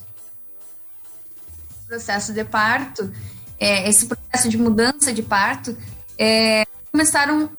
processo 1.87 2.33
de 2.33 2.43
parto, 2.43 3.11
é, 3.59 3.89
esse 3.89 4.05
processo 4.05 4.49
de 4.49 4.57
mudança 4.57 5.13
de 5.13 5.23
parto, 5.23 5.75
é, 6.17 6.65
começaram 6.91 7.49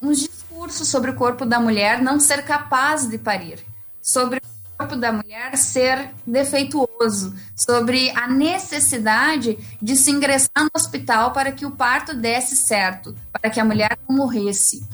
uns 0.00 0.20
discursos 0.20 0.88
sobre 0.88 1.10
o 1.10 1.16
corpo 1.16 1.44
da 1.44 1.58
mulher 1.58 2.00
não 2.00 2.20
ser 2.20 2.44
capaz 2.44 3.06
de 3.08 3.18
parir, 3.18 3.64
sobre 4.00 4.40
corpo 4.78 4.94
da 4.94 5.12
mulher 5.12 5.56
ser 5.56 6.10
defeituoso, 6.24 7.34
sobre 7.56 8.10
a 8.10 8.28
necessidade 8.28 9.58
de 9.82 9.96
se 9.96 10.12
ingressar 10.12 10.62
no 10.62 10.70
hospital 10.76 11.32
para 11.32 11.50
que 11.50 11.66
o 11.66 11.72
parto 11.72 12.14
desse 12.14 12.54
certo, 12.54 13.12
para 13.32 13.50
que 13.50 13.58
a 13.58 13.64
mulher 13.64 13.98
não 14.08 14.16
morresse. 14.16 14.86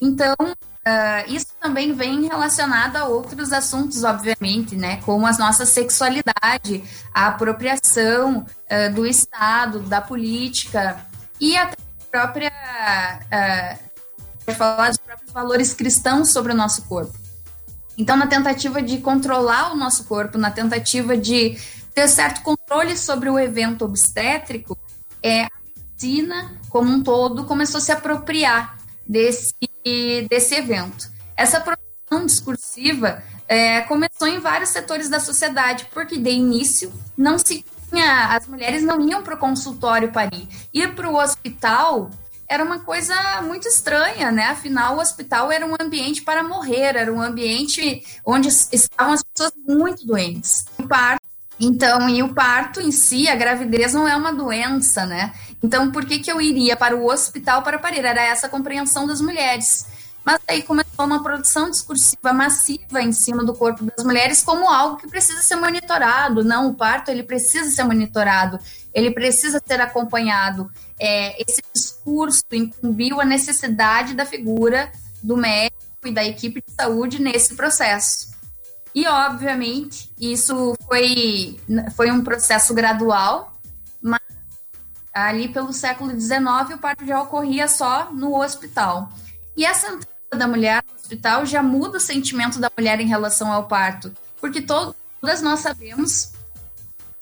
Então, 0.00 0.36
uh, 0.86 1.32
isso 1.32 1.48
também 1.60 1.92
vem 1.92 2.26
relacionado 2.26 2.96
a 2.96 3.04
outros 3.04 3.52
assuntos, 3.52 4.04
obviamente, 4.04 4.76
né, 4.76 5.00
como 5.02 5.26
a 5.26 5.32
nossa 5.32 5.66
sexualidade, 5.66 6.82
a 7.12 7.28
apropriação 7.28 8.38
uh, 8.38 8.94
do 8.94 9.06
Estado, 9.06 9.80
da 9.80 10.00
política 10.00 11.04
e 11.40 11.56
até 11.56 11.76
a 11.76 12.10
própria. 12.10 12.52
Uh, 13.26 13.92
falar 14.54 14.88
dos 14.88 14.98
próprios 14.98 15.32
valores 15.32 15.72
cristãos 15.72 16.30
sobre 16.30 16.52
o 16.52 16.54
nosso 16.54 16.82
corpo. 16.82 17.16
Então, 17.96 18.16
na 18.16 18.26
tentativa 18.26 18.82
de 18.82 18.98
controlar 18.98 19.72
o 19.72 19.76
nosso 19.76 20.04
corpo, 20.04 20.36
na 20.36 20.50
tentativa 20.50 21.16
de 21.16 21.56
ter 21.94 22.08
certo 22.08 22.42
controle 22.42 22.96
sobre 22.96 23.28
o 23.30 23.38
evento 23.38 23.84
obstétrico, 23.84 24.76
é, 25.22 25.42
a 25.42 25.50
medicina, 25.64 26.60
como 26.68 26.90
um 26.90 27.02
todo, 27.02 27.44
começou 27.44 27.78
a 27.78 27.80
se 27.80 27.92
apropriar 27.92 28.78
desse, 29.06 29.54
desse 30.28 30.54
evento. 30.54 31.10
Essa 31.36 31.58
apropriação 31.58 32.26
discursiva 32.26 33.22
é, 33.48 33.80
começou 33.82 34.28
em 34.28 34.38
vários 34.38 34.70
setores 34.70 35.08
da 35.08 35.20
sociedade, 35.20 35.86
porque 35.92 36.18
de 36.18 36.30
início 36.30 36.92
não 37.16 37.38
se 37.38 37.64
tinha, 37.90 38.34
as 38.34 38.46
mulheres 38.46 38.82
não 38.82 39.00
iam 39.06 39.22
para 39.22 39.34
o 39.34 39.38
consultório 39.38 40.12
parir. 40.12 40.48
Ir 40.72 40.94
para 40.94 41.08
o 41.08 41.16
hospital 41.16 42.10
era 42.48 42.64
uma 42.64 42.80
coisa 42.80 43.14
muito 43.42 43.66
estranha, 43.66 44.30
né? 44.30 44.44
Afinal, 44.44 44.96
o 44.96 45.00
hospital 45.00 45.50
era 45.50 45.66
um 45.66 45.74
ambiente 45.80 46.22
para 46.22 46.42
morrer, 46.42 46.96
era 46.96 47.12
um 47.12 47.20
ambiente 47.20 48.04
onde 48.26 48.48
estavam 48.48 49.14
as 49.14 49.22
pessoas 49.22 49.52
muito 49.66 50.06
doentes. 50.06 50.66
O 50.78 50.86
parto, 50.86 51.21
então, 51.64 52.08
e 52.08 52.22
o 52.22 52.34
parto 52.34 52.80
em 52.80 52.90
si, 52.90 53.28
a 53.28 53.36
gravidez 53.36 53.94
não 53.94 54.08
é 54.08 54.16
uma 54.16 54.32
doença, 54.32 55.06
né? 55.06 55.32
Então, 55.62 55.90
por 55.92 56.04
que, 56.04 56.18
que 56.18 56.30
eu 56.30 56.40
iria 56.40 56.76
para 56.76 56.96
o 56.96 57.06
hospital 57.06 57.62
para 57.62 57.78
parir? 57.78 58.04
Era 58.04 58.22
essa 58.22 58.46
a 58.46 58.50
compreensão 58.50 59.06
das 59.06 59.20
mulheres. 59.20 59.86
Mas 60.24 60.40
aí 60.46 60.62
começou 60.62 61.04
uma 61.04 61.22
produção 61.22 61.70
discursiva 61.70 62.32
massiva 62.32 63.02
em 63.02 63.12
cima 63.12 63.44
do 63.44 63.54
corpo 63.54 63.84
das 63.84 64.04
mulheres 64.04 64.42
como 64.42 64.68
algo 64.68 64.96
que 64.96 65.08
precisa 65.08 65.42
ser 65.42 65.56
monitorado. 65.56 66.44
Não, 66.44 66.68
o 66.68 66.74
parto 66.74 67.10
ele 67.10 67.24
precisa 67.24 67.70
ser 67.70 67.82
monitorado, 67.82 68.58
ele 68.94 69.10
precisa 69.10 69.60
ser 69.66 69.80
acompanhado 69.80 70.70
é, 71.02 71.42
esse 71.42 71.60
discurso 71.74 72.44
incumbiu 72.52 73.20
a 73.20 73.24
necessidade 73.24 74.14
da 74.14 74.24
figura 74.24 74.92
do 75.20 75.36
médico 75.36 76.06
e 76.06 76.12
da 76.12 76.24
equipe 76.24 76.62
de 76.64 76.72
saúde 76.72 77.20
nesse 77.20 77.56
processo. 77.56 78.31
E, 78.94 79.06
obviamente, 79.06 80.12
isso 80.20 80.76
foi, 80.86 81.58
foi 81.96 82.10
um 82.10 82.22
processo 82.22 82.74
gradual, 82.74 83.56
mas 84.00 84.20
ali 85.14 85.48
pelo 85.48 85.72
século 85.72 86.10
XIX 86.18 86.74
o 86.74 86.78
parto 86.78 87.06
já 87.06 87.20
ocorria 87.22 87.68
só 87.68 88.12
no 88.12 88.38
hospital. 88.40 89.10
E 89.56 89.64
essa 89.64 89.86
entrada 89.86 90.36
da 90.36 90.46
mulher 90.46 90.84
no 90.86 90.94
hospital 90.94 91.46
já 91.46 91.62
muda 91.62 91.96
o 91.96 92.00
sentimento 92.00 92.58
da 92.58 92.70
mulher 92.76 93.00
em 93.00 93.06
relação 93.06 93.50
ao 93.50 93.66
parto, 93.66 94.12
porque 94.40 94.60
todas 94.60 95.40
nós 95.42 95.60
sabemos 95.60 96.32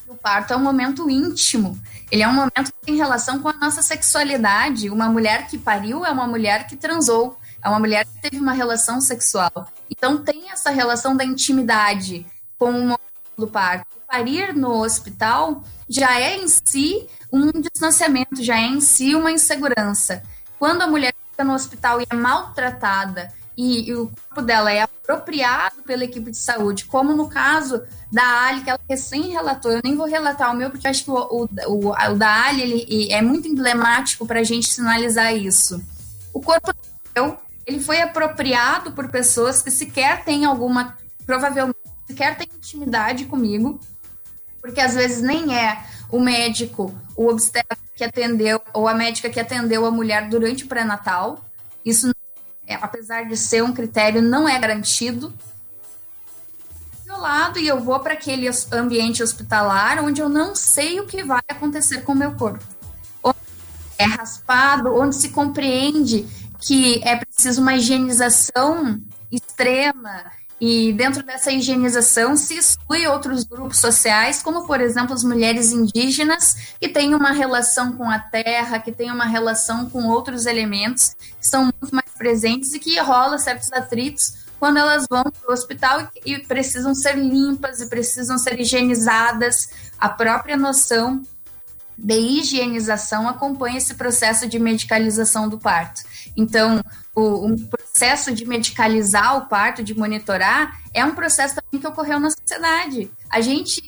que 0.05 0.11
o 0.11 0.17
parto 0.17 0.53
é 0.53 0.57
um 0.57 0.63
momento 0.63 1.09
íntimo 1.09 1.81
ele 2.11 2.23
é 2.23 2.29
um 2.29 2.33
momento 2.33 2.73
tem 2.85 2.97
relação 2.97 3.39
com 3.39 3.49
a 3.49 3.53
nossa 3.53 3.83
sexualidade. 3.83 4.91
Uma 4.91 5.09
mulher 5.09 5.47
que 5.47 5.57
pariu 5.57 6.05
é 6.05 6.11
uma 6.11 6.27
mulher 6.27 6.67
que 6.67 6.77
transou, 6.77 7.39
é 7.63 7.69
uma 7.69 7.79
mulher 7.79 8.05
que 8.05 8.21
teve 8.21 8.39
uma 8.39 8.53
relação 8.53 9.01
sexual. 9.01 9.69
Então 9.91 10.23
tem 10.23 10.51
essa 10.51 10.71
relação 10.71 11.17
da 11.17 11.25
intimidade 11.25 12.25
com 12.59 12.71
o 12.71 12.83
momento 12.83 13.01
do 13.37 13.47
parto. 13.47 13.87
Parir 14.07 14.55
no 14.55 14.83
hospital 14.83 15.65
já 15.89 16.21
é 16.21 16.37
em 16.37 16.47
si 16.49 17.07
um 17.33 17.51
distanciamento, 17.51 18.43
já 18.43 18.57
é 18.57 18.67
em 18.67 18.81
si 18.81 19.15
uma 19.15 19.33
insegurança. 19.33 20.23
Quando 20.59 20.83
a 20.83 20.87
mulher 20.87 21.15
fica 21.31 21.45
no 21.45 21.55
hospital 21.55 22.01
e 22.01 22.07
é 22.09 22.15
maltratada 22.15 23.33
e, 23.57 23.89
e, 23.89 23.95
o 23.95 24.07
corpo 24.07 24.43
dela 24.43 24.73
é 24.73 24.83
apropriado 24.83 25.83
pela 25.83 26.05
equipe 26.05 26.31
de 26.31 26.37
saúde, 26.37 26.85
como 26.87 27.15
no 27.15 27.29
caso 27.29 27.83
da 28.11 28.47
Ali, 28.47 28.63
que 28.63 28.71
ela 28.71 28.81
recém 28.89 29.31
relatou, 29.31 29.71
eu 29.71 29.81
nem 29.85 29.97
vou 29.97 30.07
relatar 30.07 30.51
o 30.51 30.57
meu, 30.57 30.71
porque 30.71 30.89
acho 30.89 31.05
que 31.05 31.11
o, 31.11 31.15
o, 31.15 31.49
o, 31.67 31.89
o 31.91 32.15
da 32.17 32.47
Ali 32.47 32.63
ele, 32.63 33.13
é 33.13 33.21
muito 33.21 33.49
emblemático 33.49 34.27
para 34.27 34.41
a 34.41 34.45
gente 34.45 34.71
sinalizar 34.71 35.35
isso. 35.35 35.83
O 36.33 36.41
corpo 36.41 36.73
ele 37.71 37.79
foi 37.79 38.01
apropriado 38.01 38.91
por 38.91 39.09
pessoas 39.09 39.63
que 39.63 39.71
sequer 39.71 40.25
têm 40.25 40.45
alguma, 40.45 40.97
provavelmente, 41.25 41.79
sequer 42.05 42.37
têm 42.37 42.49
intimidade 42.53 43.27
comigo, 43.27 43.79
porque 44.61 44.81
às 44.81 44.95
vezes 44.95 45.23
nem 45.23 45.57
é 45.57 45.81
o 46.11 46.19
médico, 46.19 46.93
o 47.15 47.29
obstetra 47.29 47.79
que 47.95 48.03
atendeu, 48.03 48.61
ou 48.75 48.89
a 48.89 48.95
médica 48.95 49.31
que 49.31 49.39
atendeu 49.39 49.87
a 49.87 49.91
mulher 49.91 50.29
durante 50.29 50.65
o 50.65 50.67
pré-natal. 50.67 51.45
Isso 51.85 52.13
é, 52.67 52.75
apesar 52.75 53.29
de 53.29 53.37
ser 53.37 53.63
um 53.63 53.73
critério, 53.73 54.21
não 54.21 54.49
é 54.49 54.59
garantido. 54.59 55.33
Violado 57.05 57.61
e 57.61 57.69
eu 57.69 57.81
vou 57.81 58.01
para 58.01 58.15
aquele 58.15 58.51
ambiente 58.73 59.23
hospitalar 59.23 60.05
onde 60.05 60.21
eu 60.21 60.29
não 60.29 60.57
sei 60.57 60.99
o 60.99 61.07
que 61.07 61.23
vai 61.23 61.43
acontecer 61.49 62.01
com 62.03 62.13
o 62.13 62.17
meu 62.17 62.33
corpo. 62.33 62.65
Onde 63.23 63.39
é 63.97 64.07
raspado, 64.07 64.93
onde 64.93 65.15
se 65.15 65.29
compreende 65.29 66.27
que 66.61 67.01
é 67.05 67.17
preciso 67.17 67.61
uma 67.61 67.75
higienização 67.75 69.01
extrema 69.31 70.25
E 70.61 70.93
dentro 70.93 71.23
dessa 71.23 71.51
higienização 71.51 72.37
se 72.37 72.55
exclui 72.55 73.07
outros 73.07 73.45
grupos 73.45 73.79
sociais, 73.79 74.43
como 74.43 74.67
por 74.67 74.79
exemplo 74.79 75.15
as 75.15 75.25
mulheres 75.25 75.73
indígenas, 75.73 76.75
que 76.79 76.87
têm 76.87 77.15
uma 77.15 77.33
relação 77.33 77.93
com 77.93 78.11
a 78.11 78.19
terra, 78.19 78.79
que 78.79 78.93
têm 78.93 79.11
uma 79.11 79.25
relação 79.25 79.89
com 79.89 80.07
outros 80.07 80.45
elementos 80.45 81.15
que 81.15 81.49
são 81.49 81.65
muito 81.65 81.95
mais 81.95 82.11
presentes 82.11 82.75
e 82.75 82.79
que 82.79 83.01
rola 83.01 83.39
certos 83.39 83.73
atritos 83.73 84.35
quando 84.59 84.77
elas 84.77 85.07
vão 85.09 85.23
para 85.23 85.51
o 85.51 85.53
hospital 85.55 86.07
e, 86.27 86.35
e 86.35 86.39
precisam 86.41 86.95
ser 86.95 87.17
limpas 87.17 87.81
e 87.81 87.89
precisam 87.89 88.37
ser 88.37 88.61
higienizadas. 88.61 89.71
A 89.99 90.11
própria 90.11 90.59
noção 90.59 91.23
de 91.97 92.19
higienização 92.19 93.27
acompanha 93.27 93.79
esse 93.79 93.95
processo 93.95 94.47
de 94.47 94.59
medicalização 94.59 95.49
do 95.49 95.59
parto. 95.59 96.03
Então, 96.37 96.83
o, 97.15 97.57
processo 97.69 98.33
de 98.33 98.47
medicalizar 98.47 99.37
o 99.37 99.47
parto, 99.47 99.83
de 99.83 99.97
monitorar, 99.97 100.81
é 100.95 101.05
um 101.05 101.15
processo 101.15 101.57
também 101.57 101.81
que 101.81 101.87
ocorreu 101.87 102.19
na 102.19 102.31
sociedade. 102.31 103.11
A 103.29 103.41
gente 103.41 103.83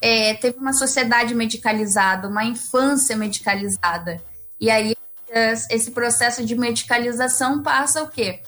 é, 0.00 0.34
teve 0.34 0.58
uma 0.58 0.72
sociedade 0.72 1.34
medicalizada, 1.34 2.28
uma 2.28 2.44
infância 2.44 3.16
medicalizada. 3.16 4.22
E 4.60 4.70
aí, 4.70 4.94
esse 5.70 5.90
processo 5.90 6.44
de 6.44 6.54
medicalização 6.54 7.62
passa 7.62 8.02
o 8.02 8.08
quê? 8.08 8.40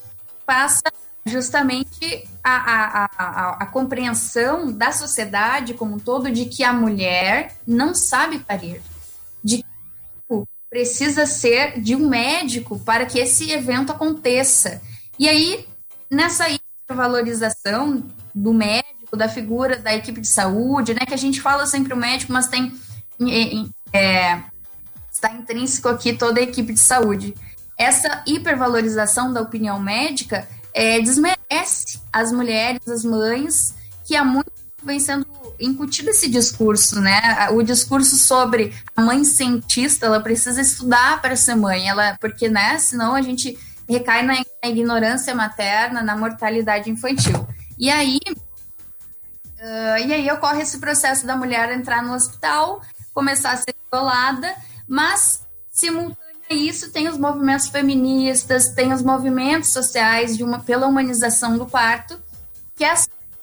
Passa 0.46 0.82
justamente 1.26 2.26
a, 2.42 2.56
a, 2.56 3.10
a, 3.16 3.50
a, 3.62 3.66
compreensão 3.66 4.72
da 4.72 4.90
sociedade 4.90 5.74
como 5.74 5.96
um 5.96 5.98
todo 5.98 6.30
de 6.30 6.46
que 6.46 6.64
a 6.64 6.72
mulher 6.72 7.54
não 7.66 7.94
sabe 7.94 8.38
parir, 8.38 8.80
precisa 10.70 11.26
ser 11.26 11.80
de 11.80 11.96
um 11.96 12.08
médico 12.08 12.78
para 12.78 13.04
que 13.04 13.18
esse 13.18 13.50
evento 13.50 13.90
aconteça. 13.90 14.80
E 15.18 15.28
aí, 15.28 15.66
nessa 16.08 16.46
valorização 16.88 18.02
do 18.32 18.54
médico, 18.54 19.16
da 19.16 19.28
figura 19.28 19.76
da 19.76 19.94
equipe 19.94 20.20
de 20.20 20.28
saúde, 20.28 20.94
né, 20.94 21.04
que 21.04 21.14
a 21.14 21.18
gente 21.18 21.40
fala 21.40 21.66
sempre 21.66 21.92
o 21.92 21.96
médico, 21.96 22.32
mas 22.32 22.46
tem 22.46 22.72
é, 23.92 24.40
está 25.10 25.32
intrínseco 25.32 25.88
aqui 25.88 26.12
toda 26.12 26.40
a 26.40 26.42
equipe 26.42 26.72
de 26.72 26.80
saúde. 26.80 27.34
Essa 27.76 28.22
hipervalorização 28.26 29.32
da 29.32 29.40
opinião 29.40 29.78
médica 29.80 30.48
é, 30.72 31.00
desmerece 31.00 32.00
as 32.12 32.30
mulheres, 32.30 32.86
as 32.88 33.04
mães, 33.04 33.74
que 34.06 34.14
há 34.14 34.24
muito 34.24 34.52
vem 34.82 34.98
sendo 34.98 35.26
incutido 35.58 36.10
esse 36.10 36.28
discurso, 36.28 37.00
né? 37.00 37.48
O 37.52 37.62
discurso 37.62 38.16
sobre 38.16 38.74
a 38.96 39.02
mãe 39.02 39.24
cientista, 39.24 40.06
ela 40.06 40.20
precisa 40.20 40.60
estudar 40.60 41.20
para 41.20 41.36
ser 41.36 41.54
mãe, 41.54 41.88
ela, 41.88 42.16
porque, 42.20 42.48
né? 42.48 42.78
Senão 42.78 43.14
a 43.14 43.22
gente 43.22 43.58
recai 43.88 44.22
na, 44.22 44.42
ignorância 44.64 45.34
materna, 45.34 46.02
na 46.02 46.16
mortalidade 46.16 46.90
infantil. 46.90 47.46
E 47.78 47.90
aí, 47.90 48.18
uh, 48.26 50.06
e 50.06 50.12
aí 50.12 50.30
ocorre 50.30 50.62
esse 50.62 50.78
processo 50.78 51.26
da 51.26 51.36
mulher 51.36 51.72
entrar 51.72 52.02
no 52.02 52.14
hospital, 52.14 52.82
começar 53.12 53.52
a 53.52 53.56
ser 53.56 53.74
isolada, 53.92 54.54
mas 54.88 55.42
simultaneamente 55.70 56.30
isso 56.50 56.90
tem 56.90 57.08
os 57.08 57.16
movimentos 57.16 57.68
feministas, 57.68 58.70
tem 58.70 58.92
os 58.92 59.02
movimentos 59.02 59.72
sociais 59.72 60.36
de 60.36 60.44
uma, 60.44 60.60
pela 60.60 60.86
humanização 60.86 61.56
do 61.56 61.66
parto, 61.66 62.20
que 62.74 62.84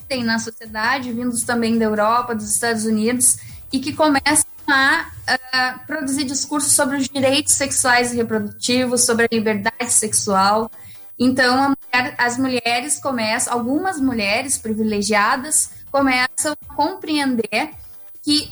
assistem 0.07 0.23
na 0.23 0.39
sociedade, 0.39 1.11
vindos 1.11 1.43
também 1.43 1.77
da 1.77 1.85
Europa, 1.85 2.33
dos 2.33 2.49
Estados 2.49 2.85
Unidos, 2.85 3.37
e 3.71 3.79
que 3.79 3.93
começam 3.93 4.45
a 4.67 5.05
uh, 5.05 5.85
produzir 5.85 6.23
discursos 6.23 6.71
sobre 6.71 6.97
os 6.97 7.09
direitos 7.09 7.53
sexuais 7.53 8.13
e 8.13 8.15
reprodutivos, 8.15 9.05
sobre 9.05 9.25
a 9.25 9.29
liberdade 9.31 9.91
sexual. 9.91 10.71
Então, 11.19 11.73
mulher, 11.73 12.15
as 12.17 12.37
mulheres 12.37 12.99
começam, 12.99 13.53
algumas 13.53 13.99
mulheres 13.99 14.57
privilegiadas 14.57 15.71
começam 15.91 16.53
a 16.53 16.73
compreender 16.73 17.71
que 18.23 18.49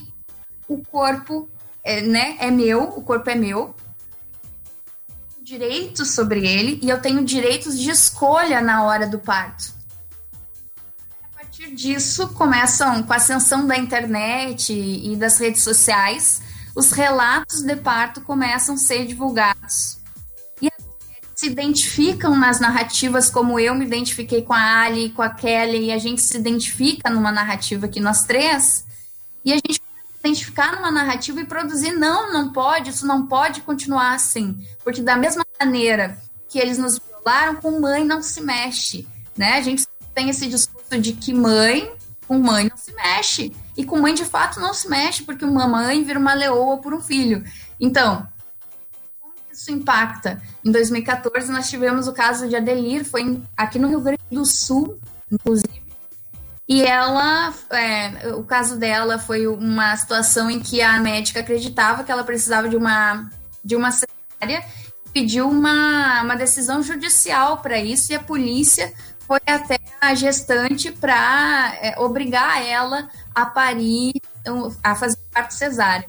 o 0.67 0.83
corpo 0.83 1.49
é, 1.83 2.01
né, 2.01 2.37
é 2.39 2.49
meu, 2.49 2.83
o 2.83 3.01
corpo 3.01 3.29
é 3.29 3.35
meu, 3.35 3.75
direitos 5.41 6.15
sobre 6.15 6.45
ele 6.45 6.79
e 6.81 6.89
eu 6.89 6.99
tenho 6.99 7.23
direitos 7.23 7.79
de 7.79 7.89
escolha 7.91 8.61
na 8.61 8.83
hora 8.83 9.05
do 9.05 9.19
parto. 9.19 9.74
Partir 11.57 11.73
disso, 11.73 12.27
começam 12.33 13.01
com 13.03 13.13
a 13.13 13.15
ascensão 13.15 13.65
da 13.65 13.77
internet 13.77 14.73
e 14.73 15.15
das 15.15 15.37
redes 15.37 15.63
sociais, 15.63 16.41
os 16.75 16.91
relatos 16.91 17.61
de 17.61 17.77
parto 17.77 18.19
começam 18.19 18.75
a 18.75 18.77
ser 18.77 19.05
divulgados. 19.05 19.97
E 20.61 20.69
se 21.33 21.47
identificam 21.47 22.35
nas 22.35 22.59
narrativas 22.59 23.29
como 23.29 23.57
eu 23.57 23.73
me 23.73 23.85
identifiquei 23.85 24.41
com 24.41 24.51
a 24.51 24.81
Ali, 24.81 25.11
com 25.11 25.21
a 25.21 25.29
Kelly, 25.29 25.85
e 25.85 25.91
a 25.93 25.97
gente 25.97 26.21
se 26.21 26.35
identifica 26.35 27.09
numa 27.09 27.31
narrativa 27.31 27.85
aqui 27.85 28.01
nós 28.01 28.23
três, 28.25 28.85
e 29.45 29.53
a 29.53 29.55
gente 29.55 29.79
identificar 30.19 30.75
numa 30.75 30.91
narrativa 30.91 31.39
e 31.39 31.45
produzir, 31.45 31.93
não, 31.93 32.33
não 32.33 32.51
pode, 32.51 32.89
isso 32.89 33.07
não 33.07 33.27
pode 33.27 33.61
continuar 33.61 34.13
assim. 34.13 34.61
Porque 34.83 35.01
da 35.01 35.15
mesma 35.15 35.45
maneira 35.57 36.19
que 36.49 36.59
eles 36.59 36.77
nos 36.77 36.99
violaram, 36.99 37.55
com 37.55 37.79
mãe 37.79 38.03
não 38.03 38.21
se 38.21 38.41
mexe, 38.41 39.07
né? 39.37 39.53
A 39.53 39.61
gente 39.61 39.85
tem 40.13 40.29
esse 40.29 40.47
discurso 40.47 40.74
de 40.89 41.13
que 41.13 41.33
mãe, 41.33 41.91
com 42.27 42.38
mãe 42.39 42.67
não 42.69 42.77
se 42.77 42.93
mexe. 42.93 43.51
E 43.75 43.83
com 43.83 43.99
mãe, 43.99 44.13
de 44.13 44.25
fato, 44.25 44.59
não 44.59 44.73
se 44.73 44.89
mexe, 44.89 45.23
porque 45.23 45.43
uma 45.43 45.67
mãe 45.67 46.03
vira 46.03 46.19
uma 46.19 46.33
leoa 46.33 46.77
por 46.77 46.93
um 46.93 47.01
filho. 47.01 47.43
Então, 47.79 48.27
como 49.19 49.33
isso 49.51 49.71
impacta? 49.71 50.41
Em 50.63 50.71
2014, 50.71 51.51
nós 51.51 51.69
tivemos 51.69 52.07
o 52.07 52.13
caso 52.13 52.47
de 52.47 52.55
Adelir, 52.55 53.03
foi 53.05 53.41
aqui 53.57 53.77
no 53.77 53.88
Rio 53.88 54.01
Grande 54.01 54.21
do 54.31 54.45
Sul, 54.45 54.97
inclusive, 55.31 55.86
e 56.67 56.81
ela, 56.81 57.53
é, 57.69 58.33
o 58.33 58.43
caso 58.43 58.77
dela 58.77 59.19
foi 59.19 59.45
uma 59.45 59.95
situação 59.95 60.49
em 60.49 60.59
que 60.59 60.81
a 60.81 60.99
médica 60.99 61.41
acreditava 61.41 62.03
que 62.03 62.11
ela 62.11 62.23
precisava 62.23 62.67
de 62.67 62.75
uma, 62.75 63.29
de 63.63 63.75
uma 63.75 63.91
cesárea, 63.91 64.65
pediu 65.13 65.47
uma, 65.47 66.23
uma 66.23 66.36
decisão 66.36 66.81
judicial 66.81 67.59
para 67.59 67.77
isso 67.77 68.11
e 68.11 68.15
a 68.15 68.19
polícia 68.19 68.91
foi 69.28 69.39
até 69.45 69.80
a 69.99 70.13
gestante 70.13 70.91
para 70.91 71.76
é, 71.82 71.99
obrigar 71.99 72.65
ela 72.65 73.09
a 73.34 73.45
parir, 73.45 74.13
a 74.84 74.95
fazer 74.95 75.17
parto 75.32 75.53
cesárea. 75.53 76.07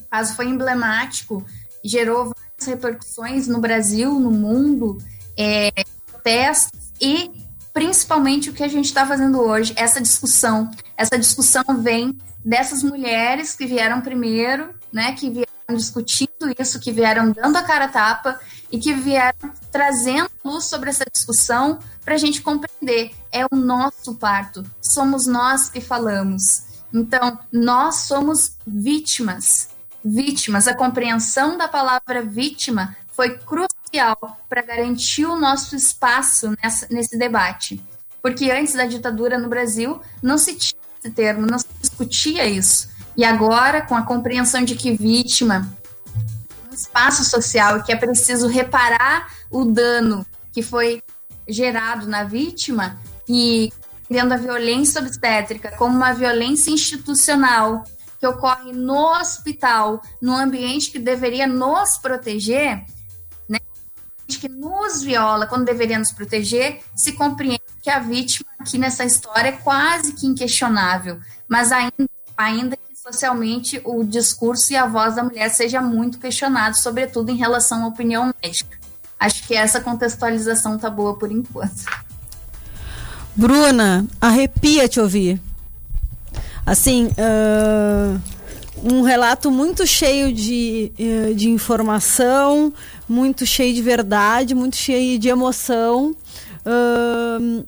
O 0.00 0.10
caso 0.10 0.34
foi 0.34 0.46
emblemático, 0.46 1.44
gerou 1.84 2.24
várias 2.26 2.66
repercussões 2.66 3.48
no 3.48 3.60
Brasil, 3.60 4.18
no 4.18 4.30
mundo, 4.30 4.98
é, 5.36 5.70
protestos 6.06 6.92
e 7.00 7.30
principalmente 7.72 8.48
o 8.48 8.52
que 8.52 8.62
a 8.62 8.68
gente 8.68 8.86
está 8.86 9.06
fazendo 9.06 9.40
hoje, 9.40 9.74
essa 9.76 10.00
discussão. 10.00 10.70
Essa 10.96 11.18
discussão 11.18 11.64
vem 11.82 12.16
dessas 12.44 12.82
mulheres 12.82 13.54
que 13.54 13.66
vieram 13.66 14.00
primeiro, 14.00 14.74
né, 14.92 15.12
que 15.12 15.28
vieram 15.28 15.46
discutindo 15.76 16.54
isso, 16.58 16.80
que 16.80 16.90
vieram 16.90 17.30
dando 17.32 17.56
a 17.56 17.62
cara 17.62 17.84
a 17.84 17.88
tapa 17.88 18.40
e 18.70 18.78
que 18.78 18.94
vieram 18.94 19.52
trazendo 19.70 20.30
luz 20.44 20.64
sobre 20.64 20.88
essa 20.88 21.04
discussão 21.12 21.78
para 22.06 22.14
a 22.14 22.18
gente 22.18 22.40
compreender. 22.40 23.10
É 23.32 23.44
o 23.44 23.56
nosso 23.56 24.14
parto, 24.14 24.64
somos 24.80 25.26
nós 25.26 25.68
que 25.68 25.80
falamos. 25.80 26.62
Então, 26.94 27.38
nós 27.52 27.96
somos 28.02 28.56
vítimas. 28.64 29.68
Vítimas. 30.04 30.68
A 30.68 30.74
compreensão 30.74 31.58
da 31.58 31.66
palavra 31.66 32.22
vítima 32.22 32.96
foi 33.08 33.36
crucial 33.36 34.38
para 34.48 34.62
garantir 34.62 35.26
o 35.26 35.34
nosso 35.34 35.74
espaço 35.74 36.54
nessa, 36.62 36.86
nesse 36.88 37.18
debate. 37.18 37.84
Porque 38.22 38.52
antes 38.52 38.74
da 38.74 38.86
ditadura 38.86 39.36
no 39.36 39.48
Brasil, 39.48 40.00
não 40.22 40.38
se 40.38 40.54
tinha 40.54 40.80
esse 41.00 41.10
termo, 41.12 41.44
não 41.44 41.58
se 41.58 41.66
discutia 41.80 42.46
isso. 42.46 42.88
E 43.16 43.24
agora, 43.24 43.82
com 43.82 43.96
a 43.96 44.02
compreensão 44.02 44.62
de 44.64 44.76
que 44.76 44.96
vítima 44.96 45.68
um 46.70 46.74
espaço 46.74 47.24
social 47.24 47.82
que 47.82 47.90
é 47.92 47.96
preciso 47.96 48.46
reparar 48.46 49.32
o 49.50 49.64
dano 49.64 50.24
que 50.52 50.62
foi 50.62 51.02
gerado 51.48 52.06
na 52.06 52.24
vítima 52.24 52.98
e 53.28 53.72
vendo 54.08 54.32
a 54.32 54.36
violência 54.36 55.00
obstétrica 55.00 55.72
como 55.76 55.96
uma 55.96 56.12
violência 56.12 56.70
institucional 56.70 57.84
que 58.18 58.26
ocorre 58.26 58.72
no 58.72 59.18
hospital, 59.18 60.00
no 60.20 60.34
ambiente 60.34 60.90
que 60.90 60.98
deveria 60.98 61.46
nos 61.46 61.98
proteger, 61.98 62.84
que 64.26 64.48
nos 64.48 65.02
viola 65.02 65.46
quando 65.46 65.64
deveria 65.64 65.98
nos 65.98 66.10
proteger, 66.10 66.80
se 66.94 67.12
compreende 67.12 67.62
que 67.82 67.88
a 67.88 68.00
vítima 68.00 68.48
aqui 68.58 68.76
nessa 68.78 69.04
história 69.04 69.50
é 69.50 69.52
quase 69.52 70.14
que 70.14 70.26
inquestionável, 70.26 71.20
mas 71.48 71.70
ainda, 71.70 72.08
ainda 72.36 72.76
que 72.76 72.96
socialmente 72.96 73.80
o 73.84 74.02
discurso 74.02 74.72
e 74.72 74.76
a 74.76 74.86
voz 74.86 75.14
da 75.14 75.22
mulher 75.22 75.48
seja 75.50 75.80
muito 75.80 76.18
questionado, 76.18 76.76
sobretudo 76.76 77.30
em 77.30 77.36
relação 77.36 77.84
à 77.84 77.86
opinião 77.86 78.34
médica. 78.42 78.85
Acho 79.18 79.46
que 79.46 79.54
essa 79.54 79.80
contextualização 79.80 80.78
tá 80.78 80.90
boa 80.90 81.14
por 81.14 81.30
enquanto. 81.32 81.84
Bruna, 83.34 84.06
arrepia 84.20 84.88
te 84.88 85.00
ouvir. 85.00 85.40
Assim, 86.64 87.06
uh, 87.06 88.20
um 88.82 89.02
relato 89.02 89.50
muito 89.50 89.86
cheio 89.86 90.32
de, 90.32 90.92
uh, 90.98 91.34
de 91.34 91.48
informação, 91.48 92.72
muito 93.08 93.46
cheio 93.46 93.74
de 93.74 93.82
verdade, 93.82 94.54
muito 94.54 94.76
cheio 94.76 95.18
de 95.18 95.28
emoção. 95.28 96.14
Uh, 96.66 97.64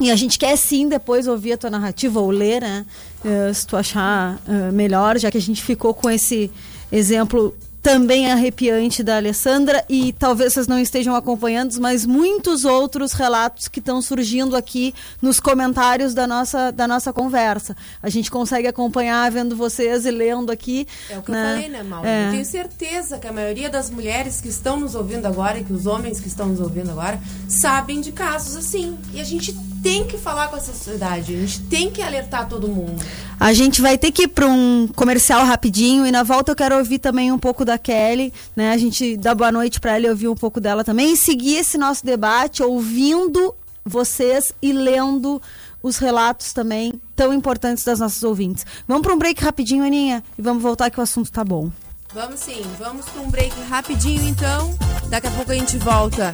E 0.00 0.10
a 0.10 0.16
gente 0.16 0.38
quer 0.38 0.56
sim 0.56 0.88
depois 0.88 1.28
ouvir 1.28 1.52
a 1.52 1.58
tua 1.58 1.68
narrativa 1.68 2.18
ou 2.20 2.30
ler, 2.30 2.62
né? 2.62 2.86
Eh, 3.22 3.52
se 3.52 3.66
tu 3.66 3.76
achar 3.76 4.40
eh, 4.48 4.70
melhor, 4.72 5.18
já 5.18 5.30
que 5.30 5.36
a 5.36 5.40
gente 5.42 5.62
ficou 5.62 5.92
com 5.92 6.08
esse 6.08 6.50
exemplo 6.90 7.54
também 7.82 8.30
arrepiante 8.30 9.02
da 9.02 9.16
Alessandra 9.16 9.84
e 9.88 10.12
talvez 10.12 10.52
vocês 10.52 10.66
não 10.66 10.78
estejam 10.78 11.14
acompanhando, 11.14 11.80
mas 11.80 12.04
muitos 12.04 12.64
outros 12.64 13.12
relatos 13.12 13.68
que 13.68 13.78
estão 13.78 14.02
surgindo 14.02 14.54
aqui 14.54 14.94
nos 15.20 15.40
comentários 15.40 16.12
da 16.12 16.26
nossa, 16.26 16.70
da 16.70 16.86
nossa 16.86 17.12
conversa. 17.12 17.74
A 18.02 18.10
gente 18.10 18.30
consegue 18.30 18.68
acompanhar 18.68 19.30
vendo 19.30 19.56
vocês 19.56 20.04
e 20.04 20.10
lendo 20.10 20.50
aqui. 20.50 20.86
É 21.08 21.18
o 21.18 21.22
que 21.22 21.32
né? 21.32 21.40
eu 21.40 21.54
falei, 21.54 21.68
né, 21.68 21.82
Mauro? 21.82 22.06
É. 22.06 22.26
Eu 22.26 22.30
tenho 22.32 22.44
certeza 22.44 23.18
que 23.18 23.26
a 23.26 23.32
maioria 23.32 23.70
das 23.70 23.90
mulheres 23.90 24.40
que 24.40 24.48
estão 24.48 24.78
nos 24.78 24.94
ouvindo 24.94 25.26
agora 25.26 25.58
e 25.58 25.64
que 25.64 25.72
os 25.72 25.86
homens 25.86 26.20
que 26.20 26.28
estão 26.28 26.48
nos 26.48 26.60
ouvindo 26.60 26.90
agora 26.90 27.18
sabem 27.48 28.00
de 28.00 28.12
casos 28.12 28.56
assim. 28.56 28.98
E 29.14 29.20
a 29.20 29.24
gente 29.24 29.54
tem 29.82 30.06
que 30.06 30.16
falar 30.18 30.48
com 30.48 30.56
essa 30.56 30.72
sociedade, 30.72 31.34
a 31.34 31.38
gente 31.38 31.60
tem 31.62 31.90
que 31.90 32.02
alertar 32.02 32.48
todo 32.48 32.68
mundo. 32.68 33.02
A 33.38 33.52
gente 33.52 33.80
vai 33.80 33.96
ter 33.96 34.12
que 34.12 34.24
ir 34.24 34.28
para 34.28 34.46
um 34.46 34.88
comercial 34.94 35.44
rapidinho 35.44 36.06
e 36.06 36.10
na 36.10 36.22
volta 36.22 36.52
eu 36.52 36.56
quero 36.56 36.76
ouvir 36.76 36.98
também 36.98 37.32
um 37.32 37.38
pouco 37.38 37.64
da 37.64 37.78
Kelly, 37.78 38.32
né? 38.54 38.72
A 38.72 38.78
gente 38.78 39.16
dá 39.16 39.34
boa 39.34 39.50
noite 39.50 39.80
para 39.80 39.96
ela 39.96 40.06
e 40.06 40.10
ouvir 40.10 40.28
um 40.28 40.34
pouco 40.34 40.60
dela 40.60 40.84
também 40.84 41.14
e 41.14 41.16
seguir 41.16 41.56
esse 41.56 41.78
nosso 41.78 42.04
debate 42.04 42.62
ouvindo 42.62 43.54
vocês 43.84 44.52
e 44.60 44.72
lendo 44.72 45.40
os 45.82 45.96
relatos 45.96 46.52
também 46.52 46.92
tão 47.16 47.32
importantes 47.32 47.84
das 47.84 48.00
nossas 48.00 48.22
ouvintes. 48.22 48.66
Vamos 48.86 49.02
para 49.02 49.14
um 49.14 49.18
break 49.18 49.42
rapidinho, 49.42 49.84
Aninha, 49.84 50.22
e 50.38 50.42
vamos 50.42 50.62
voltar 50.62 50.90
que 50.90 51.00
o 51.00 51.02
assunto 51.02 51.32
tá 51.32 51.42
bom. 51.42 51.70
Vamos 52.12 52.40
sim, 52.40 52.62
vamos 52.78 53.06
para 53.06 53.22
um 53.22 53.30
break 53.30 53.54
rapidinho 53.68 54.28
então. 54.28 54.74
Daqui 55.08 55.28
a 55.28 55.30
pouco 55.30 55.52
a 55.52 55.54
gente 55.54 55.78
volta 55.78 56.32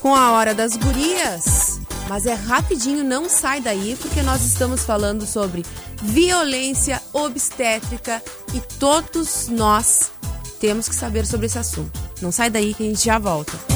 com 0.00 0.14
a 0.14 0.30
hora 0.32 0.54
das 0.54 0.76
gurias. 0.76 1.65
Mas 2.08 2.26
é 2.26 2.34
rapidinho, 2.34 3.02
não 3.02 3.28
sai 3.28 3.60
daí, 3.60 3.96
porque 4.00 4.22
nós 4.22 4.44
estamos 4.44 4.84
falando 4.84 5.26
sobre 5.26 5.64
violência 6.02 7.02
obstétrica 7.12 8.22
e 8.54 8.60
todos 8.78 9.48
nós 9.48 10.12
temos 10.60 10.88
que 10.88 10.94
saber 10.94 11.26
sobre 11.26 11.46
esse 11.46 11.58
assunto. 11.58 11.98
Não 12.22 12.30
sai 12.30 12.48
daí 12.48 12.74
que 12.74 12.84
a 12.84 12.86
gente 12.86 13.04
já 13.04 13.18
volta. 13.18 13.75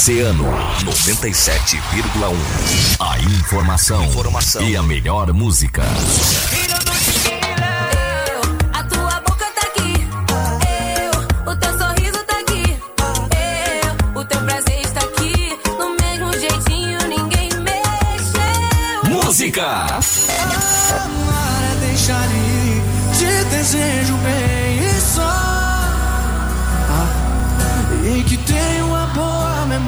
Oceano 0.00 0.44
97,1. 0.82 2.34
A 2.98 3.18
informação, 3.18 4.02
informação. 4.06 4.62
e 4.62 4.74
a 4.74 4.82
melhor 4.82 5.30
música. 5.34 5.82
A 5.82 5.86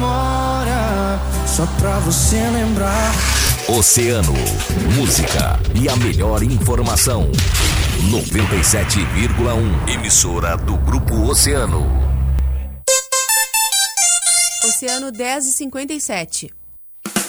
memória, 0.03 1.19
só 1.47 1.65
pra 1.79 1.99
você 1.99 2.37
lembrar. 2.49 3.13
Oceano, 3.69 4.33
música 4.95 5.57
e 5.73 5.87
a 5.87 5.95
melhor 5.95 6.43
informação. 6.43 7.31
97,1. 8.11 9.89
Emissora 9.89 10.57
do 10.57 10.77
Grupo 10.77 11.15
Oceano. 11.29 11.87
Oceano 14.65 15.11
10 15.11 15.45
e 15.45 15.53
57. 15.53 16.62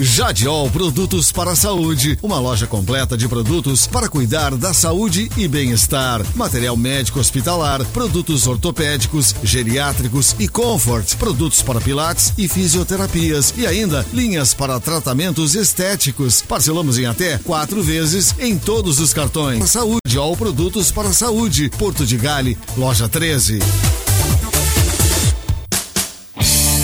Jadiol 0.00 0.70
Produtos 0.70 1.32
para 1.32 1.50
a 1.50 1.56
Saúde, 1.56 2.18
uma 2.22 2.38
loja 2.38 2.66
completa 2.66 3.16
de 3.16 3.26
produtos 3.26 3.86
para 3.86 4.08
cuidar 4.08 4.54
da 4.54 4.72
saúde 4.72 5.30
e 5.36 5.48
bem-estar. 5.48 6.24
Material 6.36 6.76
médico 6.76 7.18
hospitalar, 7.18 7.84
produtos 7.86 8.46
ortopédicos, 8.46 9.34
geriátricos 9.42 10.36
e 10.38 10.46
comfort, 10.46 11.16
produtos 11.16 11.62
para 11.62 11.80
pilates 11.80 12.32
e 12.38 12.46
fisioterapias 12.46 13.52
e 13.56 13.66
ainda 13.66 14.06
linhas 14.12 14.54
para 14.54 14.78
tratamentos 14.78 15.54
estéticos. 15.54 16.42
Parcelamos 16.42 16.98
em 16.98 17.06
até 17.06 17.38
quatro 17.38 17.82
vezes 17.82 18.34
em 18.38 18.56
todos 18.56 19.00
os 19.00 19.12
cartões. 19.12 19.68
Saúde, 19.68 20.16
All 20.16 20.36
Produtos 20.36 20.92
para 20.92 21.08
a 21.08 21.12
Saúde, 21.12 21.70
Porto 21.76 22.06
de 22.06 22.16
Gale, 22.16 22.56
loja 22.76 23.08
13. 23.08 23.58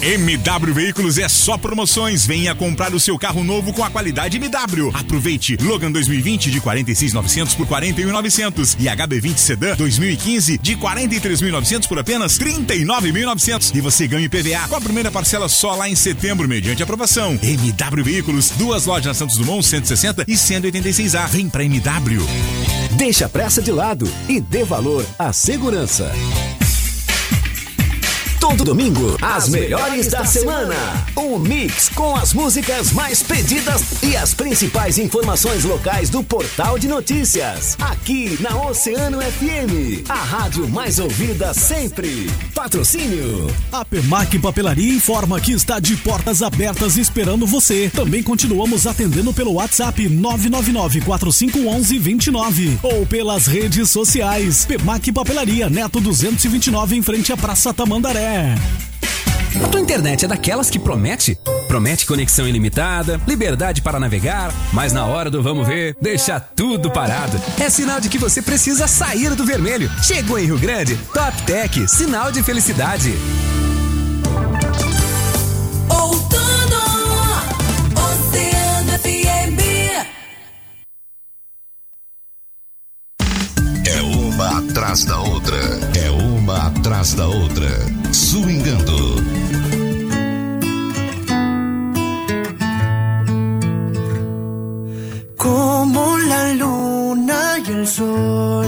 MW 0.05 0.75
Veículos 0.75 1.17
é 1.17 1.27
só 1.31 1.57
promoções. 1.57 2.27
Venha 2.27 2.55
comprar 2.55 2.93
o 2.93 3.01
seu 3.01 3.19
carro 3.19 3.43
novo 3.43 3.73
com 3.73 3.83
a 3.83 3.89
qualidade 3.89 4.37
MW. 4.37 4.91
Aproveite 4.93 5.57
Logan 5.63 5.91
2020 5.91 6.51
de 6.51 6.61
46.900 6.61 7.57
por 7.57 7.67
41.900 7.67 8.77
e 8.79 8.85
HB20 8.85 9.39
Sedan 9.39 9.75
2015 9.77 10.59
de 10.59 10.77
43.900 10.77 11.89
por 11.89 11.99
apenas 11.99 12.39
39.900 12.39 13.75
e 13.75 13.81
você 13.81 14.07
ganha 14.07 14.27
IPVA 14.27 14.69
com 14.69 14.77
a 14.77 14.81
primeira 14.81 15.11
parcela 15.11 15.49
só 15.49 15.75
lá 15.75 15.89
em 15.89 15.95
setembro 15.95 16.47
mediante 16.47 16.83
aprovação. 16.83 17.39
MW 17.43 18.05
Veículos, 18.05 18.51
duas 18.51 18.85
lojas 18.85 19.07
na 19.07 19.15
Santos 19.15 19.39
Dumont 19.39 19.65
160 19.65 20.27
e 20.29 20.35
186A. 20.35 21.29
Vem 21.29 21.49
pra 21.49 21.65
MW. 21.65 22.21
Deixa 22.99 23.25
a 23.25 23.29
pressa 23.31 23.63
de 23.63 23.73
lado 23.73 24.07
e 24.29 24.39
dê 24.39 24.65
valor 24.65 25.07
à 25.19 25.33
segurança. 25.33 26.13
Todo 28.47 28.63
domingo, 28.63 29.17
as 29.23 29.49
melhores 29.49 30.09
da 30.09 30.23
semana. 30.23 30.77
Um 31.17 31.39
mix 31.39 31.89
com 31.89 32.15
as 32.15 32.35
músicas 32.35 32.93
mais 32.93 33.23
pedidas 33.23 34.03
e 34.03 34.15
as 34.15 34.35
principais 34.35 34.99
informações 34.99 35.65
locais 35.65 36.11
do 36.11 36.23
portal 36.23 36.79
de 36.79 36.87
notícias. 36.87 37.75
Aqui 37.81 38.37
na 38.43 38.55
Oceano 38.67 39.23
FM, 39.23 40.07
a 40.11 40.23
rádio 40.23 40.69
mais 40.69 40.99
ouvida 40.99 41.55
sempre. 41.55 42.31
Patrocínio. 42.55 43.47
A 43.73 43.83
Pemac 43.83 44.39
Papelaria 44.39 44.93
informa 44.93 45.41
que 45.41 45.53
está 45.53 45.81
de 45.81 45.97
portas 45.97 46.43
abertas 46.43 46.99
esperando 46.99 47.47
você. 47.47 47.91
Também 47.95 48.23
continuamos 48.23 48.87
atendendo 48.87 49.33
pelo 49.33 49.55
WhatsApp 49.55 50.07
999-4511-29 50.07 52.79
ou 52.83 53.07
pelas 53.07 53.47
redes 53.47 53.89
sociais. 53.89 54.67
Pemac 54.67 55.11
Papelaria, 55.11 55.71
Neto 55.71 55.99
229 55.99 56.95
em 56.95 57.01
frente 57.01 57.33
à 57.33 57.39
Praça 57.39 57.73
Tamandaré. 57.73 58.34
A 58.37 59.69
tua 59.69 59.81
internet 59.81 60.25
é 60.25 60.29
daquelas 60.29 60.69
que 60.69 60.79
promete? 60.79 61.39
Promete 61.69 62.05
conexão 62.05 62.49
ilimitada, 62.49 63.21
liberdade 63.27 63.81
para 63.81 64.01
navegar, 64.01 64.53
mas 64.73 64.93
na 64.93 65.07
hora 65.07 65.31
do 65.31 65.41
vamos 65.41 65.67
ver, 65.67 65.97
deixa 66.01 66.41
tudo 66.41 66.91
parado. 66.91 67.41
É 67.61 67.71
sinal 67.71 68.01
de 68.01 68.09
que 68.09 68.19
você 68.19 68.43
precisa 68.43 68.89
sair 68.89 69.35
do 69.37 69.45
vermelho. 69.45 69.89
Chegou 70.03 70.39
em 70.39 70.47
Rio 70.47 70.59
Grande, 70.59 70.97
Top 71.13 71.43
Tech, 71.43 71.87
sinal 71.89 72.33
de 72.33 72.43
felicidade. 72.43 73.15
Outono, 75.89 76.83
Oceano 77.95 78.99
FM. 78.99 79.61
É 83.87 84.03
uma 84.03 84.59
atrás 84.59 85.05
da 85.05 85.21
outra. 85.21 85.94
Atrás 86.85 87.15
da 87.17 87.27
outra. 87.27 87.71
Swingando. 88.13 89.17
Como 95.35 96.19
la 96.19 96.53
luna 96.53 97.57
y 97.67 97.71
el 97.71 97.87
sol, 97.89 98.67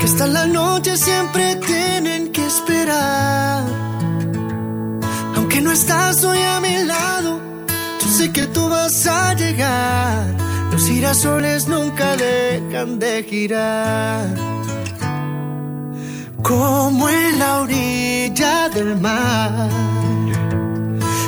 que 0.00 0.06
hasta 0.06 0.26
la 0.26 0.46
noche 0.46 0.96
siempre 0.96 1.54
tienen 1.64 2.32
que 2.32 2.44
esperar. 2.44 3.62
Aunque 5.36 5.60
no 5.60 5.70
estás 5.70 6.24
hoy 6.24 6.40
a 6.40 6.58
mi 6.58 6.82
lado, 6.82 7.38
yo 8.00 8.08
sé 8.08 8.32
que 8.32 8.46
tú 8.46 8.68
vas 8.68 9.06
a 9.06 9.32
llegar. 9.34 10.34
Los 10.72 10.82
girasoles 10.88 11.68
nunca 11.68 12.16
dejan 12.16 12.98
de 12.98 13.22
girar. 13.22 14.48
Como 16.42 17.08
en 17.08 17.38
la 17.38 17.60
orilla 17.62 18.68
del 18.68 18.96
mar. 18.96 19.68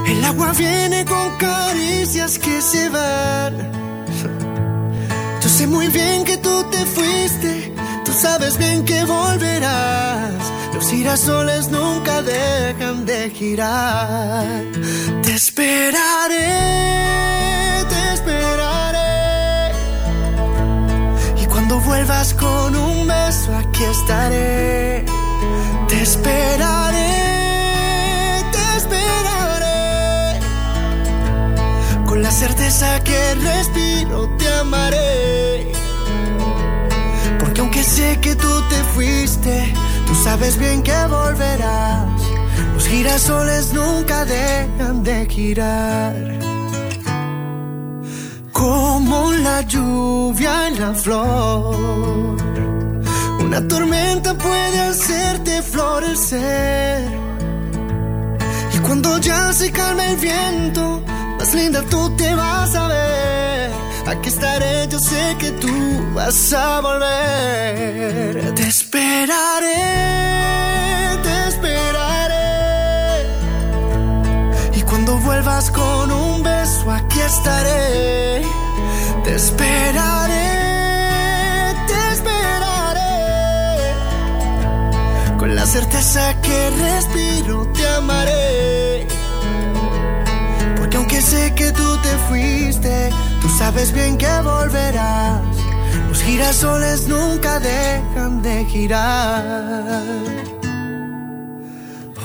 El 0.07 0.25
agua 0.25 0.53
viene 0.53 1.05
con 1.05 1.37
caricias 1.37 2.39
que 2.39 2.61
se 2.63 2.89
van. 2.89 3.55
Yo 5.43 5.49
sé 5.49 5.67
muy 5.67 5.89
bien 5.89 6.25
que 6.25 6.37
tú 6.37 6.65
te 6.71 6.85
fuiste, 6.85 7.75
tú 8.05 8.13
sabes 8.13 8.57
bien 8.57 8.85
que 8.85 9.05
volverás. 9.05 10.35
Los 10.75 10.89
girasoles 10.91 11.69
nunca 11.69 12.23
dejan 12.23 13.05
de 13.05 13.31
girar. 13.31 14.63
Te 15.23 15.33
esperaré. 15.35 16.91
Vuelvas 22.01 22.33
con 22.33 22.75
un 22.75 23.07
beso, 23.07 23.55
aquí 23.55 23.85
estaré. 23.85 25.05
Te 25.87 26.03
esperaré, 26.03 27.03
te 28.53 28.77
esperaré. 28.79 30.41
Con 32.07 32.23
la 32.23 32.31
certeza 32.31 33.01
que 33.05 33.35
respiro, 33.35 34.31
te 34.39 34.49
amaré. 34.49 35.73
Porque 37.39 37.61
aunque 37.61 37.85
sé 37.85 38.19
que 38.23 38.35
tú 38.35 38.63
te 38.71 38.83
fuiste, 38.95 39.75
tú 40.07 40.15
sabes 40.25 40.57
bien 40.57 40.83
que 40.83 41.05
volverás. 41.07 42.09
Los 42.75 42.87
girasoles 42.87 43.75
nunca 43.75 44.25
dejan 44.25 45.03
de 45.03 45.27
girar. 45.27 46.50
Como 48.61 49.33
la 49.33 49.63
lluvia 49.63 50.69
en 50.69 50.81
la 50.83 50.93
flor. 50.93 52.37
Una 53.45 53.67
tormenta 53.67 54.35
puede 54.35 54.79
hacerte 54.91 55.63
florecer. 55.63 57.09
Y 58.75 58.79
cuando 58.81 59.17
ya 59.17 59.51
se 59.55 59.73
calma 59.73 60.05
el 60.05 60.17
viento, 60.17 61.03
más 61.39 61.55
linda 61.55 61.81
tú 61.89 62.15
te 62.17 62.35
vas 62.35 62.75
a 62.75 62.87
ver. 62.89 63.71
Aquí 64.07 64.29
estaré, 64.29 64.89
yo 64.89 64.99
sé 64.99 65.37
que 65.39 65.53
tú 65.53 65.75
vas 66.15 66.53
a 66.53 66.81
volver. 66.81 68.55
Te 68.57 68.67
esperaré, 68.75 69.85
te 71.23 71.49
esperaré. 71.49 73.27
Y 74.75 74.83
cuando 74.83 75.17
vuelvas 75.17 75.71
con 75.71 76.13
un 76.13 76.43
beso, 76.43 76.70
aquí 76.89 77.21
estaré. 77.21 78.43
Te 79.25 79.35
esperaré, 79.35 80.49
te 81.89 82.13
esperaré. 82.13 83.17
Con 85.39 85.55
la 85.55 85.67
certeza 85.67 86.41
que 86.41 86.71
respiro, 86.71 87.67
te 87.73 87.87
amaré. 87.89 89.07
Porque 90.79 90.97
aunque 90.97 91.21
sé 91.21 91.55
que 91.55 91.73
tú 91.73 91.97
te 91.99 92.17
fuiste, 92.29 93.11
tú 93.43 93.49
sabes 93.59 93.93
bien 93.93 94.17
que 94.17 94.33
volverás. 94.43 95.43
Los 96.09 96.23
girasoles 96.23 97.09
nunca 97.09 97.61
dejan 97.61 98.43
de 98.43 98.65
girar. 98.67 100.21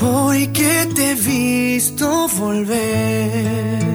Hoy 0.02 0.48
que 0.48 0.88
te 0.94 1.12
he 1.12 1.16
visto 1.16 2.28
volver, 2.38 3.95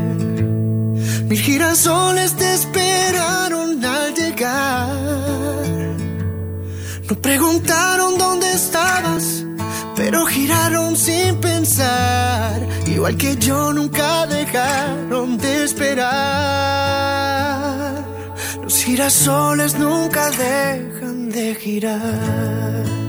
mis 1.31 1.41
girasoles 1.43 2.35
te 2.35 2.55
esperaron 2.55 3.85
al 3.85 4.15
llegar. 4.15 4.89
No 7.09 7.15
preguntaron 7.23 8.19
dónde 8.19 8.53
estabas, 8.53 9.45
pero 9.95 10.27
giraron 10.27 10.97
sin 10.97 11.37
pensar. 11.41 12.67
Igual 12.87 13.17
que 13.17 13.37
yo 13.37 13.73
nunca 13.73 14.27
dejaron 14.27 15.39
de 15.39 15.65
esperar. 15.65 16.11
Los 18.65 18.83
girasoles 18.83 19.79
nunca 19.79 20.31
dejan 20.31 21.31
de 21.31 21.55
girar. 21.55 23.00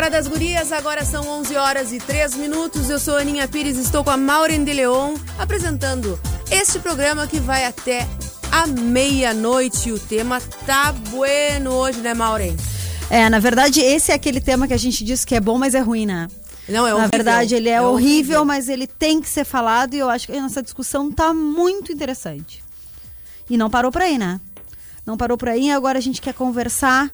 Hora 0.00 0.08
das 0.08 0.26
Gurias, 0.26 0.72
agora 0.72 1.04
são 1.04 1.28
11 1.28 1.56
horas 1.56 1.92
e 1.92 1.98
3 1.98 2.34
minutos. 2.36 2.88
Eu 2.88 2.98
sou 2.98 3.18
a 3.18 3.20
Aninha 3.20 3.46
Pires, 3.46 3.76
estou 3.76 4.02
com 4.02 4.08
a 4.08 4.16
Maureen 4.16 4.64
de 4.64 4.72
Leon 4.72 5.14
apresentando 5.38 6.18
este 6.50 6.78
programa 6.78 7.26
que 7.26 7.38
vai 7.38 7.66
até 7.66 8.08
a 8.50 8.66
meia-noite. 8.66 9.92
O 9.92 9.98
tema 9.98 10.40
tá 10.64 10.90
bueno 11.10 11.72
hoje, 11.72 12.00
né, 12.00 12.14
Maureen? 12.14 12.56
É, 13.10 13.28
na 13.28 13.38
verdade, 13.38 13.82
esse 13.82 14.10
é 14.10 14.14
aquele 14.14 14.40
tema 14.40 14.66
que 14.66 14.72
a 14.72 14.78
gente 14.78 15.04
diz 15.04 15.22
que 15.22 15.34
é 15.34 15.40
bom, 15.40 15.58
mas 15.58 15.74
é 15.74 15.80
ruim, 15.80 16.06
né? 16.06 16.28
Não, 16.66 16.86
é 16.86 16.92
Na 16.92 16.96
horrível. 16.96 17.10
verdade, 17.10 17.54
ele 17.54 17.68
é, 17.68 17.72
É 17.72 17.82
horrível, 17.82 18.38
horrível. 18.38 18.44
mas 18.46 18.70
ele 18.70 18.86
tem 18.86 19.20
que 19.20 19.28
ser 19.28 19.44
falado 19.44 19.92
e 19.92 19.98
eu 19.98 20.08
acho 20.08 20.28
que 20.28 20.32
a 20.32 20.40
nossa 20.40 20.62
discussão 20.62 21.12
tá 21.12 21.34
muito 21.34 21.92
interessante. 21.92 22.64
E 23.50 23.56
não 23.58 23.68
parou 23.68 23.92
por 23.92 24.00
aí, 24.00 24.16
né? 24.16 24.40
Não 25.04 25.18
parou 25.18 25.36
por 25.36 25.50
aí, 25.50 25.70
agora 25.70 25.98
a 25.98 26.02
gente 26.02 26.22
quer 26.22 26.32
conversar 26.32 27.12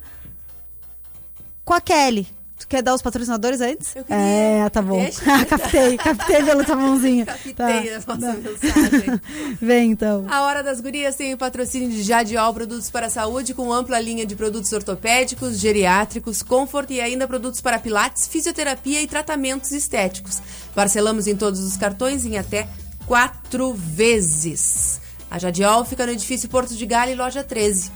com 1.65 1.75
a 1.75 1.81
Kelly. 1.81 2.36
Tu 2.59 2.67
quer 2.67 2.83
dar 2.83 2.95
os 2.95 3.03
patrocinadores 3.03 3.61
antes? 3.61 3.95
Eu 3.95 4.03
queria. 4.03 4.23
É, 4.23 4.69
tá 4.71 4.81
bom. 4.81 4.99
Deixa. 4.99 5.21
captei, 5.45 5.97
captei 5.99 6.43
pela 6.43 6.65
tua 6.65 6.75
mãozinha. 6.75 7.27
Captei 7.27 7.53
Tá. 7.53 7.67
a 7.69 8.17
nossa 8.17 8.33
mensagem. 8.33 9.21
Vem 9.61 9.91
então. 9.91 10.25
A 10.29 10.43
Hora 10.43 10.63
das 10.63 10.81
Gurias 10.81 11.15
tem 11.17 11.35
o 11.35 11.37
patrocínio 11.39 11.91
de 11.91 12.03
Jadiol 12.03 12.55
Produtos 12.55 12.89
para 12.89 13.07
a 13.07 13.11
Saúde, 13.11 13.53
com 13.53 13.71
ampla 13.73 14.01
linha 14.01 14.25
de 14.25 14.35
produtos 14.35 14.73
ortopédicos, 14.73 15.59
geriátricos, 15.59 16.43
comfort 16.43 16.91
e 16.91 17.01
ainda 17.01 17.29
produtos 17.29 17.61
para 17.61 17.79
pilates, 17.79 18.27
fisioterapia 18.27 19.03
e 19.03 19.07
tratamentos 19.07 19.71
estéticos. 19.73 20.41
Parcelamos 20.75 21.27
em 21.27 21.37
todos 21.37 21.61
os 21.61 21.77
cartões 21.77 22.25
em 22.25 22.39
até 22.39 22.67
quatro 23.07 23.75
vezes. 23.75 25.01
A 25.31 25.39
Jadiol 25.39 25.85
fica 25.85 26.07
no 26.07 26.13
edifício 26.13 26.49
Porto 26.49 26.75
de 26.75 26.87
Galho, 26.87 27.17
loja 27.17 27.45
13. 27.45 27.91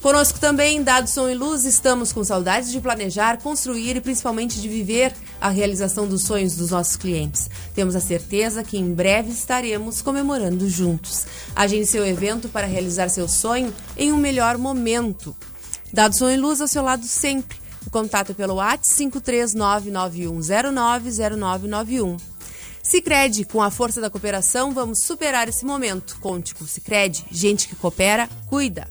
Conosco 0.00 0.38
também, 0.38 0.82
Dado 0.82 1.08
Som 1.08 1.28
e 1.28 1.34
Luz, 1.34 1.64
estamos 1.64 2.12
com 2.12 2.22
saudades 2.22 2.70
de 2.70 2.80
planejar, 2.80 3.42
construir 3.42 3.96
e 3.96 4.00
principalmente 4.00 4.60
de 4.60 4.68
viver 4.68 5.12
a 5.40 5.48
realização 5.48 6.06
dos 6.06 6.22
sonhos 6.22 6.54
dos 6.54 6.70
nossos 6.70 6.96
clientes. 6.96 7.50
Temos 7.74 7.96
a 7.96 8.00
certeza 8.00 8.62
que 8.62 8.78
em 8.78 8.94
breve 8.94 9.32
estaremos 9.32 10.02
comemorando 10.02 10.68
juntos. 10.68 11.26
Agende 11.56 11.86
seu 11.86 12.06
evento 12.06 12.48
para 12.48 12.66
realizar 12.66 13.08
seu 13.08 13.26
sonho 13.26 13.74
em 13.96 14.12
um 14.12 14.16
melhor 14.16 14.58
momento. 14.58 15.34
Dado 15.92 16.16
Som 16.16 16.30
e 16.30 16.36
Luz 16.36 16.60
ao 16.60 16.68
seu 16.68 16.82
lado 16.82 17.04
sempre. 17.04 17.58
O 17.86 17.90
contato 17.90 18.32
é 18.32 18.34
pelo 18.34 18.54
WhatsApp 18.54 19.10
53991090991. 19.20 22.20
Sicredi, 22.82 23.44
com 23.44 23.62
a 23.62 23.70
força 23.70 24.00
da 24.00 24.08
cooperação, 24.08 24.72
vamos 24.72 25.02
superar 25.02 25.48
esse 25.48 25.64
momento. 25.64 26.16
Conte 26.20 26.54
com 26.54 26.64
Sicredi, 26.64 27.24
gente 27.30 27.66
que 27.66 27.74
coopera, 27.74 28.28
cuida. 28.48 28.86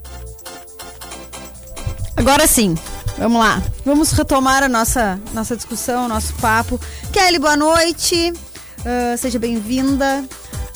Agora 2.17 2.47
sim, 2.47 2.75
vamos 3.17 3.39
lá. 3.39 3.61
Vamos 3.83 4.11
retomar 4.11 4.63
a 4.63 4.69
nossa, 4.69 5.19
nossa 5.33 5.55
discussão, 5.55 6.07
nosso 6.07 6.33
papo. 6.35 6.79
Kelly, 7.11 7.37
boa 7.39 7.57
noite. 7.57 8.33
Ah, 8.85 9.17
seja 9.17 9.37
bem-vinda. 9.37 10.23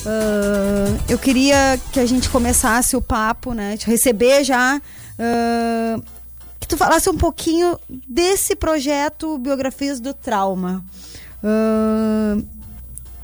Ah, 0.06 0.98
eu 1.08 1.18
queria 1.18 1.80
que 1.94 2.00
a 2.00 2.06
gente 2.06 2.30
começasse 2.30 2.96
o 2.96 3.02
papo, 3.02 3.54
né? 3.54 3.78
Te 3.78 3.88
receber 3.88 4.44
já. 4.44 4.82
ah, 5.18 6.02
que 6.60 6.68
tu 6.68 6.76
falasse 6.76 7.10
um 7.10 7.18
pouquinho 7.18 7.80
desse 8.08 8.54
projeto 8.56 9.38
Biografias 9.38 10.00
do 10.02 10.14
Trauma. 10.14 10.84
Ah, 11.42 12.38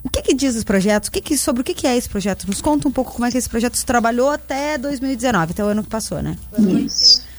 o 0.04 0.10
que, 0.10 0.22
que 0.22 0.34
diz 0.34 0.56
os 0.56 0.64
projetos? 0.64 1.10
O 1.10 1.12
que 1.12 1.20
que, 1.20 1.38
sobre 1.38 1.62
o 1.62 1.66
que, 1.66 1.74
que 1.74 1.86
é 1.86 1.98
esse 1.98 2.08
projeto? 2.08 2.48
Nos 2.48 2.62
conta 2.62 2.88
um 2.88 2.92
pouco 2.92 3.12
como 3.12 3.26
é 3.26 3.32
que 3.32 3.38
esse 3.38 3.50
projeto 3.50 3.76
se 3.76 3.86
trabalhou 3.86 4.30
até 4.30 4.78
2019, 4.78 5.52
até 5.52 5.64
o 5.64 5.68
ano 5.68 5.84
que 5.84 5.90
passou, 5.90 6.22
né? 6.22 6.38
Isso. 6.58 7.35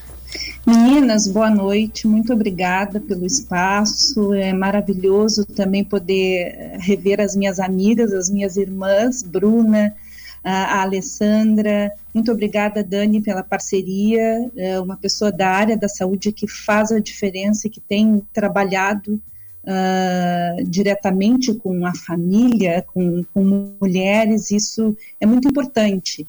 Meninas, 0.66 1.28
boa 1.28 1.48
noite, 1.48 2.08
muito 2.08 2.32
obrigada 2.32 2.98
pelo 2.98 3.24
espaço. 3.24 4.34
É 4.34 4.52
maravilhoso 4.52 5.46
também 5.46 5.84
poder 5.84 6.56
eh, 6.58 6.76
rever 6.80 7.20
as 7.20 7.36
minhas 7.36 7.60
amigas, 7.60 8.12
as 8.12 8.28
minhas 8.28 8.56
irmãs, 8.56 9.22
Bruna, 9.22 9.94
a 10.42 10.82
Alessandra. 10.82 11.92
Muito 12.12 12.32
obrigada, 12.32 12.82
Dani, 12.82 13.22
pela 13.22 13.44
parceria. 13.44 14.50
É 14.56 14.80
uma 14.80 14.96
pessoa 14.96 15.30
da 15.30 15.48
área 15.48 15.76
da 15.76 15.88
saúde 15.88 16.32
que 16.32 16.48
faz 16.48 16.90
a 16.90 16.98
diferença 16.98 17.68
e 17.68 17.70
que 17.70 17.80
tem 17.80 18.20
trabalhado 18.32 19.20
ah, 19.68 20.56
diretamente 20.64 21.52
com 21.52 21.84
a 21.84 21.92
família, 21.92 22.84
com, 22.94 23.24
com 23.34 23.74
mulheres, 23.80 24.52
isso 24.52 24.96
é 25.20 25.26
muito 25.26 25.48
importante. 25.48 26.24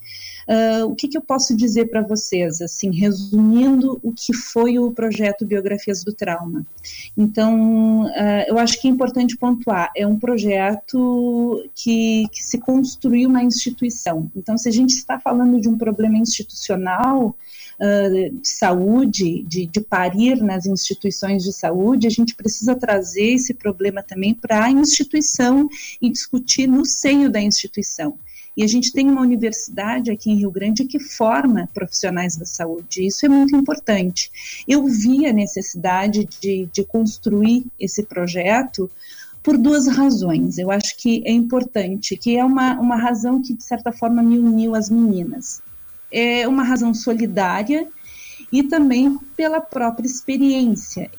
Ah, 0.47 0.85
o 0.85 0.95
que, 0.95 1.07
que 1.07 1.17
eu 1.17 1.21
posso 1.21 1.55
dizer 1.55 1.89
para 1.89 2.01
vocês, 2.01 2.61
assim, 2.61 2.91
resumindo 2.91 3.99
o 4.01 4.13
que 4.13 4.33
foi 4.33 4.79
o 4.79 4.91
projeto 4.91 5.45
Biografias 5.45 6.03
do 6.03 6.13
Trauma? 6.13 6.65
Então, 7.17 8.07
ah, 8.15 8.45
eu 8.47 8.57
acho 8.57 8.79
que 8.81 8.87
é 8.87 8.91
importante 8.91 9.37
pontuar, 9.37 9.91
é 9.95 10.07
um 10.07 10.17
projeto 10.17 11.69
que, 11.75 12.27
que 12.31 12.43
se 12.43 12.57
construiu 12.57 13.29
na 13.29 13.43
instituição. 13.43 14.31
Então, 14.35 14.57
se 14.57 14.69
a 14.69 14.71
gente 14.71 14.91
está 14.91 15.19
falando 15.19 15.59
de 15.59 15.67
um 15.67 15.77
problema 15.77 16.17
institucional, 16.17 17.35
uh, 17.79 18.39
de 18.39 18.47
saúde, 18.47 19.43
de, 19.43 19.65
de 19.65 19.81
parir 19.81 20.41
nas 20.41 20.65
instituições 20.65 21.43
de 21.43 21.53
saúde, 21.53 22.07
a 22.07 22.09
gente 22.09 22.35
precisa 22.35 22.75
trazer 22.75 23.33
esse 23.33 23.53
problema 23.53 24.01
também 24.01 24.33
para 24.33 24.65
a 24.65 24.71
instituição 24.71 25.67
e 26.01 26.09
discutir 26.09 26.67
no 26.67 26.85
seio 26.85 27.29
da 27.29 27.41
instituição. 27.41 28.17
E 28.57 28.63
a 28.63 28.67
gente 28.67 28.91
tem 28.91 29.07
uma 29.07 29.21
universidade 29.21 30.09
aqui 30.09 30.31
em 30.31 30.37
Rio 30.37 30.49
Grande 30.49 30.83
que 30.85 30.99
forma 30.99 31.69
profissionais 31.75 32.35
da 32.35 32.45
saúde. 32.45 33.05
Isso 33.05 33.23
é 33.23 33.29
muito 33.29 33.55
importante. 33.55 34.31
Eu 34.67 34.83
vi 34.87 35.27
a 35.27 35.31
necessidade 35.31 36.27
de, 36.41 36.67
de 36.73 36.83
construir 36.83 37.67
esse 37.79 38.01
projeto 38.01 38.89
por 39.43 39.59
duas 39.59 39.87
razões. 39.87 40.57
Eu 40.57 40.71
acho 40.71 40.97
que 40.97 41.21
é 41.23 41.31
importante, 41.31 42.17
que 42.17 42.35
é 42.35 42.43
uma, 42.43 42.73
uma 42.79 42.95
razão 42.95 43.39
que, 43.39 43.53
de 43.53 43.63
certa 43.63 43.91
forma, 43.91 44.23
me 44.23 44.39
uniu 44.39 44.73
às 44.73 44.89
meninas. 44.89 45.61
É 46.11 46.47
uma 46.47 46.63
razão 46.63 46.95
solidária 46.95 47.87
e 48.51 48.63
também 48.63 49.19
pela 49.35 49.61
própria 49.61 50.07
experiência. 50.07 51.11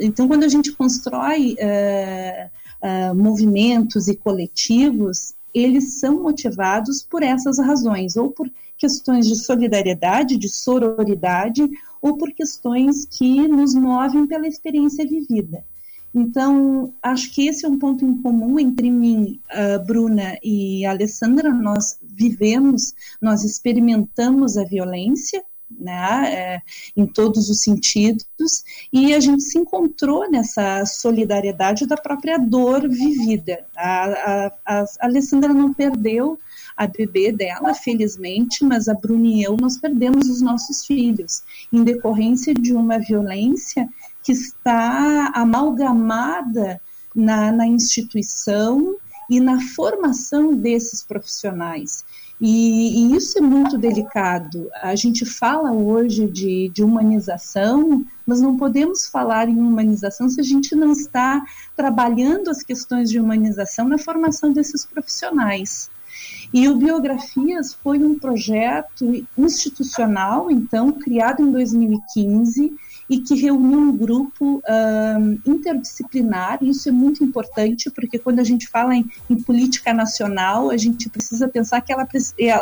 Então, 0.00 0.26
quando 0.26 0.42
a 0.42 0.48
gente 0.48 0.72
constrói 0.72 1.54
uh, 1.54 2.50
uh, 2.82 3.14
movimentos 3.14 4.08
e 4.08 4.16
coletivos, 4.16 5.34
eles 5.54 5.94
são 5.94 6.22
motivados 6.22 7.02
por 7.02 7.22
essas 7.22 7.58
razões, 7.58 8.16
ou 8.16 8.30
por 8.30 8.50
questões 8.76 9.26
de 9.26 9.36
solidariedade, 9.36 10.36
de 10.36 10.48
sororidade, 10.48 11.68
ou 12.00 12.16
por 12.16 12.32
questões 12.32 13.04
que 13.06 13.46
nos 13.46 13.74
movem 13.74 14.26
pela 14.26 14.48
experiência 14.48 15.06
vivida. 15.06 15.64
Então, 16.14 16.92
acho 17.02 17.32
que 17.32 17.46
esse 17.48 17.64
é 17.64 17.68
um 17.68 17.78
ponto 17.78 18.04
em 18.04 18.20
comum 18.20 18.58
entre 18.58 18.90
mim, 18.90 19.40
a 19.48 19.78
Bruna 19.78 20.36
e 20.42 20.84
a 20.84 20.90
Alessandra. 20.90 21.54
Nós 21.54 21.98
vivemos, 22.02 22.94
nós 23.20 23.44
experimentamos 23.44 24.58
a 24.58 24.64
violência, 24.64 25.42
né, 25.78 26.34
é, 26.34 26.62
em 26.96 27.06
todos 27.06 27.48
os 27.48 27.60
sentidos, 27.60 28.64
e 28.92 29.14
a 29.14 29.20
gente 29.20 29.42
se 29.42 29.58
encontrou 29.58 30.30
nessa 30.30 30.84
solidariedade 30.86 31.86
da 31.86 31.96
própria 31.96 32.38
dor 32.38 32.88
vivida. 32.88 33.64
A, 33.76 34.04
a, 34.04 34.52
a 34.66 34.86
Alessandra 35.00 35.52
não 35.52 35.72
perdeu 35.72 36.38
a 36.76 36.86
bebê 36.86 37.30
dela, 37.32 37.74
felizmente, 37.74 38.64
mas 38.64 38.88
a 38.88 38.94
Bruna 38.94 39.26
e 39.26 39.42
eu, 39.42 39.56
nós 39.60 39.78
perdemos 39.78 40.28
os 40.28 40.40
nossos 40.40 40.84
filhos, 40.84 41.42
em 41.72 41.84
decorrência 41.84 42.54
de 42.54 42.72
uma 42.72 42.98
violência 42.98 43.88
que 44.22 44.32
está 44.32 45.32
amalgamada 45.34 46.80
na, 47.14 47.52
na 47.52 47.66
instituição 47.66 48.96
e 49.28 49.40
na 49.40 49.60
formação 49.60 50.54
desses 50.54 51.02
profissionais. 51.02 52.04
E, 52.44 53.12
e, 53.12 53.16
isso 53.16 53.38
é 53.38 53.40
muito 53.40 53.78
delicado. 53.78 54.68
A 54.82 54.96
gente 54.96 55.24
fala 55.24 55.70
hoje 55.70 56.26
de, 56.26 56.70
de, 56.70 56.82
humanização, 56.82 58.04
mas 58.26 58.40
não 58.40 58.56
podemos 58.56 59.06
falar 59.06 59.48
em 59.48 59.56
humanização 59.56 60.28
se 60.28 60.40
a 60.40 60.42
gente 60.42 60.74
não 60.74 60.90
está 60.90 61.40
trabalhando 61.76 62.50
as 62.50 62.60
questões 62.60 63.08
de 63.10 63.20
humanização 63.20 63.86
na 63.86 63.96
formação 63.96 64.52
desses 64.52 64.84
profissionais. 64.84 65.88
E 66.52 66.68
o 66.68 66.74
Biografias 66.74 67.74
foi 67.74 68.00
um 68.00 68.18
projeto 68.18 69.24
institucional, 69.38 70.50
então, 70.50 70.90
criado 70.90 71.42
em 71.42 71.52
2015 71.52 72.72
e 73.12 73.20
que 73.20 73.34
reuniu 73.34 73.78
um 73.78 73.94
grupo 73.94 74.62
um, 74.66 75.38
interdisciplinar. 75.44 76.58
Isso 76.62 76.88
é 76.88 76.92
muito 76.92 77.22
importante, 77.22 77.90
porque 77.90 78.18
quando 78.18 78.40
a 78.40 78.44
gente 78.44 78.66
fala 78.66 78.94
em, 78.94 79.04
em, 79.28 79.36
política 79.36 79.92
nacional, 79.92 80.70
a 80.70 80.78
gente 80.78 81.10
precisa 81.10 81.46
pensar 81.46 81.82
que 81.82 81.92
ela, 81.92 82.08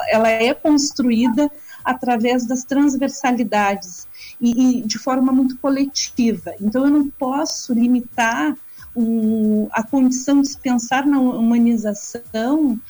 ela 0.08 0.28
é 0.28 0.52
construída 0.52 1.48
através 1.84 2.44
das 2.46 2.64
transversalidades 2.64 4.08
e, 4.40 4.80
e 4.80 4.82
de 4.82 4.98
forma 4.98 5.30
muito 5.30 5.56
coletiva. 5.58 6.52
Então, 6.60 6.84
eu 6.84 6.90
não 6.90 7.08
posso 7.08 7.72
limitar 7.72 8.56
o, 8.94 9.68
a 9.72 9.82
condição 9.82 10.40
de 10.42 10.48
se 10.48 10.58
pensar 10.58 11.06
na 11.06 11.18
humanização 11.18 12.72
uh, 12.72 12.80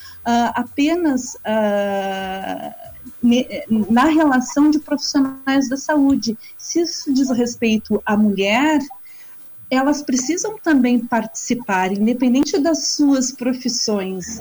apenas 0.55 1.35
uh, 1.35 2.91
na 3.91 4.05
relação 4.07 4.71
de 4.71 4.79
profissionais 4.79 5.69
da 5.69 5.77
saúde. 5.77 6.37
Se 6.57 6.81
isso 6.81 7.13
diz 7.13 7.31
respeito 7.31 8.03
à 8.05 8.17
mulher, 8.17 8.81
elas 9.71 10.03
precisam 10.03 10.59
também 10.59 10.99
participar, 10.99 11.93
independente 11.93 12.59
das 12.59 12.89
suas 12.89 13.31
profissões. 13.31 14.41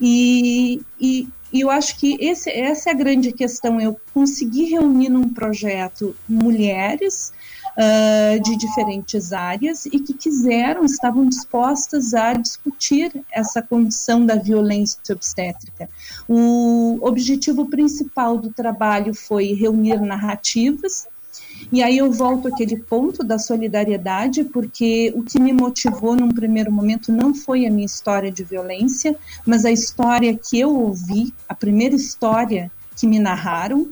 E, 0.00 0.82
e, 1.00 1.28
e 1.52 1.60
eu 1.60 1.70
acho 1.70 1.98
que 1.98 2.16
esse, 2.20 2.50
essa 2.50 2.90
é 2.90 2.92
a 2.92 2.96
grande 2.96 3.32
questão. 3.32 3.80
Eu 3.80 3.98
consegui 4.12 4.64
reunir 4.64 5.08
num 5.08 5.28
projeto 5.28 6.14
mulheres 6.28 7.32
uh, 7.76 8.42
de 8.42 8.56
diferentes 8.56 9.32
áreas 9.32 9.86
e 9.86 10.00
que 10.00 10.14
quiseram, 10.14 10.84
estavam 10.84 11.28
dispostas 11.28 12.14
a 12.14 12.32
discutir 12.32 13.12
essa 13.30 13.60
condição 13.62 14.24
da 14.24 14.36
violência 14.36 14.98
obstétrica. 15.10 15.88
O 16.28 16.98
objetivo 17.02 17.66
principal 17.66 18.38
do 18.38 18.50
trabalho 18.50 19.14
foi 19.14 19.52
reunir 19.52 20.00
narrativas 20.00 21.06
e 21.72 21.82
aí 21.82 21.98
eu 21.98 22.12
volto 22.12 22.48
àquele 22.48 22.76
ponto 22.76 23.24
da 23.24 23.38
solidariedade, 23.38 24.44
porque 24.44 25.12
o 25.16 25.22
que 25.22 25.40
me 25.40 25.52
motivou 25.52 26.14
num 26.14 26.30
primeiro 26.30 26.70
momento 26.70 27.10
não 27.10 27.34
foi 27.34 27.66
a 27.66 27.70
minha 27.70 27.86
história 27.86 28.30
de 28.30 28.44
violência, 28.44 29.16
mas 29.44 29.64
a 29.64 29.70
história 29.70 30.36
que 30.36 30.60
eu 30.60 30.74
ouvi, 30.74 31.34
a 31.48 31.54
primeira 31.54 31.94
história 31.94 32.70
que 32.96 33.06
me 33.06 33.18
narraram, 33.18 33.88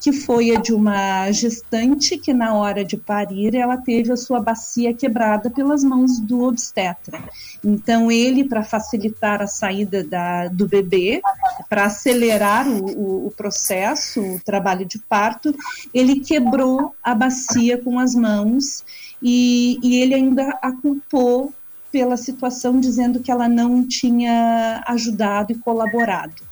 que 0.00 0.12
foi 0.12 0.56
a 0.56 0.58
de 0.58 0.72
uma 0.72 1.30
gestante 1.30 2.16
que 2.16 2.32
na 2.32 2.54
hora 2.54 2.82
de 2.82 2.96
parir 2.96 3.54
ela 3.54 3.76
teve 3.76 4.10
a 4.10 4.16
sua 4.16 4.40
bacia 4.40 4.94
quebrada 4.94 5.50
pelas 5.50 5.84
mãos 5.84 6.18
do 6.18 6.44
obstetra. 6.44 7.22
Então 7.62 8.10
ele, 8.10 8.44
para 8.44 8.64
facilitar 8.64 9.42
a 9.42 9.46
saída 9.46 10.02
da, 10.02 10.48
do 10.48 10.66
bebê, 10.66 11.20
para 11.68 11.84
acelerar 11.84 12.66
o, 12.66 12.86
o, 12.86 13.26
o, 13.26 13.30
processo, 13.30 14.22
o 14.22 14.40
trabalho 14.40 14.86
de 14.86 14.98
parto, 14.98 15.54
ele 15.92 16.20
quebrou 16.20 16.94
a 17.02 17.14
bacia 17.14 17.76
com 17.76 17.98
as 17.98 18.14
mãos 18.14 18.82
e, 19.22 19.78
e 19.82 20.00
ele 20.00 20.14
ainda 20.14 20.58
a 20.62 20.72
culpou 20.72 21.52
pela 21.92 22.16
situação, 22.16 22.80
dizendo 22.80 23.20
que 23.20 23.30
ela 23.30 23.48
não 23.48 23.86
tinha 23.86 24.82
ajudado 24.86 25.52
e 25.52 25.56
colaborado. 25.56 26.42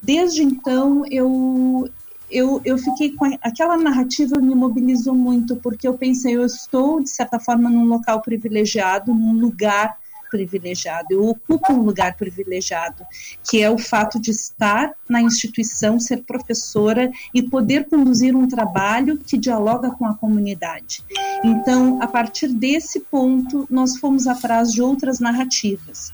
Desde 0.00 0.42
então, 0.42 1.02
eu, 1.10 1.88
eu, 2.30 2.60
eu 2.64 2.76
fiquei 2.78 3.12
com 3.12 3.24
aquela 3.42 3.76
narrativa 3.76 4.38
me 4.38 4.54
mobilizou 4.54 5.14
muito 5.14 5.56
porque 5.56 5.86
eu 5.86 5.94
pensei 5.94 6.36
eu 6.36 6.44
estou 6.44 7.00
de 7.02 7.08
certa 7.08 7.38
forma 7.38 7.70
num 7.70 7.84
local 7.84 8.20
privilegiado 8.20 9.14
num 9.14 9.34
lugar 9.34 9.96
privilegiado. 10.30 11.06
Eu 11.10 11.28
ocupo 11.28 11.72
um 11.72 11.82
lugar 11.82 12.16
privilegiado 12.16 13.04
que 13.48 13.62
é 13.62 13.70
o 13.70 13.78
fato 13.78 14.20
de 14.20 14.30
estar 14.30 14.92
na 15.08 15.22
instituição 15.22 15.98
ser 16.00 16.24
professora 16.24 17.10
e 17.32 17.42
poder 17.42 17.88
conduzir 17.88 18.34
um 18.36 18.48
trabalho 18.48 19.18
que 19.18 19.38
dialoga 19.38 19.90
com 19.90 20.04
a 20.04 20.14
comunidade. 20.14 21.02
Então 21.44 22.02
a 22.02 22.06
partir 22.06 22.48
desse 22.48 23.00
ponto 23.00 23.66
nós 23.70 23.96
fomos 23.98 24.26
atrás 24.26 24.72
de 24.72 24.82
outras 24.82 25.20
narrativas 25.20 26.12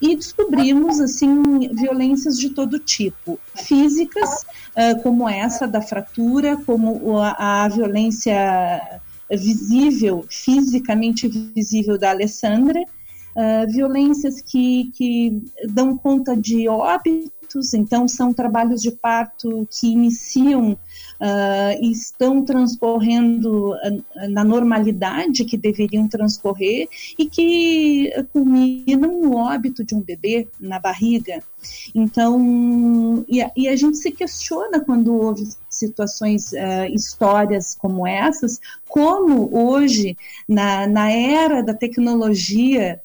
e 0.00 0.14
descobrimos 0.16 1.00
assim 1.00 1.68
violências 1.74 2.38
de 2.38 2.50
todo 2.50 2.78
tipo, 2.78 3.38
físicas, 3.54 4.42
uh, 4.42 5.02
como 5.02 5.28
essa 5.28 5.66
da 5.66 5.80
fratura, 5.80 6.56
como 6.64 7.18
a, 7.18 7.64
a 7.64 7.68
violência 7.68 9.00
visível, 9.30 10.24
fisicamente 10.28 11.28
visível 11.28 11.98
da 11.98 12.10
Alessandra, 12.10 12.80
uh, 12.80 13.70
violências 13.72 14.40
que, 14.40 14.90
que 14.94 15.42
dão 15.68 15.96
conta 15.96 16.36
de 16.36 16.68
óbito 16.68 17.32
feitos, 17.48 17.72
então 17.74 18.06
são 18.06 18.32
trabalhos 18.32 18.82
de 18.82 18.90
parto 18.90 19.66
que 19.70 19.88
iniciam 19.88 20.78
uh, 21.20 21.84
estão 21.84 22.44
transcorrendo 22.44 23.72
uh, 23.72 24.28
na 24.28 24.44
normalidade 24.44 25.44
que 25.44 25.56
deveriam 25.56 26.08
transcorrer 26.08 26.88
e 27.18 27.26
que 27.26 28.12
culminam 28.32 29.20
no 29.20 29.36
óbito 29.36 29.84
de 29.84 29.94
um 29.94 30.00
bebê 30.00 30.48
na 30.58 30.78
barriga. 30.78 31.42
Então, 31.94 33.24
e 33.28 33.42
a, 33.42 33.50
e 33.56 33.68
a 33.68 33.76
gente 33.76 33.98
se 33.98 34.12
questiona 34.12 34.80
quando 34.80 35.14
houve 35.14 35.48
situações, 35.68 36.52
uh, 36.52 36.86
histórias 36.92 37.74
como 37.74 38.06
essas, 38.06 38.60
como 38.88 39.50
hoje, 39.52 40.16
na, 40.48 40.86
na 40.86 41.10
era 41.10 41.62
da 41.62 41.74
tecnologia, 41.74 43.00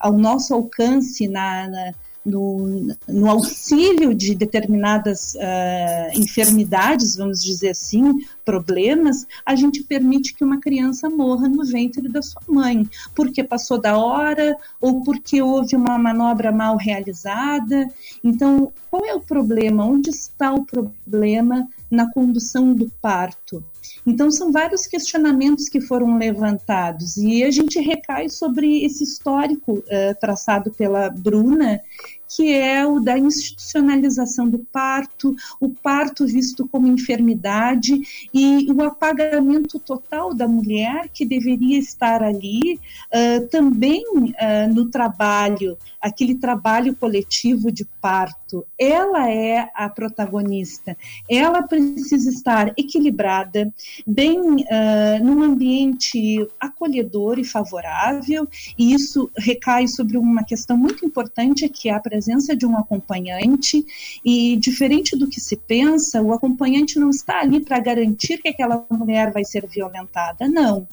ao 0.00 0.12
nosso 0.12 0.54
alcance, 0.54 1.28
na, 1.28 1.68
na 1.68 1.94
no, 2.26 2.88
no, 3.08 3.30
auxílio 3.30 4.12
de 4.12 4.34
determinadas 4.34 5.34
uh, 5.36 6.18
enfermidades, 6.18 7.16
vamos 7.16 7.42
dizer 7.42 7.70
assim, 7.70 8.20
problemas, 8.44 9.26
a 9.44 9.54
gente 9.54 9.84
permite 9.84 10.34
que 10.34 10.42
uma 10.42 10.60
criança 10.60 11.08
morra 11.08 11.48
no 11.48 11.64
ventre 11.64 12.08
da 12.08 12.20
sua 12.20 12.42
mãe, 12.48 12.88
porque 13.14 13.44
passou 13.44 13.80
da 13.80 13.96
hora 13.96 14.56
ou 14.80 15.04
porque 15.04 15.40
houve 15.40 15.76
uma 15.76 15.96
manobra 15.96 16.50
mal 16.50 16.76
realizada. 16.76 17.88
Então, 18.24 18.72
qual 18.90 19.04
é 19.04 19.14
o 19.14 19.20
problema? 19.20 19.86
Onde 19.86 20.10
está 20.10 20.52
o 20.52 20.64
problema 20.64 21.68
na 21.88 22.10
condução 22.12 22.74
do 22.74 22.90
parto? 23.00 23.64
Então, 24.06 24.30
são 24.30 24.50
vários 24.50 24.86
questionamentos 24.86 25.68
que 25.68 25.80
foram 25.80 26.16
levantados 26.16 27.16
e 27.16 27.44
a 27.44 27.50
gente 27.50 27.78
recai 27.80 28.28
sobre 28.28 28.84
esse 28.84 29.04
histórico 29.04 29.78
uh, 29.78 30.20
traçado 30.20 30.70
pela 30.70 31.08
Bruna 31.10 31.80
que 32.28 32.52
é 32.52 32.86
o 32.86 33.00
da 33.00 33.18
institucionalização 33.18 34.48
do 34.48 34.58
parto, 34.58 35.34
o 35.60 35.68
parto 35.68 36.26
visto 36.26 36.66
como 36.68 36.86
enfermidade 36.86 38.00
e 38.32 38.70
o 38.70 38.82
apagamento 38.82 39.78
total 39.78 40.34
da 40.34 40.48
mulher 40.48 41.08
que 41.12 41.24
deveria 41.24 41.78
estar 41.78 42.22
ali 42.22 42.74
uh, 42.74 43.46
também 43.48 44.02
uh, 44.04 44.74
no 44.74 44.86
trabalho, 44.86 45.78
aquele 46.00 46.34
trabalho 46.34 46.94
coletivo 46.94 47.70
de 47.70 47.84
parto. 48.00 48.66
Ela 48.78 49.30
é 49.30 49.70
a 49.74 49.88
protagonista, 49.88 50.96
ela 51.28 51.62
precisa 51.62 52.30
estar 52.30 52.72
equilibrada, 52.76 53.72
bem 54.06 54.38
uh, 54.40 55.24
num 55.24 55.42
ambiente 55.42 56.46
acolhedor 56.58 57.38
e 57.38 57.44
favorável, 57.44 58.48
e 58.78 58.92
isso 58.92 59.30
recai 59.36 59.86
sobre 59.86 60.16
uma 60.16 60.44
questão 60.44 60.76
muito 60.76 61.04
importante 61.04 61.68
que 61.68 61.88
é 61.88 61.94
a 61.94 62.00
presença 62.16 62.56
de 62.56 62.64
um 62.64 62.78
acompanhante 62.78 63.84
e 64.24 64.56
diferente 64.56 65.14
do 65.14 65.28
que 65.28 65.38
se 65.38 65.54
pensa, 65.54 66.22
o 66.22 66.32
acompanhante 66.32 66.98
não 66.98 67.10
está 67.10 67.40
ali 67.40 67.60
para 67.60 67.78
garantir 67.78 68.38
que 68.38 68.48
aquela 68.48 68.86
mulher 68.90 69.30
vai 69.32 69.44
ser 69.44 69.66
violentada, 69.66 70.48
não. 70.48 70.88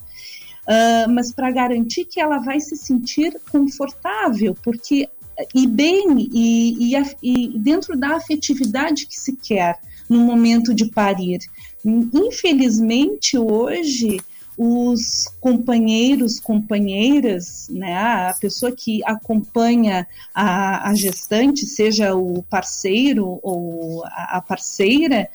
Uh, 0.65 1.09
mas 1.09 1.32
para 1.32 1.49
garantir 1.49 2.05
que 2.05 2.19
ela 2.19 2.39
vai 2.39 2.59
se 2.59 2.76
sentir 2.76 3.39
confortável, 3.49 4.55
porque 4.61 5.09
e 5.55 5.65
bem 5.65 6.30
e, 6.32 6.93
e, 6.93 7.03
e 7.24 7.57
dentro 7.57 7.97
da 7.97 8.17
afetividade 8.17 9.07
que 9.07 9.19
se 9.19 9.36
quer 9.36 9.80
no 10.09 10.19
momento 10.19 10.74
de 10.74 10.86
parir. 10.86 11.39
Infelizmente 11.86 13.38
hoje 13.38 14.19
os 14.57 15.27
companheiros, 15.39 16.39
companheiras, 16.39 17.67
né, 17.69 17.95
a 17.95 18.35
pessoa 18.39 18.71
que 18.71 19.03
acompanha 19.05 20.07
a, 20.33 20.89
a 20.89 20.93
gestante, 20.95 21.65
seja 21.65 22.15
o 22.15 22.43
parceiro 22.43 23.39
ou 23.41 24.03
a, 24.05 24.37
a 24.37 24.41
parceira, 24.41 25.29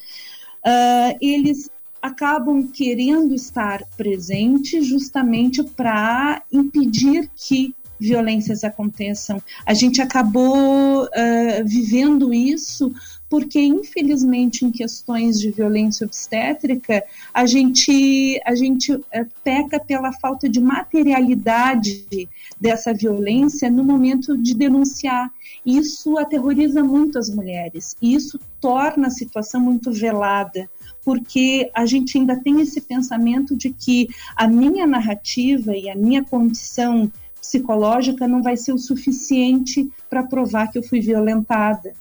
uh, 0.65 1.19
eles 1.21 1.71
acabam 2.01 2.69
querendo 2.69 3.35
estar 3.35 3.83
presentes 3.97 4.87
justamente 4.87 5.63
para 5.65 6.43
impedir 6.53 7.29
que 7.35 7.75
violências 7.99 8.63
aconteçam. 8.63 9.43
A 9.67 9.75
gente 9.75 10.01
acabou 10.01 11.05
uh, 11.05 11.65
vivendo 11.65 12.33
isso 12.33 12.93
porque 13.29 13.61
infelizmente 13.61 14.65
em 14.65 14.71
questões 14.71 15.39
de 15.39 15.51
violência 15.51 16.07
obstétrica 16.07 17.05
a 17.33 17.45
gente 17.45 18.41
a 18.45 18.55
gente 18.55 18.99
é, 19.11 19.27
peca 19.45 19.79
pela 19.79 20.13
falta 20.13 20.49
de 20.49 20.61
materialidade 20.61 22.29
dessa 22.61 22.93
violência 22.95 23.71
no 23.71 23.85
momento 23.85 24.37
de 24.37 24.55
denunciar. 24.55 25.31
Isso 25.65 26.19
aterroriza 26.19 26.83
muito 26.83 27.19
as 27.19 27.29
mulheres 27.29 27.97
e 28.01 28.15
isso 28.15 28.41
torna 28.61 29.09
a 29.09 29.11
situação 29.11 29.61
muito 29.61 29.93
velada 29.93 30.69
porque 31.05 31.71
a 31.73 31.87
gente 31.87 32.19
ainda 32.19 32.37
tem 32.37 32.61
esse 32.61 32.83
pensamento 32.83 33.57
de 33.57 33.71
que 33.71 34.09
a 34.37 34.47
minha 34.47 34.87
narrativa 34.87 35.75
e 35.75 35.89
a 35.89 35.95
minha 35.95 36.23
condição 36.23 37.11
psicológica 37.49 38.29
não 38.29 38.43
vai 38.43 38.57
ser 38.57 38.73
o 38.73 38.79
suficiente 38.79 39.91
para 40.11 40.23
provar 40.23 40.71
que 40.71 40.79
eu 40.79 40.83
fui 40.83 41.01
violentada. 41.01 41.95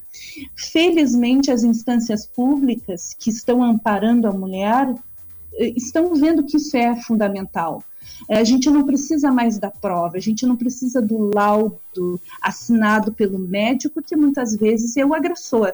Felizmente, 0.55 1.49
as 1.49 1.63
instâncias 1.63 2.25
públicas 2.25 3.15
que 3.17 3.29
estão 3.29 3.63
amparando 3.63 4.27
a 4.27 4.31
mulher 4.31 4.93
eh, 5.53 5.73
estão 5.75 6.13
vendo 6.15 6.43
que 6.43 6.57
isso 6.57 6.75
é 6.75 6.95
fundamental. 7.01 7.81
Eh, 8.29 8.37
a 8.37 8.43
gente 8.43 8.69
não 8.69 8.83
precisa 8.83 9.31
mais 9.31 9.57
da 9.57 9.71
prova, 9.71 10.17
a 10.17 10.21
gente 10.21 10.45
não 10.45 10.57
precisa 10.57 11.01
do 11.01 11.31
laudo 11.33 12.19
assinado 12.41 13.13
pelo 13.13 13.39
médico, 13.39 14.03
que 14.03 14.17
muitas 14.17 14.55
vezes 14.55 14.97
é 14.97 15.05
o 15.05 15.13
agressor. 15.13 15.73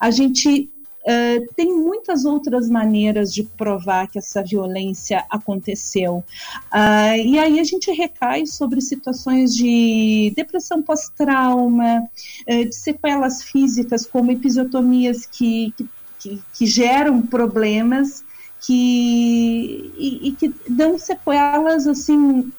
A 0.00 0.10
gente 0.10 0.70
Uh, 1.02 1.52
tem 1.56 1.72
muitas 1.72 2.24
outras 2.24 2.68
maneiras 2.70 3.34
de 3.34 3.42
provar 3.42 4.06
que 4.06 4.18
essa 4.18 4.42
violência 4.42 5.24
aconteceu. 5.28 6.24
Uh, 6.72 7.16
e 7.24 7.38
aí 7.38 7.58
a 7.58 7.64
gente 7.64 7.90
recai 7.90 8.46
sobre 8.46 8.80
situações 8.80 9.54
de 9.54 10.32
depressão 10.36 10.80
pós-trauma, 10.80 12.04
uh, 12.48 12.64
de 12.64 12.74
sequelas 12.74 13.42
físicas, 13.42 14.06
como 14.06 14.30
episiotomias 14.30 15.26
que, 15.26 15.74
que, 15.76 15.88
que, 16.20 16.42
que 16.54 16.66
geram 16.66 17.20
problemas 17.20 18.24
que, 18.60 19.92
e, 19.98 20.28
e, 20.28 20.32
que 20.32 20.54
dão 20.68 20.96
sequelas 20.96 21.88
assim 21.88 22.52